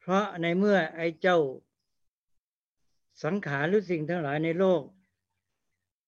[0.00, 1.38] เพราะในเมื่อไอ้เจ้า
[3.24, 4.82] สังขารหรือสิ่งทั้งหลายในโลก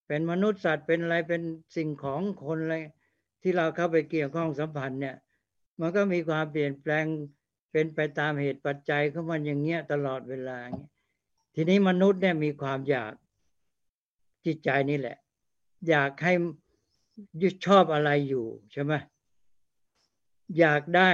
[0.07, 1.43] เป็นมนุษย์สัตว์เป็นอะไรเป็น
[1.77, 2.77] สิ่งของคนอะไร
[3.43, 5.17] ที่เราเข้าไปเกี่ยวข้องสัมพันธ์เนี่ย
[5.81, 7.05] มันก็มีความเปลี่ยนแปลง
[7.73, 10.59] เป็นไปตามเหตุปัจจัยของมันอย่างเงี้ยตลอดเวลา
[11.55, 13.13] ทีนี้มนุษย์เนี่ยมีความอยาก
[14.47, 15.17] จิตใจนี่แหละ
[15.89, 16.33] อยากให้
[17.43, 18.93] ยึดชอบอะไรอยู่ใช่ไหม
[20.59, 21.13] อยากได้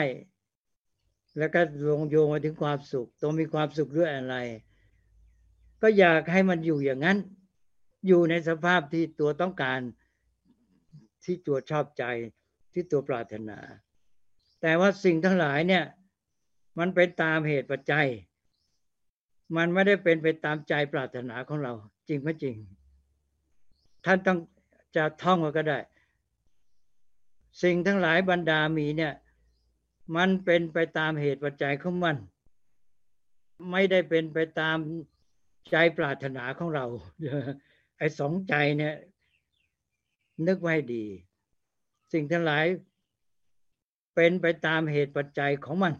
[1.38, 1.60] แล้วก็
[1.90, 4.36] ลงโยงมาถึงความสุขต้องมีความสุขด้วยอะไร
[5.82, 7.18] ก็อยากให้มันอยู่อย่างนั้น
[8.06, 9.80] อยู่ในสภาพที่ตัวต้องการ
[11.24, 12.04] ที่ตัวชอบใจ
[12.72, 13.58] ที่ตัวปรารถนา
[14.60, 15.84] แต่ว่าสิ่งทั้งหลายเนี่ย
[16.78, 18.06] มันเป็นตามเหตุปัจจัย
[19.56, 21.72] มันไม่ได้เป็นไปตามใจปรารถนาของเรา
[22.08, 22.56] จริงไหมจริง
[24.04, 24.38] ท่านต้อง
[24.96, 25.78] จะท่องไว้ก็ได้
[27.62, 29.14] สิ่งทั้งหลายบรรดามีเนี่ย
[30.16, 32.16] มันเป็นไปตามเหตุปัจจัยของมัน
[33.70, 34.76] ไม่ได้เป็นไปตาม
[35.70, 36.86] ใจปรารถนาของเรา
[37.98, 38.94] ไอ้สองใจเนี่ย
[40.46, 41.04] นึกไว้ดี
[42.12, 42.64] สิ่งทั้งหลาย
[44.14, 45.94] เป็นไปตามเหตุปัจจัยของมัน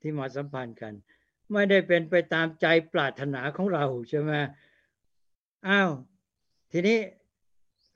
[0.00, 0.94] ที่มาสัมพันธ์กัน
[1.52, 4.32] ไม่ได้เป็นไปตามใจปรารถนาของเราใช่ไหม
[5.68, 5.90] อ้าว
[6.72, 6.98] ทีนี้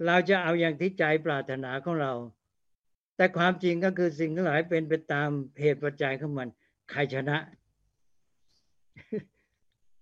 [0.07, 2.13] เราจะเอาอย่างที่ใจปรารถนาของเรา
[3.17, 5.29] แต่ความจริงก็คือสิ่งทั้งหลายเป็นไปตาม
[5.61, 6.49] เหตุปัจจัยของมัน
[6.91, 7.37] ใครชนะ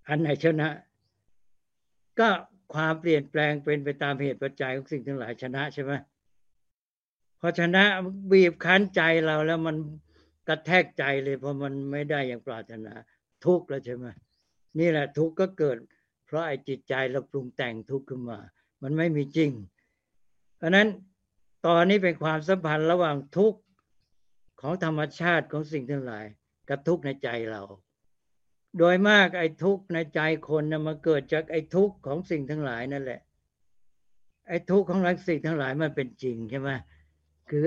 [0.08, 0.68] อันไหนชนะ
[2.20, 2.28] ก็
[2.74, 5.92] ความเปลี่ยนแปลงเป็นไปตามเหตุปัจจัยของสิ่งทั้งหลายชนะใช่ไหม
[7.40, 7.84] พอชนะ
[8.30, 9.76] บีบคั้นใจเราแล้วมัน
[10.48, 12.92] กระแทกใจเลยเพราะมันไม่ได้อย่างปรารถนา
[13.44, 14.06] ทุกข์แล้วใช่ไหม
[14.78, 15.76] นี่แหละทุกข์ก็เกิด
[16.26, 18.38] เพราะไอ้จิตใจเราปรุงแต่งทุกข์ขึ้นมา
[18.82, 19.50] มันไม่มีจริง
[20.56, 20.88] เพราะนั้น
[21.66, 23.60] ตอนนี้เป็นความสัมพันธ์ระหว่างทุกข์
[24.60, 26.24] ของธรรมชาติของสิ่งทั้งหลาย
[26.68, 27.62] กับทุกข์ในใจเรา
[28.78, 33.20] โดยมากไอ้ทุกข์ในใจคนนะมาเกิดจากไอ้ทุกข์ของสิ่งทั้งหลายนั่นแหละ
[34.48, 36.70] ไอ้ทุกข์ของสิ่งทั้งหลายมันเป็นจริงใช่ไหม
[37.50, 37.64] คือ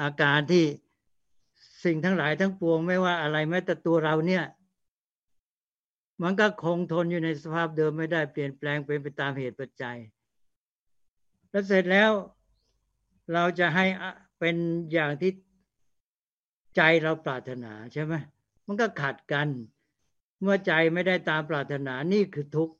[0.00, 0.64] อาการที่
[1.84, 4.44] สิ่งทั้งหลายทั้งปวงไม่ว่าอะไรแม้แต่ตัวเราเนี่ย
[6.22, 9.98] มันก็คงทนอยู่ในสภาพเดิมไม่ได้เปลี่ยนแปลงเป็นไปตามเหตุปัจจัย
[11.50, 12.10] แล้วเสร็จแล้ว
[13.32, 13.84] เราจะให้
[14.38, 14.56] เป็น
[14.92, 15.32] อย่างที่
[16.76, 18.14] ใจเราปรารถนาใช่ไหม
[18.66, 19.48] มันก็ขัดกัน
[20.46, 22.74] เมื่อใจไม่ได้ตามปรารถนานี่คือทุกข์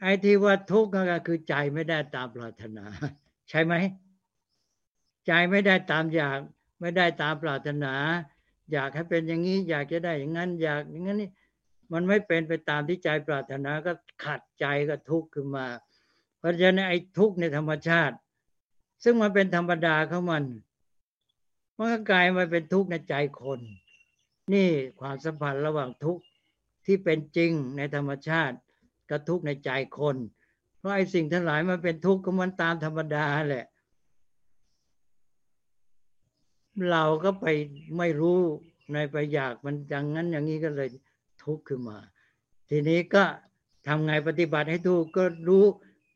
[0.00, 2.84] ไอ้ที่ว่าทุกข์ก็คือใจไม่ได้ตามปรารถนา
[3.48, 3.74] ใช่ไหม
[5.26, 6.38] ใจไม่ได้ตามอยาก
[6.80, 7.94] ไม่ได้ตามปรารถนา
[8.72, 11.30] อยากให้เป็นอย่างนี้ อยากจะได้อย่างนั้น อยากอย่างนั้นนี่
[11.92, 13.92] มันไม่เป็นไปตามที่ใจปรารถนาก็
[14.24, 15.66] ขัดใจก็ทุกข์ขึ้นมา
[16.38, 18.16] เพราะฉะนั้นไอ้ทุกข์ในธรรมชาติ
[19.04, 20.44] ซึ่งมันเป็นธรรมดาของมัน
[21.76, 23.60] มันก็กลายมาเป็นทุกข์ในใจคน
[24.52, 24.68] นี่
[25.00, 26.22] ความสัมพันธ์ระหว่างทุกข์
[26.86, 28.56] ที่เป็นจริงในธรรมชาติ
[29.10, 30.16] กับทุกข์ในใจคน
[30.78, 33.66] เพราะไอ้สิ่งทั้งหลายมันเป็นทุกข์ก็มันตามธรรมดาแหละ
[36.90, 37.46] เราก็ไป
[37.98, 38.38] ไม่รู้
[38.92, 40.88] ในไปอยากมันอย่างนั้นอย่างนี้ก็เลย
[41.44, 41.98] ทุกข์ขึ้นมา
[42.70, 43.24] ทีนี้ก็
[43.86, 45.64] ทำไงปฏิบัติให้ถูกก็รู้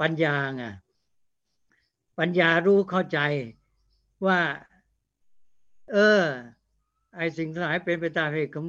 [0.00, 0.64] ปัญญาไง
[2.18, 3.18] ปัญญารู้เข้าใจ
[4.26, 4.40] ว่า
[5.92, 6.22] เออ
[7.16, 8.68] ไอสิ่งทั้งหลายเป็นไปตามเหตุของ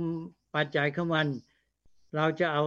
[0.55, 1.27] ปัจจัยของมัน
[2.15, 2.63] เราจะเอา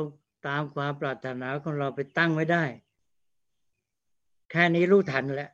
[0.49, 2.65] ตามความปรารถนาของเราไปตั้งไว้ได้
[4.51, 5.51] แค่นี้รู้ทันแล้ว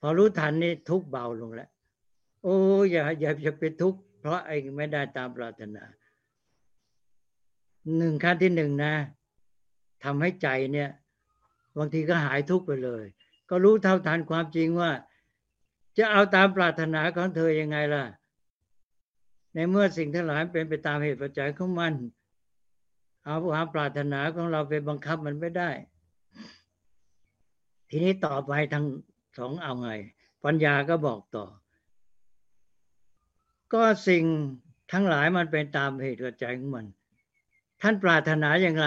[0.00, 1.70] พอรู้ทันนี่ทุกเบาลงแล้ว
[2.42, 2.56] โอ้
[2.90, 5.84] อย่าอย่าอย่าไปทุกข์เพราะไอ้ไม่ได้ตามปรารถนา
[7.96, 8.94] หนึ่งขั้นที่หนึ่งนะ
[10.04, 10.90] ทำให้ใจเนี่ย
[11.78, 13.04] บางทีก็หายทุกข์ไปเลย
[13.50, 14.90] ก็รู้เท่าทันความจริงว่า
[15.98, 18.04] จะเอาตามปรารถนาของเธอยังไงล่ะ
[19.54, 21.92] ในเมื่อสิ่งทั้งหลายเป็นไปตามเหตุปัจจัยของมัน
[23.24, 25.70] เอาความปรารถนาของเราไปบังคับมันไม่ได้
[27.88, 28.84] ทีนี้ต่อไปทั้ง
[29.38, 29.90] สองเอาไง
[30.44, 31.44] ปัญญาก็บอกต่อ
[33.72, 34.24] ก็สิ่ง
[34.92, 36.86] ทั้งหลายมันเป็นตามเหตุปัจจัยของมัน
[37.80, 38.86] ท่านปรารถนาอย่างไร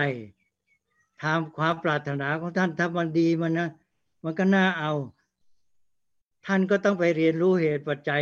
[1.24, 3.70] ทำความปรารถนาของท่านถ้ามันดีมันนะ
[4.24, 4.92] มันก็น่าเอา
[6.46, 8.22] ท่านก็ต้องไปเรียนรู้เหตุปัจจัย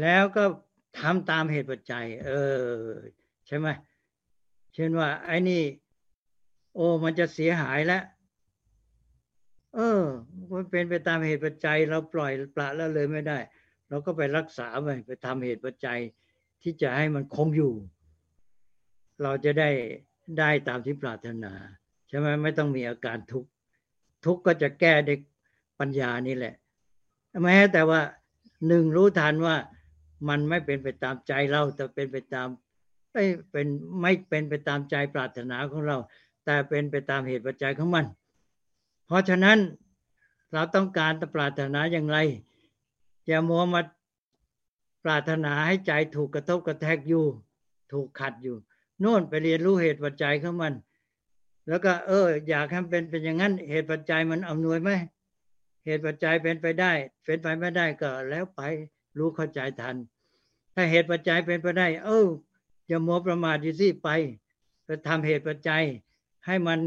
[0.00, 0.44] แล้วก็
[0.98, 2.64] ทำตามเหตุปัจจัย เออ
[3.46, 3.68] ใช่ไหม
[4.74, 5.62] เช่นว่า ไอ้นี่
[6.74, 8.02] โอ้ มันจะเสียหายแล้ว
[9.74, 10.02] เออ
[10.52, 13.38] มันเป็นไปตามเหตุปัจจัย เราปล่อยปละแล้วเลยไม่ได้
[13.88, 15.98] เราก็ไปรักษาไปไปทำเหตุปัจจัย
[16.62, 17.72] ที่จะให้มันคงอยู่
[19.22, 19.70] เราจะได้
[20.38, 21.52] ได้ตามที่ปรารถนา
[22.08, 23.50] ใช่ไหมไม่ต้องมีอาการทุกข์
[24.24, 25.18] ทุกข์ก็จะแก้ด้วย
[25.80, 26.54] ปัญญานี่แหละ
[27.44, 28.00] แม้แต่ว่า
[28.68, 29.56] หนึ่งรู้ทันว่า
[30.28, 32.48] มันไม่เป็นไปตามใจเราแต่เป็นไปตาม
[33.12, 33.66] ไม่เป็น
[34.02, 35.96] ไม่เป็นไปตามใจปรารถนาของเรา
[36.44, 38.06] แต่เป็นไปตามเหตุปัจจัยของมัน
[39.06, 39.58] เพราะฉะนั้น
[40.52, 42.18] เราต้องการจะปรารถนาอย่างไร
[43.26, 43.80] อย่ามัวมา
[45.04, 47.24] ปรารถนาให้ใจถูกกระทบกระแทกอยู่
[47.92, 48.56] ถูกขัดอยู่
[49.00, 50.72] โน่นไปเรียนรู้เหตุปัจจัยของมัน
[51.68, 54.90] แล้วก็เออ อยากให้เป็นเป็นอย่างนั้น เหตุปัจจัยมันอำนวยไหม
[55.84, 56.92] เหตุปัจจัยเป็นไปได้
[57.24, 58.60] เป็นไปไม่ได้ก็แล้วไป
[59.18, 59.96] รู้เข้าใจทัน
[60.74, 62.26] ถ้าเหตุปัจจัยเป็นไปได้ เออ
[62.86, 64.08] อย่ามัวประมาทดีสิไป
[64.84, 65.82] ไปทำเหตุปัจจัย
[66.46, 66.80] ให้มัน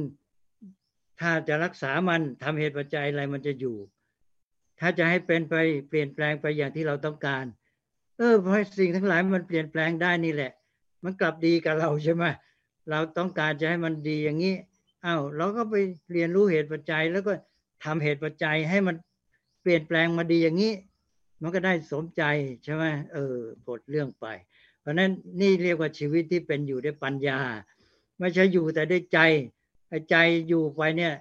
[1.19, 3.77] ถ้าจะรักษามันทำเหตุปัจจัยอะไรมันจะอยู่
[4.79, 5.55] ถ้าจะให้เป็นไป
[5.89, 7.45] เปลี่ยนแปลงไปอย่างที่เราต้องการ
[8.17, 10.51] เออเพราะสิ่งทั้งหลายมันเปลี่ยนแปลงได้นี่แหละ
[11.03, 12.23] มันกลับดีกับเราใช่ไหม
[12.89, 14.55] เราต้องการจะให้มันดีอย่างนี้
[15.05, 15.75] อ้าวเราก็ไป
[16.11, 17.33] เรียนรู้เหตุปัจจัย แล้วก็
[17.83, 18.95] ทำเหตุปัจจัยให้มัน
[19.61, 20.73] เปลี่ยนแปลงมาดีอย่างนี้
[21.41, 22.23] มันก็ได้สมใจ
[22.63, 23.35] ใช่ไหมเออ
[23.65, 24.25] ปลดเรื่องไป
[24.79, 25.11] เพราะนั้น
[25.41, 27.39] นี่เรียกว่าชีวิตที่เป็นอยู่ด้วยปัญญา
[28.19, 29.19] ไม่ใช่อยู่แต่ด้วยใจ
[30.09, 30.15] ใจ
[30.47, 31.13] อยู่ไปเนี่ย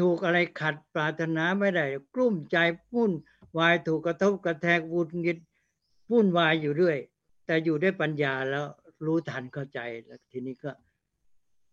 [0.00, 2.56] ถูกอะไรขัดปรารถนาไม่ได้ กลุ้มใจ
[2.90, 3.10] พุ่น
[3.58, 5.38] วายถูกกระทบกระแทกวุ่นงิด
[6.08, 6.98] พุ่นวายอยู่เรื่อย
[7.46, 8.64] แต่อยู่ด้วยปัญญาแล้ว
[9.06, 10.70] รู้ทันเข้าใจแล้วทีนี้ก็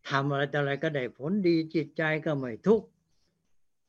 [0.10, 2.88] ทำอะไรแต่อะไรก็ได้ผลดีจิตใจก็ไม่ทุกข์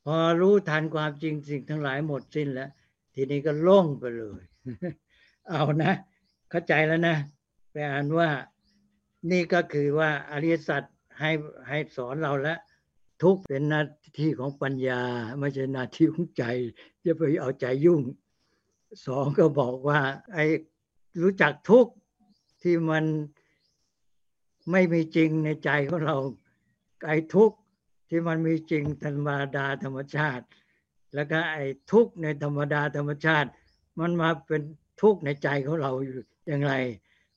[0.04, 2.70] พอรู้ทันความจริงสิ่งทั้งหลายหมดสิ้นแล้ว
[3.14, 4.42] ทีนี้ก็โล่งไปเลย
[5.48, 5.92] เอานะ
[6.50, 7.16] เข้าใจแล้วนะ
[7.70, 8.28] ไปอ่านว่า
[9.30, 10.82] นี่ก็คือว่าอริยสัจ
[11.20, 11.30] ให้
[11.68, 12.58] ให้สอนเราแล้ว
[13.22, 13.82] ทุกเป็นหน้า
[14.18, 15.02] ที่ของปัญญา
[15.38, 16.44] ไม่ใช่หน้าที่ของใจ
[17.04, 18.02] จะไปเอาใจยุ่ง
[19.06, 20.00] สองก็บอกว่า
[20.32, 20.44] ไอ้
[21.22, 21.86] รู้จักทุก
[22.62, 23.04] ที่มัน
[24.70, 26.16] ไม่มีจริงในใจของเรา
[27.06, 27.50] ไอ้ทุก
[28.08, 30.44] ที่มันมีจริงธรรมดาธรรมชาติ
[31.14, 33.48] แล้วก็ไอ้ทุกข์ในธรรมดาธรรมชาติ
[34.00, 34.62] มันมาเป็น
[35.02, 36.18] ทุกข์ในใจของเราอยู่
[36.48, 36.74] อย่างไร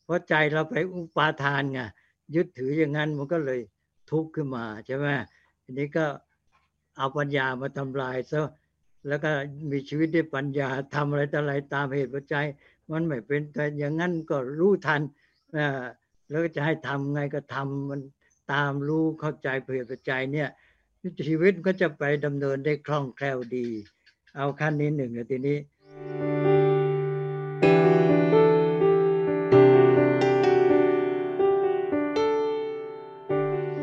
[0.04, 1.80] เพราะใจเราไปอุปาทานไง
[2.36, 3.60] ยึดถืออย่างนั้นมันก็เลย
[4.12, 5.08] ทุกข์ขึ้นมาใช่ไหม
[5.64, 6.06] ทีนี้ก็
[6.98, 8.40] เอาปัญญามาทำลายซะ
[9.08, 9.32] แล้วก็
[9.72, 12.46] มีชีวิตด้วยปัญญาทำอะไรต่ออะไรตามเหตุปัจจัย
[12.92, 15.02] มันไม่เป็นแต่อย่างนั้นก็รู้ทัน
[16.30, 18.02] แล้วจะให้ทำไงก็ทำมัน
[18.52, 20.50] ตามรู้เข้าใจเพื่อปัจจัยเนี่ย
[21.28, 23.68] ชีวิตก็จะไปดำเนินได้คล่องแคล่วดี
[24.36, 25.58] เอาขั้นนี้หนึ่งแล้วทีนี้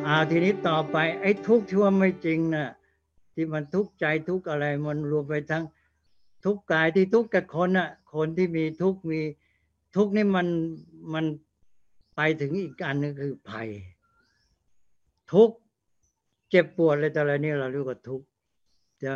[0.07, 2.69] อาทีนี้ต่อไปไอ้ทุกข์ที่ว่าไม่จริงนะ่ะ
[3.35, 5.65] ที่มันทุกข์ใจทุกข์อะไรมันรวมไปทั้ง
[6.45, 9.21] ทุกข์กายที่ทุกข์กับคนอะ คนที่มีทุกข์มี
[9.97, 10.47] ทุกข์นี่มัน
[11.15, 11.25] มัน
[12.17, 13.69] ไปถึงอีกอันนึงคือภัย
[15.33, 15.53] ทุกข
[16.51, 18.23] เจ็บปวดอะไรแต่อะไรนี่เราเรียกว่าทุก
[19.05, 19.13] จะ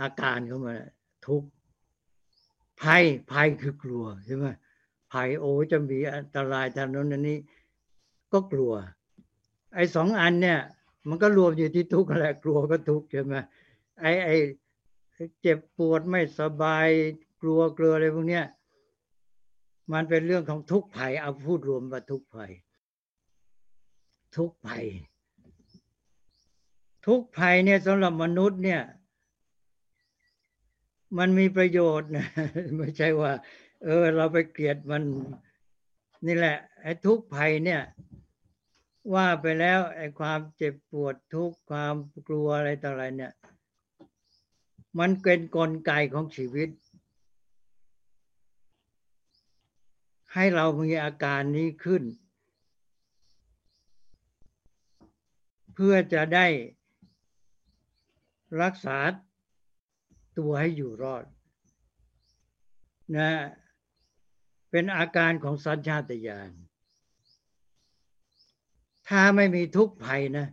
[0.00, 0.74] อาการเข้ามา
[1.26, 3.02] ทุกภภัย
[3.32, 4.46] ภัยคือกลัวใช่ไหม
[5.12, 7.38] ภัยโอ้จะมีอันตรายทางโน้นอันนี้
[8.32, 8.72] ก็กลัว
[9.74, 10.60] ไอ้สองอันเนี่ย
[11.08, 13.34] มันก็รวมอยู่ที่ทุกข์แหละกลัวก็ทุกข์ใช่ไหม
[14.00, 14.36] ไอ้ไอ้
[15.42, 16.88] เจ็บปวดไม่สบาย
[17.42, 18.44] กลัวกลัวอะไรพวกเนี้ย
[19.92, 22.52] มันเป็นเรื่องของทุกข์ภัยเอาพูดรวมว่าทุกข์ภัย
[24.36, 24.84] ทุกข์ภัย
[27.06, 28.82] ทุกภัยเนี่ยสำหรับมนุษย์เนี่ย
[31.18, 32.26] มันมีประโยชน์นะ
[32.78, 33.32] ไม่ใช่ว่า
[33.84, 35.02] เออ เราไปเกลียดมัน
[36.26, 37.82] นี่แหละไอ้ทุกภัยเนี่ย
[39.14, 41.94] ว่าไปแล้วไอ้ความเจ็บปวดทุกความ
[42.28, 43.32] กลัวอะไรต่ออะไรเนี่ย
[44.98, 46.68] มันเป็นนกลไกของชีวิต
[50.34, 52.02] ให้เรามีอาการนี้ขึ้น
[55.74, 56.46] เพื่อจะได้
[58.60, 58.98] รักษา
[60.38, 61.24] ตัวให้อยู่รอด
[63.16, 63.30] นะ
[64.70, 66.50] เป็นอาการของสัญชาตญาณ
[69.08, 70.46] ถ้าไม่มีทุกข์ภัยนะ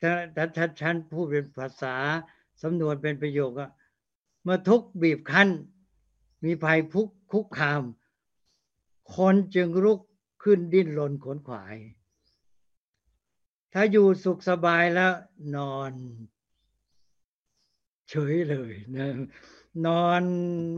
[0.00, 0.12] ถ้า
[0.56, 1.96] ถ้าฉันพูดเป็นภาษา
[2.62, 3.70] สำนวนเป็นประโยคอะ
[4.42, 5.48] เมื่อทุกข์บีบคั้น
[6.44, 7.82] มีภัยพุกคุกคาม
[9.16, 10.00] คนจึงลุก
[10.42, 11.76] ขึ้นดิ้นรนขนขวาย
[13.72, 15.12] ถ้าอยู่สุขสบายแล้ว
[15.56, 15.92] นอน
[18.14, 19.08] เฉยเลยนะ
[19.86, 20.22] นอน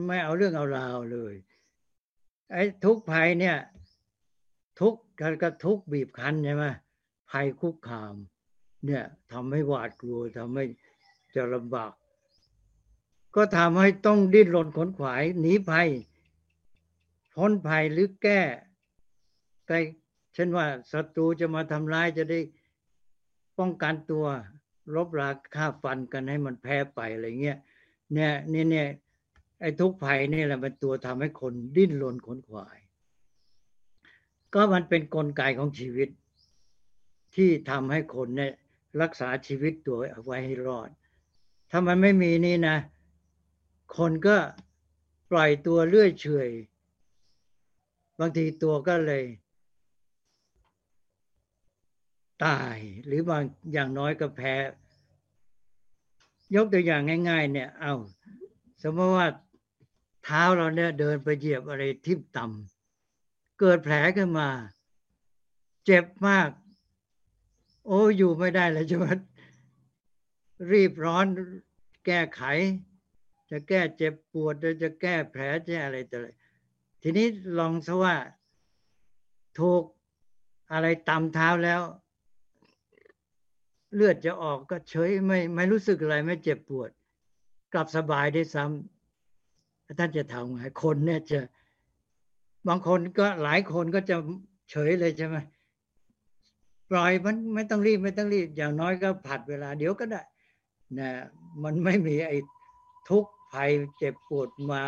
[0.07, 1.35] ไม่เอาเรื่องเอาราวเลย
[2.53, 3.57] ไอ้ทุกภัยเนี่ย
[4.81, 6.65] ทุกการกระทุกบีบคั้นใช่ไหม
[7.31, 8.15] ภัยคุกคาม
[8.87, 10.65] เนี่ยทำให้หวาดกลัวทำให้
[11.35, 11.93] จะลำบาก
[13.35, 15.89] ก็ทำให้ต้องดิ้นรนขนขวายหนีภัย
[17.35, 18.41] พ้นภัยหรือแก้
[19.67, 19.81] ใกล้
[20.35, 22.41] เช่นว่าศัตรูจะมาทำร้ายจะได้
[23.59, 24.27] ป้องกันตัว
[24.95, 27.59] รบราฆ่าฟันกันให้มันแพ้ไปอะไรเงี้ย
[28.13, 28.89] เนี่ยนี่เนี่ย
[29.61, 32.79] ไอ้ทุกภัยนี่แหละเป็นตัวทำให้คนดิ้นรนขนขวาย
[34.55, 36.09] ก็มันเป็นนกลไกของชีวิต
[37.35, 38.53] ที่ทำให้คนเนี่ย
[39.03, 40.91] รักษาชีวิตตัวเอาไว้ให้รอด
[41.71, 42.77] ถ้ามันไม่มีนี่นะ
[43.97, 44.37] คนก็
[45.31, 46.51] ปล่อยตัวเลื่อยเฉย
[48.19, 49.25] บางทีตัวก็เลย
[52.47, 53.43] ตาย หรือบาง
[53.73, 54.55] อย่างน้อยก็แพ้
[56.55, 57.95] ยกตัวอย่างง่าย ๆ เนี่ย เอา
[58.83, 59.29] สมมติว่า
[60.25, 64.49] เท้าเราเนี่ยเดินไปเหยียบอะไรทิ่มต่ำเกิดแผลขึ้นมา
[65.85, 66.49] เจ็บมาก
[67.87, 69.13] โอ้อยู่ไม่ได้เลยจะมา
[70.73, 71.27] รีบร้อน
[72.07, 72.43] แก้ไข
[73.51, 76.29] จะแก้เจ็บปวดจะแก้แผลจะอะไรต่ออะไร
[77.03, 77.27] ทีนี้
[77.59, 78.17] ลองซะว่า
[79.59, 79.83] ถูก
[80.73, 81.81] อะไรตำเท้าแล้ว
[83.95, 86.91] เลือดจะออกก็เฉยไม่ไม่รู้สึกอะไรไม่เจ็บปวด
[87.75, 91.39] กลับสบายได้ซ้ำท่านจะทำไงคนเนี่ยจะ
[92.69, 94.17] บางคนก็หลายคนก็จะ
[94.71, 95.37] เฉยเลยใช่ไหม
[96.91, 100.23] ปล่อยมันไม่ต้องรีบไม่ต้องรีบ อย่างน้อยก็ผัดเวลาเดี๋ยวก็ได้
[100.99, 101.11] นะ
[101.63, 102.37] มันไม่มีไอ้
[103.09, 104.83] ทุกข์ภัยเจ็บปวดมา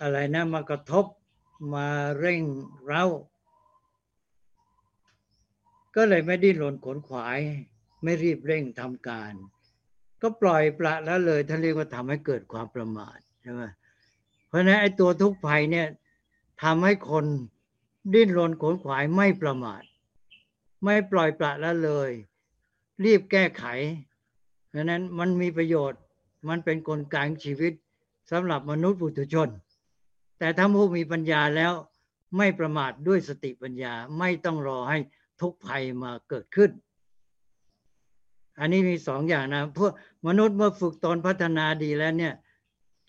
[0.00, 1.06] อะไรนะมากระทบ
[1.74, 1.86] มา
[2.18, 2.42] เร่ง
[2.86, 3.04] เร้า
[5.96, 7.38] ก็เลยไม่ดิ้นรนขนขวาย
[8.02, 9.32] ไม่รีบเร่งทำการ
[10.22, 13.62] ก็ปล่อยปละแล้วเลยท่านเรียกว่าทำให้เกิดความประมาทใช่ไหม
[14.48, 15.86] เพราะนั้นไอ้ตัวทุกภัยเนี่ย
[16.62, 17.24] ทำให้คน
[18.14, 19.82] ดิ้นรนขนขวายไม่ประมาท
[20.84, 22.10] ไม่ปล่อยปละแล้วเลย
[23.04, 23.64] รีบแก้ไข
[24.68, 26.00] เพราะนั้นมันมีประโยชน์
[26.48, 27.72] มันเป็นนกลไกชีวิต
[28.30, 29.48] สำหรับมนุษย์ปุถุชน
[30.38, 31.72] แต่ถ้าผู้มีปัญญาแล้ว
[32.36, 34.98] ไม่ประมาทด้วยสติปัญญาไม่ต้องรอให้
[35.40, 36.70] ทุกภัยมาเกิดขึ้น
[38.58, 39.92] อันนี้มีสองอย่างนะพวก
[40.26, 42.34] มนุษย์เมื่อฝึกตนพัฒนาดีแล้วเนี่ย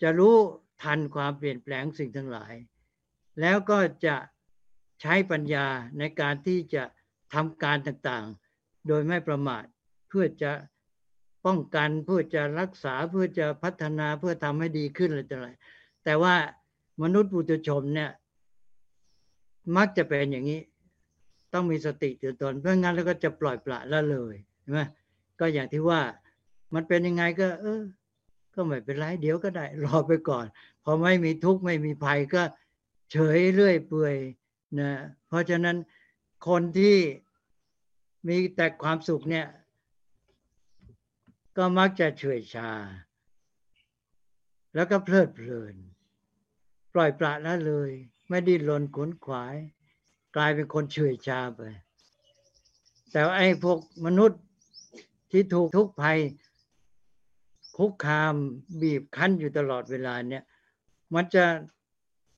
[0.02, 0.34] จะรู้
[0.82, 2.52] ทันความเปลี่ยนแปลงสิ่งทั้งหลาย
[3.40, 4.16] แล้วก็จะ
[5.00, 5.66] ใช้ปัญญา
[5.98, 6.82] ในการที่จะ
[7.34, 9.64] ทำการต่างๆ โดยไม่ประมาท
[10.08, 10.52] เพื่อจะ
[11.46, 16.34] ป้องกันเพื่อจะรักษาเพื่อจะพัฒนาเพื่อทำให้ดีขึ้นอะไรต่างๆแต่ว่า
[17.02, 18.10] มนุษย์ปุถุชนเนี่ย
[19.76, 20.60] มักจะเป็นอย่างนี้
[21.52, 24.80] ต้องมีสติตื่ตนเพราะงั้นแล้วก็จะปล่อยปละละเลยใช่ไหม
[25.40, 26.00] ก็อย่างที่ว่า
[26.74, 27.82] มันเป็นยังไงก็ เออ
[28.54, 30.46] ก็ไม่เป็นไรเดี๋ยวก็ได้ รอไปก่อน
[30.84, 32.42] พอไม่มีทุกข์ไม่มีภัยก็
[33.12, 34.16] เฉยเรื่อยเปื่อย
[34.78, 34.90] นะ
[35.28, 35.76] เพราะฉะนั้น
[36.48, 36.96] คนที่
[38.28, 39.46] มีแต่ความสุขเนี่ย
[41.56, 42.70] ก็มักจะเฉยชา
[44.74, 45.74] แล้วก็เพลิดเพลิน
[46.94, 47.90] ปล่อยปละละเลย
[48.28, 49.56] ไม่ดิ้นรนขนขวาย
[50.36, 51.60] กลายเป็นคนเฉยชาไป
[53.10, 54.40] แต่ไอ้พวกมนุษย์
[55.30, 56.18] ที่ถูกทุกภัย
[57.76, 58.34] คุกคาม
[58.80, 60.44] บีบคั้นอยู่ตลอดเวลาเนี่ย
[61.14, 61.44] มันจะ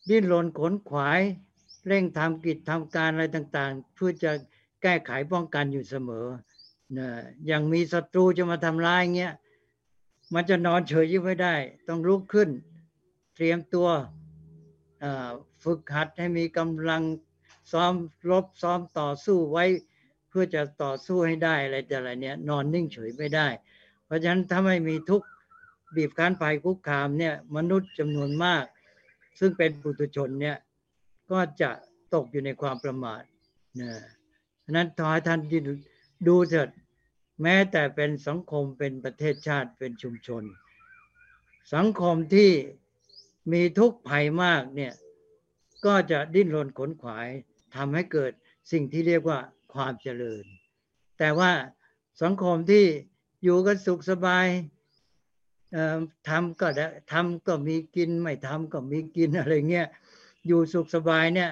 [0.08, 1.20] ดิ้นรนขนขวาย
[1.86, 4.32] เร่งทำกิจทำการอะไรต่าง ๆ เพื่อจะ
[4.82, 6.26] แก้ไขป้องกันอยู่เสมอ
[6.98, 7.08] นะ
[7.46, 9.34] อย่างมีศัตรูจะมาทำร้ายเงี้ย
[10.34, 11.54] มันจะนอนเฉยยิ่งไม่ได้
[11.88, 12.48] ต้องลุกขึ้น
[13.34, 13.88] เตรียมตัว
[15.64, 17.02] ฝึกหัดให้มีกำลัง
[17.72, 17.92] ซ้อม
[18.30, 19.64] รบซ้อมต่อสู้ไว้
[20.28, 23.48] เพื่อจะต่อสู้ให้ได้อะไรแต่อะไรเนี้ยนอนนิ่งเฉยไม่ได้
[24.04, 25.22] เพราะฉะนั้นถ้าไม่มีทุก
[25.96, 28.64] บีบคั้นภัยคุกคามเนี่ยมนุษย์จำนวนมาก
[29.38, 30.56] ซึ่งเป็นปุถุชนเนี่ย
[31.30, 31.70] ก็จะ
[32.14, 33.22] ตกอยู่ในความประมาท
[33.80, 33.92] นะ
[34.64, 35.40] ฉะนั้นทอยท่าน
[36.28, 36.68] ดูเถิด
[37.42, 40.42] แม้แต่เป็นสังคมเป็นประเทศชาติเป็นชุมชน
[41.74, 42.50] สังคมที่
[43.52, 44.92] มีทุกข์ภัยมากเนี่ย
[45.86, 47.28] ก็จะดิ้นรนขนขวาย
[47.74, 48.32] ทำให้เกิด
[48.72, 49.38] สิ่งที่เรียกว่า
[49.74, 50.44] ความเจริญ
[51.18, 51.52] แต่ว่า
[52.22, 52.84] สังคมที่
[53.44, 54.46] อยู่กันสุขสบาย
[56.28, 59.88] ทำก็ได้ทำก็มีกินไม่ทำก็มีกินอะไรเงี้ย
[60.46, 61.50] อยู่สุขสบายเนี่ย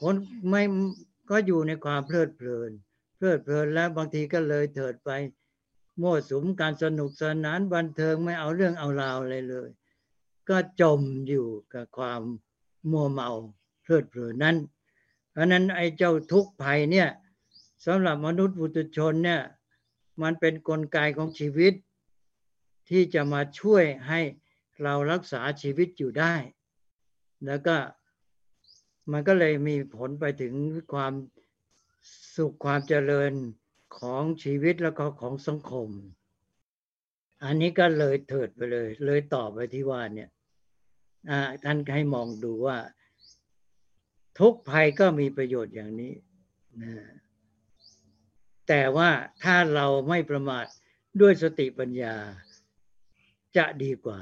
[0.00, 0.14] คน
[0.48, 0.62] ไม่
[1.30, 2.70] ก็อยู่ในความเพลิดเพลิน
[3.16, 5.10] เพลิดเพลินแล้วบางทีก็เลยเถิดไป
[6.02, 9.68] มั่วสุมการสนุกสนานบันเทิงไม่เอาเรื่องเอาราวอะไรเลย
[10.48, 12.22] ก็จมอยู่กับความ
[12.90, 13.30] มัวเมา
[13.82, 14.56] เพลิดเพลินนั้น
[15.36, 17.08] เพราะนั้นไอ้เจ้าทุกภัยเนี่ย
[17.86, 19.42] สำหรับมนุษย์บุตุชนเนี่ย
[20.22, 21.74] มันเป็นนกลไกของชีวิต
[22.88, 24.20] ที่จะมาช่วยให้
[24.82, 26.34] เรารักษาชีวิตอยู่ได้
[27.46, 27.76] แล้วก็
[29.12, 30.54] มันก็เลยมีผลไปถึง
[30.92, 31.12] ความ
[32.36, 33.32] สุขความเจริญ
[33.98, 35.88] ของชีวิตแล้วก็ของสังคม
[37.44, 40.30] อันนี้ก็เลยเถิดไปเลย เลยต่อไปที่ว่าเนี่ย
[41.64, 42.76] ท่านให้มองดูว่า
[44.38, 46.14] ทุกภัยก็มีประโยชน์อย่างนี้
[46.82, 46.94] นะ
[48.68, 49.10] แต่ว่า
[49.42, 50.66] ถ้าเราไม่ประมาท
[51.20, 52.14] ด้วยสติปัญญา
[53.56, 54.20] จะดีกว่า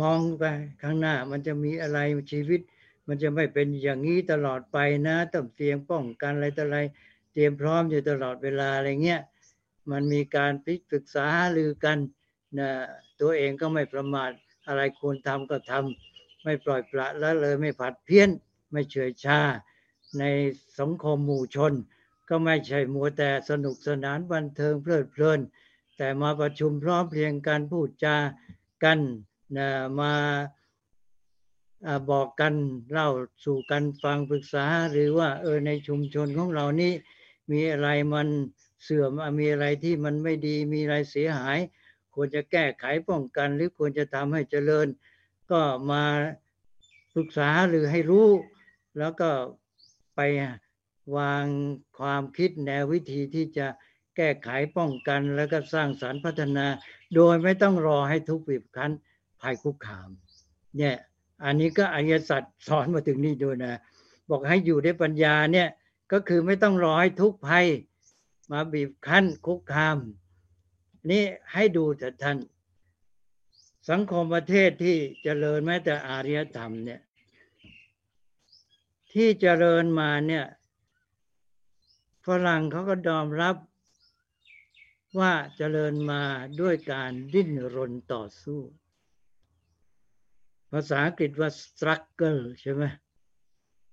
[0.00, 0.44] มองไป
[0.82, 1.98] ข้างหน้ามันจะมีอะไร
[2.32, 2.60] ชีวิต
[3.08, 4.78] มันจะไม่เป็นอย่างนี้ตลอดไป
[5.08, 6.78] นะต้องเตรียมป้องกันอะไรต่ออะไร
[7.32, 9.22] เตรียมพร้อมอยู่ตลอดเวลาอะไรเงี้ย
[9.90, 11.98] มันมีการพิศึกษาลือกัน
[12.58, 12.70] นะ
[13.20, 14.30] ตัวเองก็ไม่ประมาท
[14.66, 16.17] อะไรควรทำก็ทำ
[16.48, 18.30] ไม่ปล่อยปละละเลยไม่ผัดเพี้ยน
[18.70, 19.40] ไม่เฉยชา
[20.18, 20.24] ใน
[20.78, 21.72] สังคมหมู่ชน
[22.28, 25.40] ก็ไม่ใช่มัวแต่สนุกสนานบันเทิงเพลิดเพลิน
[25.96, 28.16] แต่มาประชุมพร้อมเพรียงกันพูดจา
[28.84, 28.98] กัน
[29.56, 29.68] นะ
[30.00, 30.12] มา
[32.10, 32.54] บอกกัน
[32.90, 33.08] เล่า
[33.44, 36.92] สู่กันฟังปรึกษาหรือว่าเออในชุมชนของเรานี่
[37.50, 38.28] มีอะไรมัน
[38.84, 41.58] เสื่อมมีอะไรที่มันไม่ดีมีอะไรเสียหาย
[42.14, 44.86] ควรจะแก้ไขป้องกัน หรือควรจะทำให้เจริญ
[45.52, 46.04] ก็มา
[47.14, 48.28] ปรึกษาหรือให้รู้
[48.98, 49.30] แล้วก็
[50.16, 50.20] ไป
[51.16, 51.44] วาง
[51.98, 53.66] ความคิดแนววิธีที่จะ
[54.16, 56.66] แก้ไขป้องกัน แล้วก็สร้างสารรค์พัฒนา
[57.14, 58.92] โดยไม่ต้องรอให้ทุกปีบคั้น
[59.40, 60.08] ภายคุกคาม
[60.76, 60.96] เนี่ย
[61.44, 63.80] อันนี้ก็อริยสัจสอนมาถึงนี่ด้วยนะ
[64.30, 65.68] บอกให้อยู่ด้วยปัญญาเนี่ย
[66.12, 67.66] ก็คือไม่ต้องรอให้ทุกภัย
[68.52, 69.96] มาบีบคั้นคุกคาม
[71.10, 71.22] นี่
[71.52, 72.36] ให้ดูแต่ท่าน
[73.90, 77.00] สังคมประเทศที่เจริญแม้แต่อารยธรรมเนี่ย
[79.12, 80.44] ที่เจริญมาเนี่ย
[82.26, 83.56] ฝรั่งเขาก็ยอมรับ
[85.18, 86.22] ว่าเจริญมา
[86.60, 88.60] ด้วยการดิ้นรนต่อสู้
[90.72, 92.84] ภาษาอังกฤษว่า struggle ใช่ไหม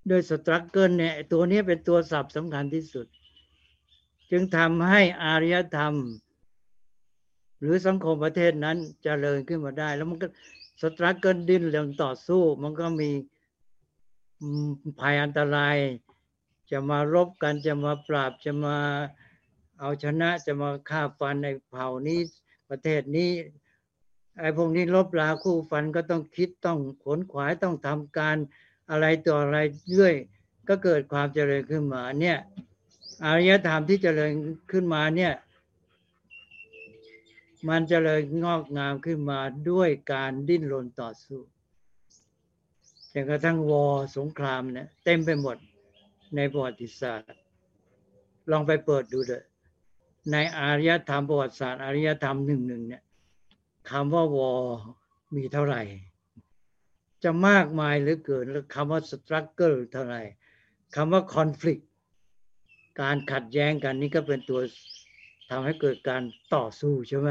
[0.07, 3.07] โดย struggle เนี่ยตัวนี้เป็นตัวศัพท์สำคัญที่สุด
[4.31, 5.93] จึงทำให้อารยธรรม
[7.59, 10.27] หรือสังคมประเทศนั้นจเจริญขึ้นมาได้ แล้วมันก็
[10.81, 13.11] สตรัคเกิลดิ้นเรื่องต่อสู้ มันก็มี
[14.99, 15.77] ภัยอันตราย
[16.71, 18.77] จะมารบกันจะมาปราบจะมา
[19.79, 22.19] เอาชนะจะมาฆ่าฟันในเผ่านี้
[22.69, 23.31] ประเทศนี้
[24.39, 28.37] ไอ้พวกนี้ลบลาคู่ฟันก็ต้องคิดต้องขนขวายต้องทำการ
[28.89, 29.57] อะไรต่ออะไร
[29.89, 30.15] เรื่อย
[30.67, 32.37] ก็เกิดความเจริญขึ้นมาเนี่ย
[33.23, 34.31] อารยธรรมที่เจริญ
[34.71, 35.33] ขึ้นมาเนี่ย
[37.67, 39.39] มันเจริญงอกงามขึ้นมา
[39.69, 41.39] ด้วยการดิ้นรนต่อสู้
[43.13, 43.85] จนกระทั่งวอ
[44.17, 45.57] สงครามเนี่ยเต็มไปหมด
[46.35, 47.39] ในประวัติศาสตร์
[48.51, 49.43] ลองไปเปิดดูเลย
[50.31, 53.03] ในอารยธรรมประวัติศาสตร์อารยธรรมหนึ่งหนึ่งเนี่ย
[53.89, 54.51] คำว่าวอ
[55.35, 55.81] มีเท่าไหร่
[57.23, 60.21] จะมากมายหรือเกินแล้วคำว่า struggle เท่าไหร่
[60.95, 61.83] คำว่า conflict
[63.01, 64.59] การขัดแย้งกันนี่ก็เป็นตัว
[65.49, 66.23] ทำให้เกิดการ
[66.55, 67.29] ต่อสู้ใช่ไหม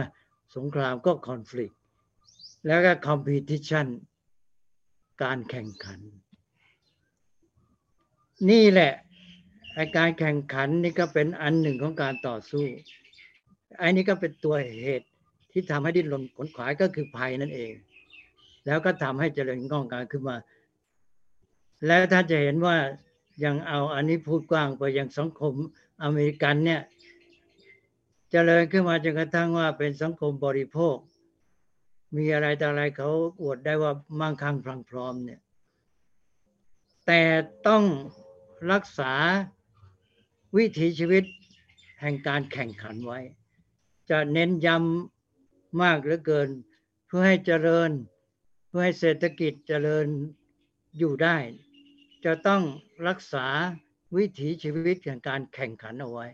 [0.57, 1.75] สงครามก็ conflict
[2.67, 3.87] แล้วก็ competition
[5.23, 6.01] การแข่งขัน
[8.51, 8.93] นี่แหละ
[9.75, 12.65] ไอการแข่งขันนี่ก็เป็นอันหนึ่งของการต่อสู้
[13.81, 15.09] อันนี้ก็เป็นตัวเหตุ
[15.53, 17.73] ที่ทำให้ดิ้นรนขนขวายก็คือภัยนั่นเอง
[18.67, 20.37] แล้วก็ทำให้เจริญงอกงามขึ้นมา
[21.87, 22.77] และถ้าจะเห็นว่า
[23.45, 25.55] ยังเอาอันนี้พูดกว้างไปยังสังคม
[26.03, 26.81] อเมริกันเนี่ย
[28.37, 30.97] เจริญขึ้นมาจนกระทั่งว่าเป็นสังคมบริโภค
[32.17, 33.11] มีอะไรแต่อะไรเขา
[33.43, 35.41] อวดได้ว่ามั่งคั่งพรังพร้อมเนี่ย
[37.07, 37.23] แต่
[37.67, 37.85] ต้อง
[38.73, 39.13] รักษา
[40.57, 41.25] วิถีชีวิต
[42.01, 43.21] แห่งการแข่งขันไว้
[44.11, 46.49] จะเน้นย้ำมากเหลือเกิน
[47.07, 47.91] เพื่อให้เจริญ
[48.69, 50.07] เพื่อให้เศรษฐกิจเจริญ
[50.99, 51.37] อยู่ได้
[52.25, 52.63] จะต้อง
[53.09, 53.47] รักษา
[54.17, 56.29] วิถีชีวิตแห่งการแข่งขันเอาไว้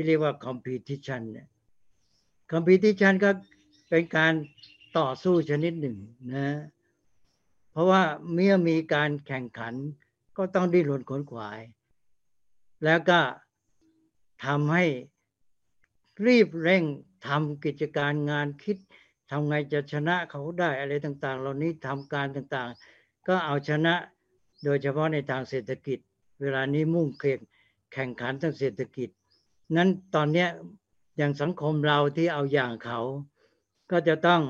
[0.00, 1.48] ี่เรียกว่า competition เนี่ย
[2.52, 3.30] competition ก็
[3.88, 4.32] เป็นการ
[4.98, 5.96] ต่อสู้ชนิดหนึ่ง
[6.34, 6.48] นะ
[7.72, 8.02] เพราะว่า
[8.32, 9.74] เมื่อมีการแข่งขัน
[10.36, 11.60] ก็ต้องดิ้นรนขนขวาย
[12.84, 13.20] แล้วก็
[14.44, 14.84] ทำให้
[16.26, 16.84] รีบเร่ง
[17.26, 18.76] ทำกิจการงานคิด
[19.30, 23.94] ทำไงจะชนะเขาได้อะไรต่าง ๆ เหล่านี้ทำการต่างๆ ก็เอาชนะ
[24.64, 25.98] โดยเฉพาะในทางเศรษฐกิจ
[26.40, 27.40] เวลานี้มุ่งเข่ง
[27.92, 29.10] แข่งขันทางเศรษฐกิจ
[29.76, 30.46] นั้นตอนนี้
[31.16, 33.00] อย่างสังคมเราที่เอาอย่างเขา
[33.90, 34.42] ก็จะต้อง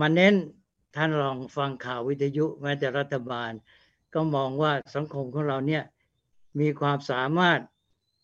[0.00, 0.34] มาเน้น
[0.96, 3.52] ท่านลองฟังข่าววิทยุแม้แต่รัฐบาล
[4.14, 5.84] ก็มองว่าสังคมของเราเนี่ย
[6.60, 7.60] มีความสามารถ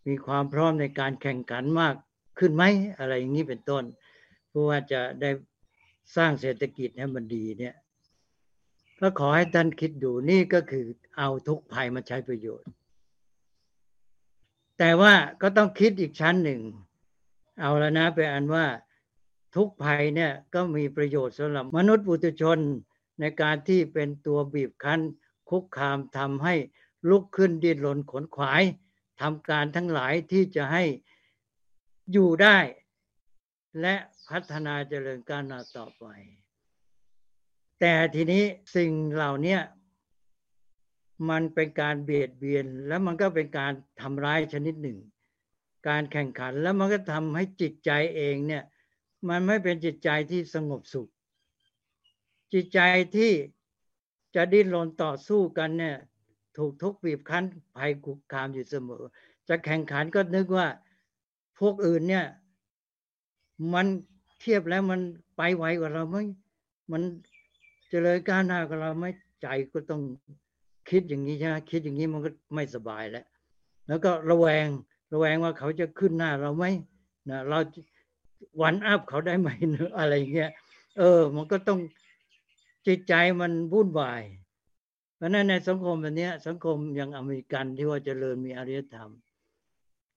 [0.09, 1.95] มีความพร้อมในการแข่งขันมาก
[2.39, 2.65] ขึ้นไหม
[2.99, 3.85] อะไรอย่างนี้เป็นต้น
[4.49, 5.31] เพื่อว่าจะได้
[6.17, 7.75] สร้างเศรษฐกิจให้มันดีเนี่ย
[9.01, 10.85] ก็ขอให้ท่านคิดดูนี่ก็คือ
[11.19, 12.69] เอาทุกภัยมาใช้ประโยชน์
[14.79, 16.61] แต่ว่าก็ต้องคิดอีกชั้นหนึ่ง
[17.61, 18.67] เอาแล้วนะไปอันว่า
[19.55, 22.59] ทุกภัยเนี่ยก็มีประโยชน์สำหรับมนุษย์ปุถุชน
[23.21, 25.01] ในการที่เป็นตัวบีบคั้น
[25.51, 26.55] คุกคามทำให้
[27.09, 28.63] ลุกขึ้นดิ้นรนขนขวาย
[29.21, 30.85] ทำการทั้งหลายที่จะให้
[32.13, 32.59] อยู่ได้
[33.81, 33.95] และ
[34.29, 36.05] พัฒนาเจริญกาวหน้าต่อไป
[37.81, 38.45] แต่ทีนี้
[38.77, 39.59] สิ่งเหล่านี้
[41.31, 44.99] มันเป็นการเบียดเบียน แล้วมันก็เป็นการทำร้ายชนิดหนึ่ง
[45.89, 48.65] การแข่งขันแล้วมันก็ทำให้จิตใจเองเนี่ย
[49.29, 51.09] มันไม่เป็นจิตใจที่สงบสุข
[52.53, 52.81] จิตใจ
[53.17, 53.33] ที่
[54.35, 55.97] จะดิ้นรนต่อสู้กันเนี่ย
[56.57, 57.45] ถูกทุกบีบคั้น
[57.77, 59.05] ภัยกุกคามอยู่เสมอ
[59.49, 60.67] จะแข่งขันก็นึกว่า
[61.59, 62.27] พวกอื่นเนี่ย
[63.75, 63.87] มัน
[64.41, 65.01] เทียบแล้วมัน
[65.37, 66.17] ไปไวกว่าเราไหม
[66.93, 67.03] มัน
[67.89, 69.05] เจริญก้าวหน้ากว่าเราไหม
[69.43, 70.03] ใจก็ต้อง
[70.89, 73.25] คิดอย่างนี้ใช่ไหมคิดอย่างนี้มันก็ไม่สบายแล้ว
[73.89, 74.69] แล้วก็ระแวง
[75.13, 76.65] ระแวงว่าเขาจะขึ้นหน้าเราไหม
[77.31, 77.59] นะเรา
[78.63, 79.49] วันอัพเขาได้ไหม
[79.99, 80.51] อะไรเงี้ย
[80.99, 81.79] เออ มันก็ต้อง
[82.87, 84.23] จิตใจมันวุ่นวาย
[85.17, 89.11] เพราะนั้นในสังคมแบบนี้สังคมอย่างอเมริกันที่ว่าเจริญมีอารยธรรม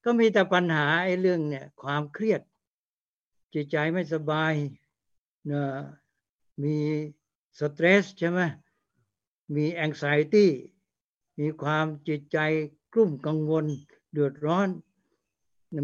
[0.04, 2.42] ก็มีแต่ปัญหาไอ้เรื่องเนี่ย ความเครียด
[3.54, 4.52] จิตใจไม่สบาย
[5.46, 5.62] เนะ
[6.62, 6.76] มี
[7.58, 8.40] สตรสใช่ไหม
[9.56, 10.50] มีแองไซตี้
[11.38, 12.38] มีความจิตใจ
[12.92, 13.64] กลุ่มกังวล
[14.12, 14.68] เดือดร้อน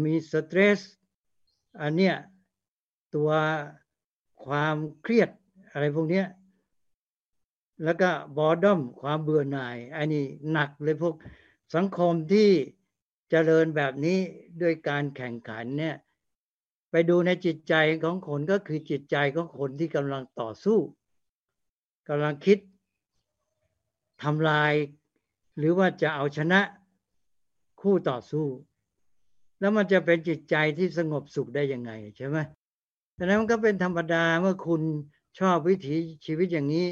[0.05, 0.79] มีสตรส
[1.81, 2.15] อันเนี้ย
[3.15, 3.31] ตัว
[4.45, 5.29] ความเครียด
[5.71, 6.23] อะไรพวกนี้
[7.83, 11.15] แล้วก็บอดอมความเบื่อหน่าย อันนี้หนักเลยพวก
[11.75, 12.49] สังคมที่
[13.29, 14.19] เจริญแบบนี้
[14.61, 15.95] ด้วยการแข่งขันเนี่ย
[16.91, 17.73] ไปดูในจิตใจ
[18.03, 20.79] ของคนก็คือจิตใจของคนที่กำลังต่อสู้
[22.09, 22.57] กำลังคิด
[24.23, 24.73] ทำลาย
[25.57, 26.61] หรือว่าจะเอาชนะ
[27.81, 28.47] คู่ต่อสู้
[29.59, 32.37] แล้วมันจะเป็นจิตใจที่สงบสุขได้ยังไงใช่ไหม
[33.15, 34.81] แต่นั้นมันก็เป็นธรรมดาเมื่อคุณ
[35.39, 36.87] ชอบวิถีชีวิตอย่างนี้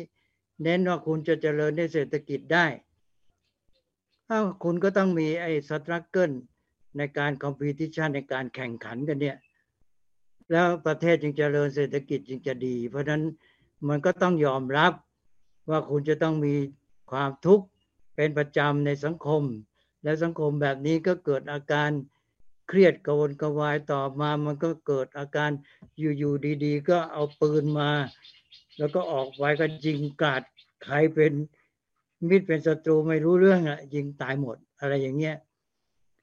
[0.63, 2.65] เน้นว่าคุณจะเจริญในเศรษฐกิจได้
[4.27, 6.31] ถ้าคุณก็ต้องมีไอ้ struggle
[6.97, 9.37] ในการ competition ในการแข่งขันกันเนี่ย
[10.51, 13.23] แล้วประเทศจึงเจริญเศรษฐกิจจึงจะดี เพราะฉะนั้น
[13.87, 14.93] มันก็ต้องยอมรับ
[15.69, 16.55] ว่าคุณจะต้องมี
[17.11, 17.65] ความทุกข์
[18.15, 19.43] เป็นประจำในสังคม
[20.03, 21.89] และสังคมแบบนี้ก็เกิดอาการ
[22.67, 25.51] เครียดกวนกวายต่อมามันก็เกิดอาการ
[26.17, 27.91] อยู่ๆดีๆ ก็เอาปืนมา
[28.77, 30.41] แล้วก็ออกไปก็ยิงกาด
[30.84, 31.31] ใครเป็น
[32.29, 35.35] มิตรเป็นศัตรูไม่รู้เรื่องอะยิงตายหมดอะไรอย่างเงี้ย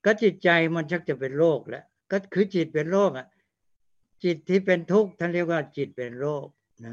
[0.04, 3.26] ก็จิตใจมันชักจะเป็นโรคแล้วก็คือจิตเป็นโรคอะ
[4.24, 6.46] จิตที่เป็นทุกข์ท่านเรียกว่าจิตเป็นโรค
[6.84, 6.92] นะ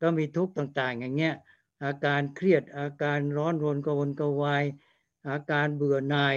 [0.00, 1.34] ก็มีทุกข์ต่างๆ อย่างเงี้ย
[1.84, 4.64] อาการเครียดอาการร้อนรนกวนกวาย
[5.28, 6.36] อาการเบื่อหน่าย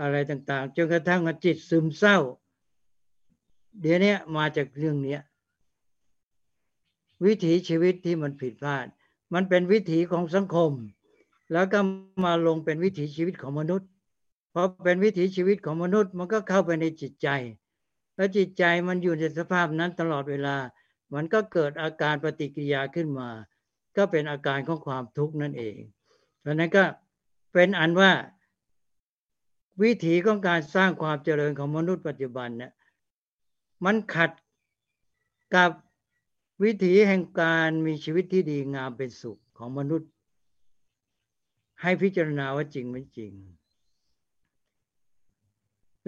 [0.00, 2.18] อะไรต่างๆจนกระทั่งจิตซึมเศร้า
[3.80, 5.18] เดี๋ยวนี้มาจากเรื่องนี้
[7.24, 8.86] วิถีชีวิตที่มันผิดพลาด
[9.34, 10.70] มันเป็นวิถีของสังคม
[11.52, 11.78] แล้วก็
[12.24, 13.88] มาลงเป็นวิถีชีวิตของมนุษย์
[14.52, 17.28] พอเป็นวิถีชีวิตของมนุษย์ มันก็เข้าไปในจิตใจ
[18.16, 20.56] แล้วจิตใจมันอยู่ในสภาพนั้นตลอดเวลา
[21.14, 23.28] มันก็เกิดอาการปฏิกิริยาขึ้นมา
[23.96, 25.76] ก็เป็นอาการของความทุกข์นั่นเอง
[26.40, 26.84] เพราะนั้นก็
[27.52, 28.12] เป็นอันว่า
[29.82, 32.72] วิถีของการสร้างความเจริญของมนุษย์ปัจจุบันเนี่ย
[33.84, 34.30] มันขัด
[35.54, 35.70] กับ
[36.62, 40.10] วิถีแห่งการมีชีวิตที่ดีงามเป็นสุขของมนุษย์
[41.82, 43.32] ให้พิจารณาว่าจริงไม่จริง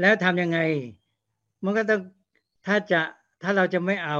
[0.00, 0.58] แล้วทำยังไง
[1.64, 2.00] มันก็ต้อง
[2.66, 3.00] ถ้าจะ
[3.42, 4.18] ถ้าเราจะไม่เอา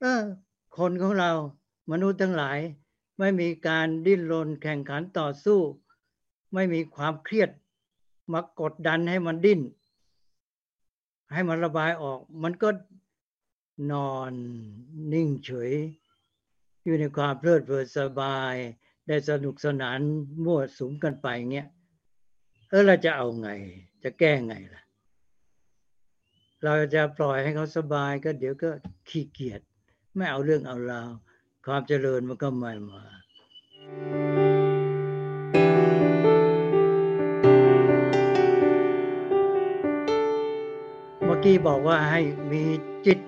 [0.00, 0.20] เออ
[0.78, 1.30] คนของเรา
[1.90, 2.58] มนุษย์ทั้งหลาย
[3.18, 5.60] ไม่มีการดิ้นรนแข่งขันต่อสู้
[6.54, 7.50] ไม่มีความเครียด
[8.32, 9.60] มากดดันให้มันดิ้น
[11.32, 12.68] ให้มันระบายออก มันก็
[13.92, 14.32] นอน
[15.12, 15.72] นิ่งเฉย
[16.84, 18.54] อยู่ในความเพลิดเพลินสบาย
[19.06, 19.98] ได้สนุกสนาน
[20.44, 21.68] มั่วสุมกันไปเงี้ย
[22.68, 23.50] เออเราจะเอาไง
[24.02, 24.82] จะแก้ไงล่ะ
[26.64, 28.70] เราจะปล่อยให้เขาสบายก็เดี๋ยวก็
[29.08, 29.60] ขี้เกียจ
[30.16, 31.10] ไม่เอาเรื่องเอาราว
[31.72, 33.02] ความเจริญมันก็ไม่มา
[41.24, 42.20] เมื่อกี้บอกว่าให้
[42.52, 42.64] มี
[43.06, 43.18] จิต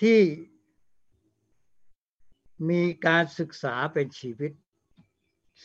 [0.00, 0.20] ที่
[2.70, 4.52] มีการศึกษาเป็นชีวิต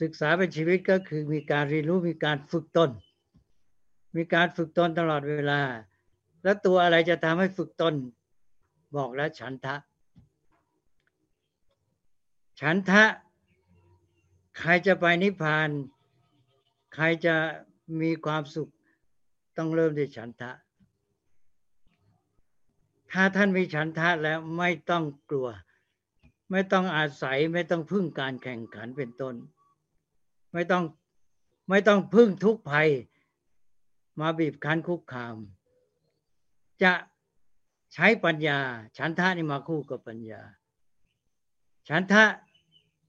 [0.01, 2.89] ศึกษาเป็นชีวิตก็คือมีการเรียนรู้มีการฝึกตน
[4.15, 5.61] มีการฝึกตนตลอดเวลา
[6.43, 7.95] แล้วตัวอะไรจะทำให้ฝึกตน
[8.95, 9.75] บอกแล้วฉันทะ
[12.59, 13.03] ฉันทะ
[14.59, 15.69] ใครจะไปนิพพาน
[16.93, 17.35] ใครจะ
[18.01, 18.69] มีความสุข
[19.57, 20.51] ต้องเริ่มด้วยฉันทะ
[23.11, 25.47] ถ้าท่านมีฉันทะแล้วไม่ต้องกลัว
[26.51, 29.35] ไม่ต้องอาศัยไม่ต้องพึ่งการแข่งขันเป็นต้น
[30.53, 30.83] ไม่ต้อง
[31.69, 32.89] ไม่ต้องพึ่งทุกภัย
[34.19, 35.35] มาบีบคั้นคุกคาม
[36.83, 36.93] จะ
[37.93, 38.59] ใช้ปัญญา
[38.97, 40.41] ฉันทะนี่มาคู่กับปัญญา
[41.89, 42.23] ฉันทะ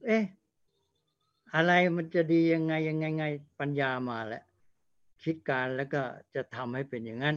[0.04, 0.24] เอ๊ะ
[1.54, 3.24] อะไรมันจะดียังไงยังไงไง
[3.60, 4.44] ปัญญามาแล้ว
[5.22, 6.02] คิดการแล้วก็
[6.34, 7.36] จะทำให้เป็นอย่างนั้น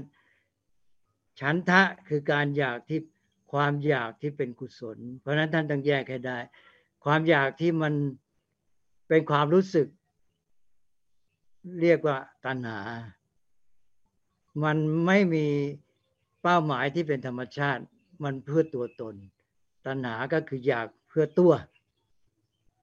[1.39, 2.99] ฉันทะคือการอยากที่
[3.51, 6.39] ความอยากที่เป็นกุศล เพราะนั้นท่านต้องแยกให้ได้
[7.03, 7.93] ความอยากที่มัน
[9.07, 9.87] เป็นความรู้สึก
[11.81, 12.79] เรียกว่าตัณหา
[14.63, 15.45] มันไม่มี
[16.41, 17.83] เป้าหมายที่เป็นธรรมชาติ
[18.23, 19.15] มันเพื่อตัวตน
[19.85, 21.53] ตัณหาก็คืออยากเพื่อตัว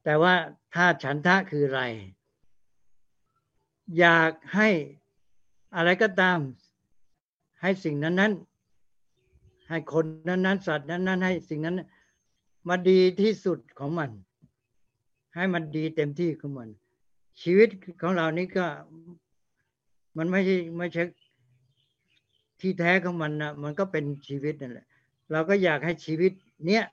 [0.04, 0.34] แต่ว่า
[0.74, 1.82] ถ้าฉันทะคืออะไร
[3.98, 4.68] อยากให้
[5.76, 6.38] อะไรก็ตาม
[7.60, 8.32] ให้สิ่งนั้นนั้น
[9.68, 11.80] ให้คนนั้นนั้นสัตว์นั้นนั้นให้สิ่งนั้น
[12.68, 14.10] มาดีที่สุดของมัน
[15.34, 16.68] ให้มันดีเต็มที่ของมัน
[17.42, 17.68] ชีวิต
[18.00, 18.66] ของเรานี้ก็
[20.16, 21.02] มันไม่ใช่ไม่ใช่
[22.60, 24.86] ที่แท้ของมันนะมันก็เป็นชีวิตนั่นแหละ
[25.32, 26.32] เราก็อยากให้ชีวิต
[26.66, 26.84] เนี้ย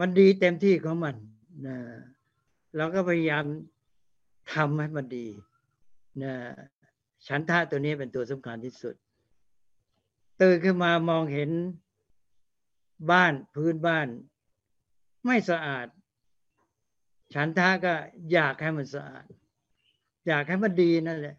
[0.00, 1.14] มันดีเต็มที่ของมัน
[1.66, 1.76] นะ
[2.76, 3.44] เราก็พยายาม
[4.52, 5.26] ทำให้มันดี
[6.22, 6.34] นะ
[7.26, 8.94] ฉันทะตัวนี้เป็นตัวสำคัญที่สุด
[10.40, 11.50] ตื่นขึ้นมามองเห็น
[13.10, 14.08] บ้านพื้นบ้าน
[15.26, 15.86] ไม่สะอาด
[17.34, 17.92] ฉันท่าก็
[18.32, 19.26] อยากให้มันสะอาด
[20.26, 21.36] อยากให้มันดีนั่นแหละ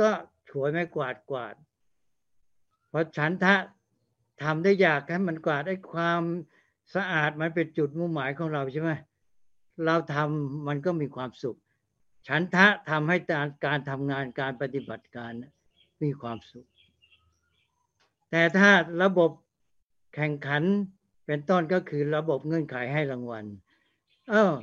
[0.00, 0.10] ก็
[0.50, 1.54] ถวยไม่กวาดกวาด
[3.00, 3.54] พราะฉันทะ
[4.42, 6.22] ทำได้อยากให้มันกวาดได้ความ
[6.94, 8.90] สะอาดมันเป็นจุดมุ่งหมายของเราใช่ไหม
[9.84, 11.58] เราทำมันก็มีความสุข
[12.28, 15.32] ฉันทะทำให้การการทำงานการปฏิบัติการ
[16.02, 16.66] มีความสุข
[18.30, 18.70] แต่ถ้า
[19.02, 19.30] ระบบ
[20.14, 20.62] แข่งขัน
[21.26, 23.44] เป็นต้นก็คือระบบเงื่อนไขให้รางวัล
[24.30, 24.54] เออ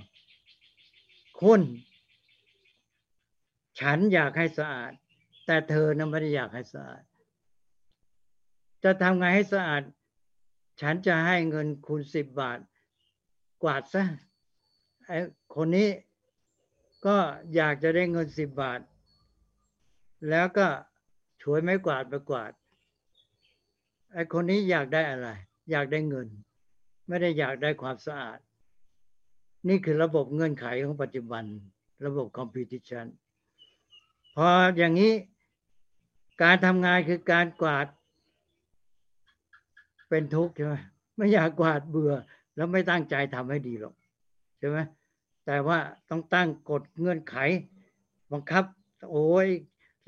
[1.42, 1.62] คุณ
[3.80, 4.92] ฉันอยากให้สะอาด
[5.46, 7.04] แต่เธอนั้นไม่ได้อยากให้สะอาด
[8.84, 9.84] จะทำไงให้สะอาด
[10.82, 12.60] ฉันจะให้เงินคุณสิบบาท
[13.64, 14.04] กวาดซะ
[15.06, 15.18] ไอ้
[15.56, 15.90] คนนี้
[17.06, 17.18] ก็
[17.56, 18.80] อยากจะได้เงินสิบบาท
[20.30, 20.68] แล้วก็
[21.42, 22.52] ช่วยไม่กวาดไปกวาด
[24.14, 25.30] ไอ้คนนี้อยากได้อะไร
[25.72, 26.28] อยากได้เงิน
[27.08, 28.40] ไม่ได้อยากได้ความสะอาด
[29.68, 31.44] นี่คือระบบเงื่อนไขของปัจจุบัน
[32.06, 33.06] ระบบคอมพิวติชัน
[34.36, 34.48] พอ
[34.78, 35.14] อย่างนี้
[36.44, 37.88] การทำงานคือการกวาด
[40.10, 40.74] เป็นทุกข์ใช่ไหม
[41.16, 42.14] ไม่อยากกวาดเบื่อ
[42.56, 43.96] แล้วไม่ตั้งใจทำให้ดีหรอก
[44.60, 44.78] ใช่ไหม
[45.46, 45.78] แต่ว่า
[46.10, 47.36] ต้องตั้งกฎเงื่อนไข
[48.32, 48.64] บังคับ
[49.12, 49.48] โอ้ย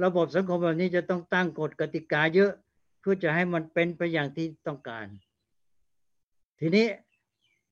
[0.03, 2.51] ระบบสังคมแบบนี้จะต้องตั้งกฎกติกาเยอะ
[2.99, 5.07] เพื่อจะให้มันเป็นไปอย่างที่ต้องการ
[6.59, 6.87] ทีนี้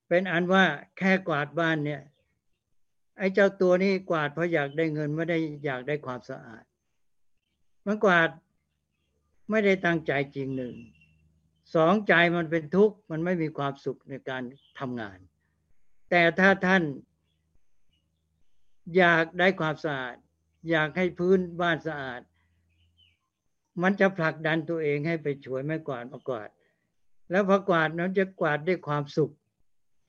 [0.08, 0.64] เป็นอันว่า
[0.98, 2.02] แค่กวาดบ้านเนี่ย
[3.18, 6.64] ไอ้เจ้าตัวนี้กวาดเพราะอยากได้เงินไม่ได้อยากได้ความสะอาด
[7.86, 8.30] มันกวาด
[9.50, 10.76] ไม่ได้ตั้งใจจริงหนึ่ง
[11.74, 14.44] สองใจมันเป็นทุกข์มันไม่มีความสุขในการ
[14.80, 15.18] ทำงาน
[16.10, 16.84] แต่ถ้าท่าน
[18.98, 20.16] อยากได้ความสะอาด
[20.70, 22.22] อยากให้พื้นบ้านสะอาด
[23.84, 26.50] มันจะผลักดันตัวเองให้ไปช่วยไม่กวาดมากวาด
[27.32, 29.32] แล้วพอกวาดนั้นจะกวาดด้วยความสุข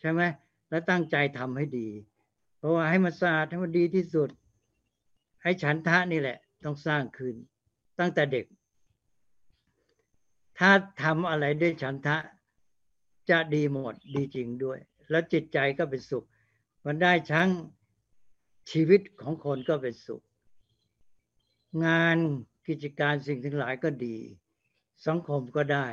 [0.01, 0.23] ใช่ไหม
[0.71, 1.89] แล้วตั้งใจทำให้ดี
[2.59, 4.31] เพราะว่าให้มันสะอาดให้มันดีที่สุด
[5.43, 7.35] ให้ฉันทะนี่แหละ ต้องสร้างขึ้น
[7.99, 8.47] ตั้งแต่เด็ก
[10.59, 10.71] ถ้า
[11.03, 12.17] ทำอะไรด้วยฉันทะ
[13.31, 14.79] จะดีหมดดีจริงด้วย
[15.11, 16.25] แล้วจิตใจก็เป็นสุข
[16.87, 17.49] มันได้ทั้ง
[18.71, 20.23] ชีวิตของคนก็เป็นสุข
[21.85, 22.17] งาน
[22.69, 24.17] กิจการสิ่งทั้งหลายก็ดี
[25.07, 25.89] สังคมก็ได้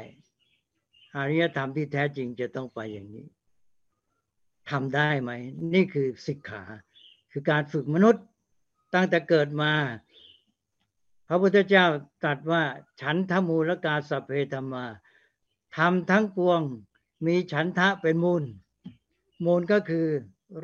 [1.16, 3.26] อารยธรรมที่แท้จริงจะต้องไปอย่างนี้
[4.70, 5.32] ทำได้ไหม
[5.74, 6.64] นี่คือสิกขา
[7.32, 8.24] คือการฝึกมนุษย์
[8.94, 9.74] ตั้งแต่เกิดมา
[11.28, 11.86] พระพุทธเจ้า
[12.24, 12.64] ตรัสว่า
[13.02, 14.86] ฉันทมูลกาสเพธรรมา
[15.78, 16.62] ทำทั้งปวง
[17.26, 18.44] มีฉันทะเป็นมูล
[19.46, 20.08] มูลก็คือ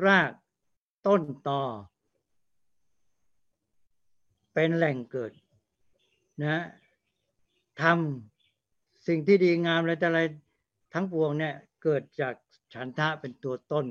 [0.04, 0.32] ราก
[1.06, 1.62] ต้นตอ
[4.54, 5.32] เป็นแหล่งเกิด
[6.42, 6.62] นะ
[7.82, 10.20] ทำสิ่งที่ดีงามอะไรแต่อะไร
[10.92, 12.34] ทั้งปวงเนี่ยเกิดจาก
[12.74, 13.84] ฉันทะเป็นตัวต้น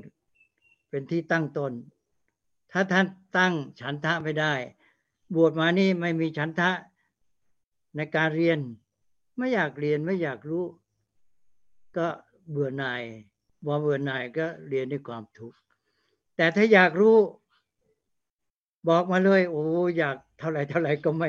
[0.90, 1.72] เป็นที่ตั้งต้น
[2.72, 3.06] ถ้าท่าน
[3.36, 4.54] ตั้งฉันทะไม่ได้
[5.34, 6.70] บวชมานี่ไม่มีฉันทะ
[7.96, 8.58] ในการเรียน
[9.36, 10.64] ไม่อยากเรียนไม่อยากรู้
[11.96, 12.08] ก็
[12.50, 13.02] เบื่อหน่าย
[13.66, 15.56] บอเบื่อหน่ายก็เรียนด้วยความทุกข์
[16.36, 17.16] แต่ถ้าอยากรู้
[18.88, 19.64] บอกมาเลย โอ้
[19.98, 21.28] อยากเท่าไหร่เท่าไหร่ก็ไม่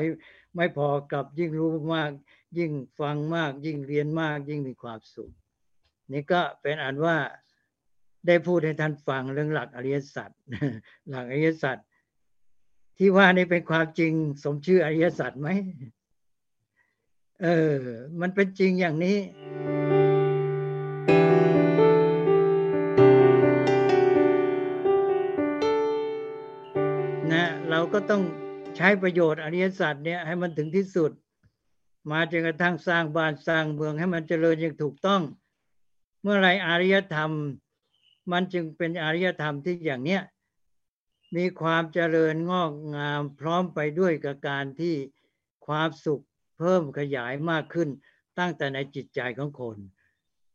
[0.56, 2.10] ไม่พอกับยิ่งรู้มาก
[2.58, 5.32] ยิ่งฟังมาก ยิ่งเรียนมาก ยิ่งมีความสุข
[6.12, 7.16] นี่ก็เป็นอันว่า
[8.26, 10.30] ได้พูดให้ท่านฟังเรื่องหลักอริยสัจ
[11.10, 11.76] หลักอริยสัจ
[12.98, 14.12] ที่ว่านี่เป็นความจริง
[14.42, 15.48] สมชื่ออริยสัจไหม
[17.42, 17.76] เออ
[18.20, 19.18] มันเป็นจริงอย่างนี้
[27.32, 28.22] นะ เราก็ต้อง
[28.76, 31.10] ใช้ประโยชน์อริยสัจเนี่ยให้มันถึงที่สุด
[32.10, 35.22] มาจนกระทั่งสร้างบ้านสร้างเมืองให้มันเจริญอย่างถูกต้อง
[36.22, 37.30] เมื่อไรอริยธรรม
[38.32, 40.22] มันจึงเป็นอริยธรรมที่อย่างเนี้ย
[41.36, 44.94] มีความเจริญงอกงามพร้อมไปด้วยกับการที่
[45.66, 46.24] ความสุข
[46.58, 47.88] เพิ่มขยายมากขึ้น
[48.38, 49.76] ตั้งแต่ในจิตใจของคน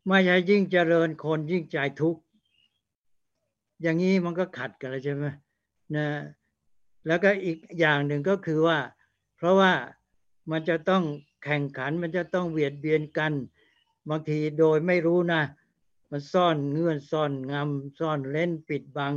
[0.07, 2.21] ไม่ใช่ยิ่งเจริญคนยิ่งใจทุกข์
[3.81, 5.25] อย่างนี้มันก็ขัดกันเลยใช่ไหม
[5.95, 6.07] นะ
[7.07, 8.79] แล้วก็อีกอย่างหนึ่งก็คือว่า
[9.35, 9.71] เพราะว่า
[10.51, 11.03] มันจะต้อง
[11.43, 13.33] แข่งขันมันจะต้องเบียดเบียนกัน
[14.09, 15.41] บางทีโดยไม่รู้นะ
[16.11, 19.13] มันซ่อนเงื่อนซ่อนงำซ่อนเล่นปิดบัง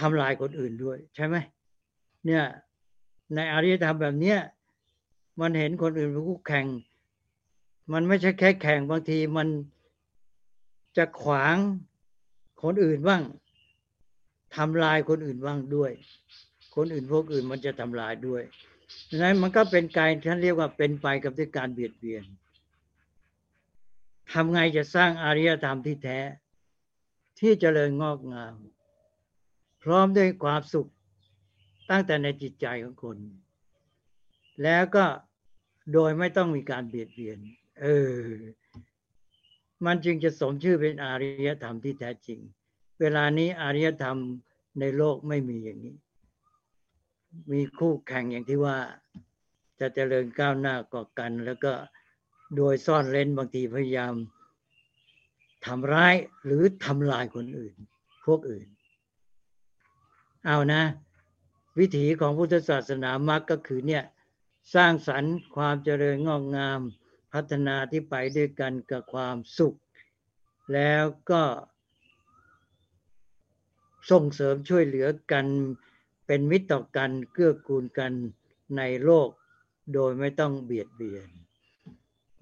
[0.00, 1.36] ทำลายคนอื่นด้วย ใช่ไหม
[2.26, 2.44] เนี่ย
[3.34, 4.38] ในอริยธรรมแบบเนี้ย
[5.40, 6.66] มันเห็นคนอื่นเป็นคู่แข่ง
[7.92, 9.48] มันไม่ใช่แค่แข่งบางทีมัน
[10.96, 11.56] จะขวาง
[12.62, 13.22] คนอื่นบ้าง
[14.56, 15.92] ทำลายคนอื่นบ้างด้วย
[16.76, 18.42] คนอื่นพวกอื่นมันจะทำลายด้วย
[19.10, 22.24] ดังนั้นมันก็เป็นการท่านเรียกว่าเป็นไปกับด้วยการเบียดเบียน
[24.32, 26.18] ทำไงจะสร้างอารยธรรมที่แท้
[27.40, 28.54] ที่จเจริญงอกงาม
[29.86, 30.90] พร้อมด้วยความสุข
[31.90, 33.16] ตั้งแต่ในจิตใจของคน
[34.62, 35.04] แล้วก็
[35.92, 37.38] โดยไม่ต้องมีการเบียดเบียน
[37.80, 38.20] เออ
[39.84, 42.40] มันจึงจะสมชื่อเป็นอารยธรรมที่แท้จริง
[43.00, 44.18] เวลานี้อารยธรรม
[44.80, 45.96] ในโลกไม่มีอย่างนี้
[47.52, 48.76] มีคู่แข่งอย่างที่ว่า
[49.80, 51.72] จะเจริญก้าวหน้าก่อกัน แล้วก็
[52.56, 54.14] โดยซ่อนเร้นบางทีพยายาม
[55.66, 56.14] ทำร้าย
[56.44, 57.74] หรือทำลายคนอื่น
[58.26, 58.66] พวกอื่น
[60.46, 60.82] เอานะ
[61.78, 64.04] วิถีของพุทธศาสนามรรคก็คือเนี่ย
[64.74, 66.80] สร้างสรรค์ความเจริญงอกงาม
[67.32, 69.78] พัฒนาที่ไปด้วยกันกับความสุข
[70.72, 71.42] แล้วก็
[74.10, 75.46] ส่งเสริมช่วยเหลือกัน
[76.26, 78.12] เป็นมิตรต่อกันเกื้อกูลกัน
[78.76, 79.28] ในโลก
[79.94, 81.28] โดยไม่ต้องเบียดเบียน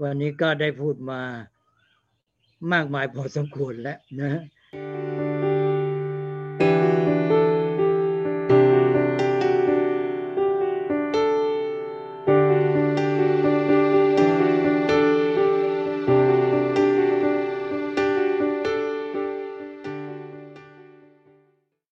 [0.02, 1.22] วันนี้ก็ได้พูดมา
[2.72, 4.42] มากมายพอสมควรแล้วนะ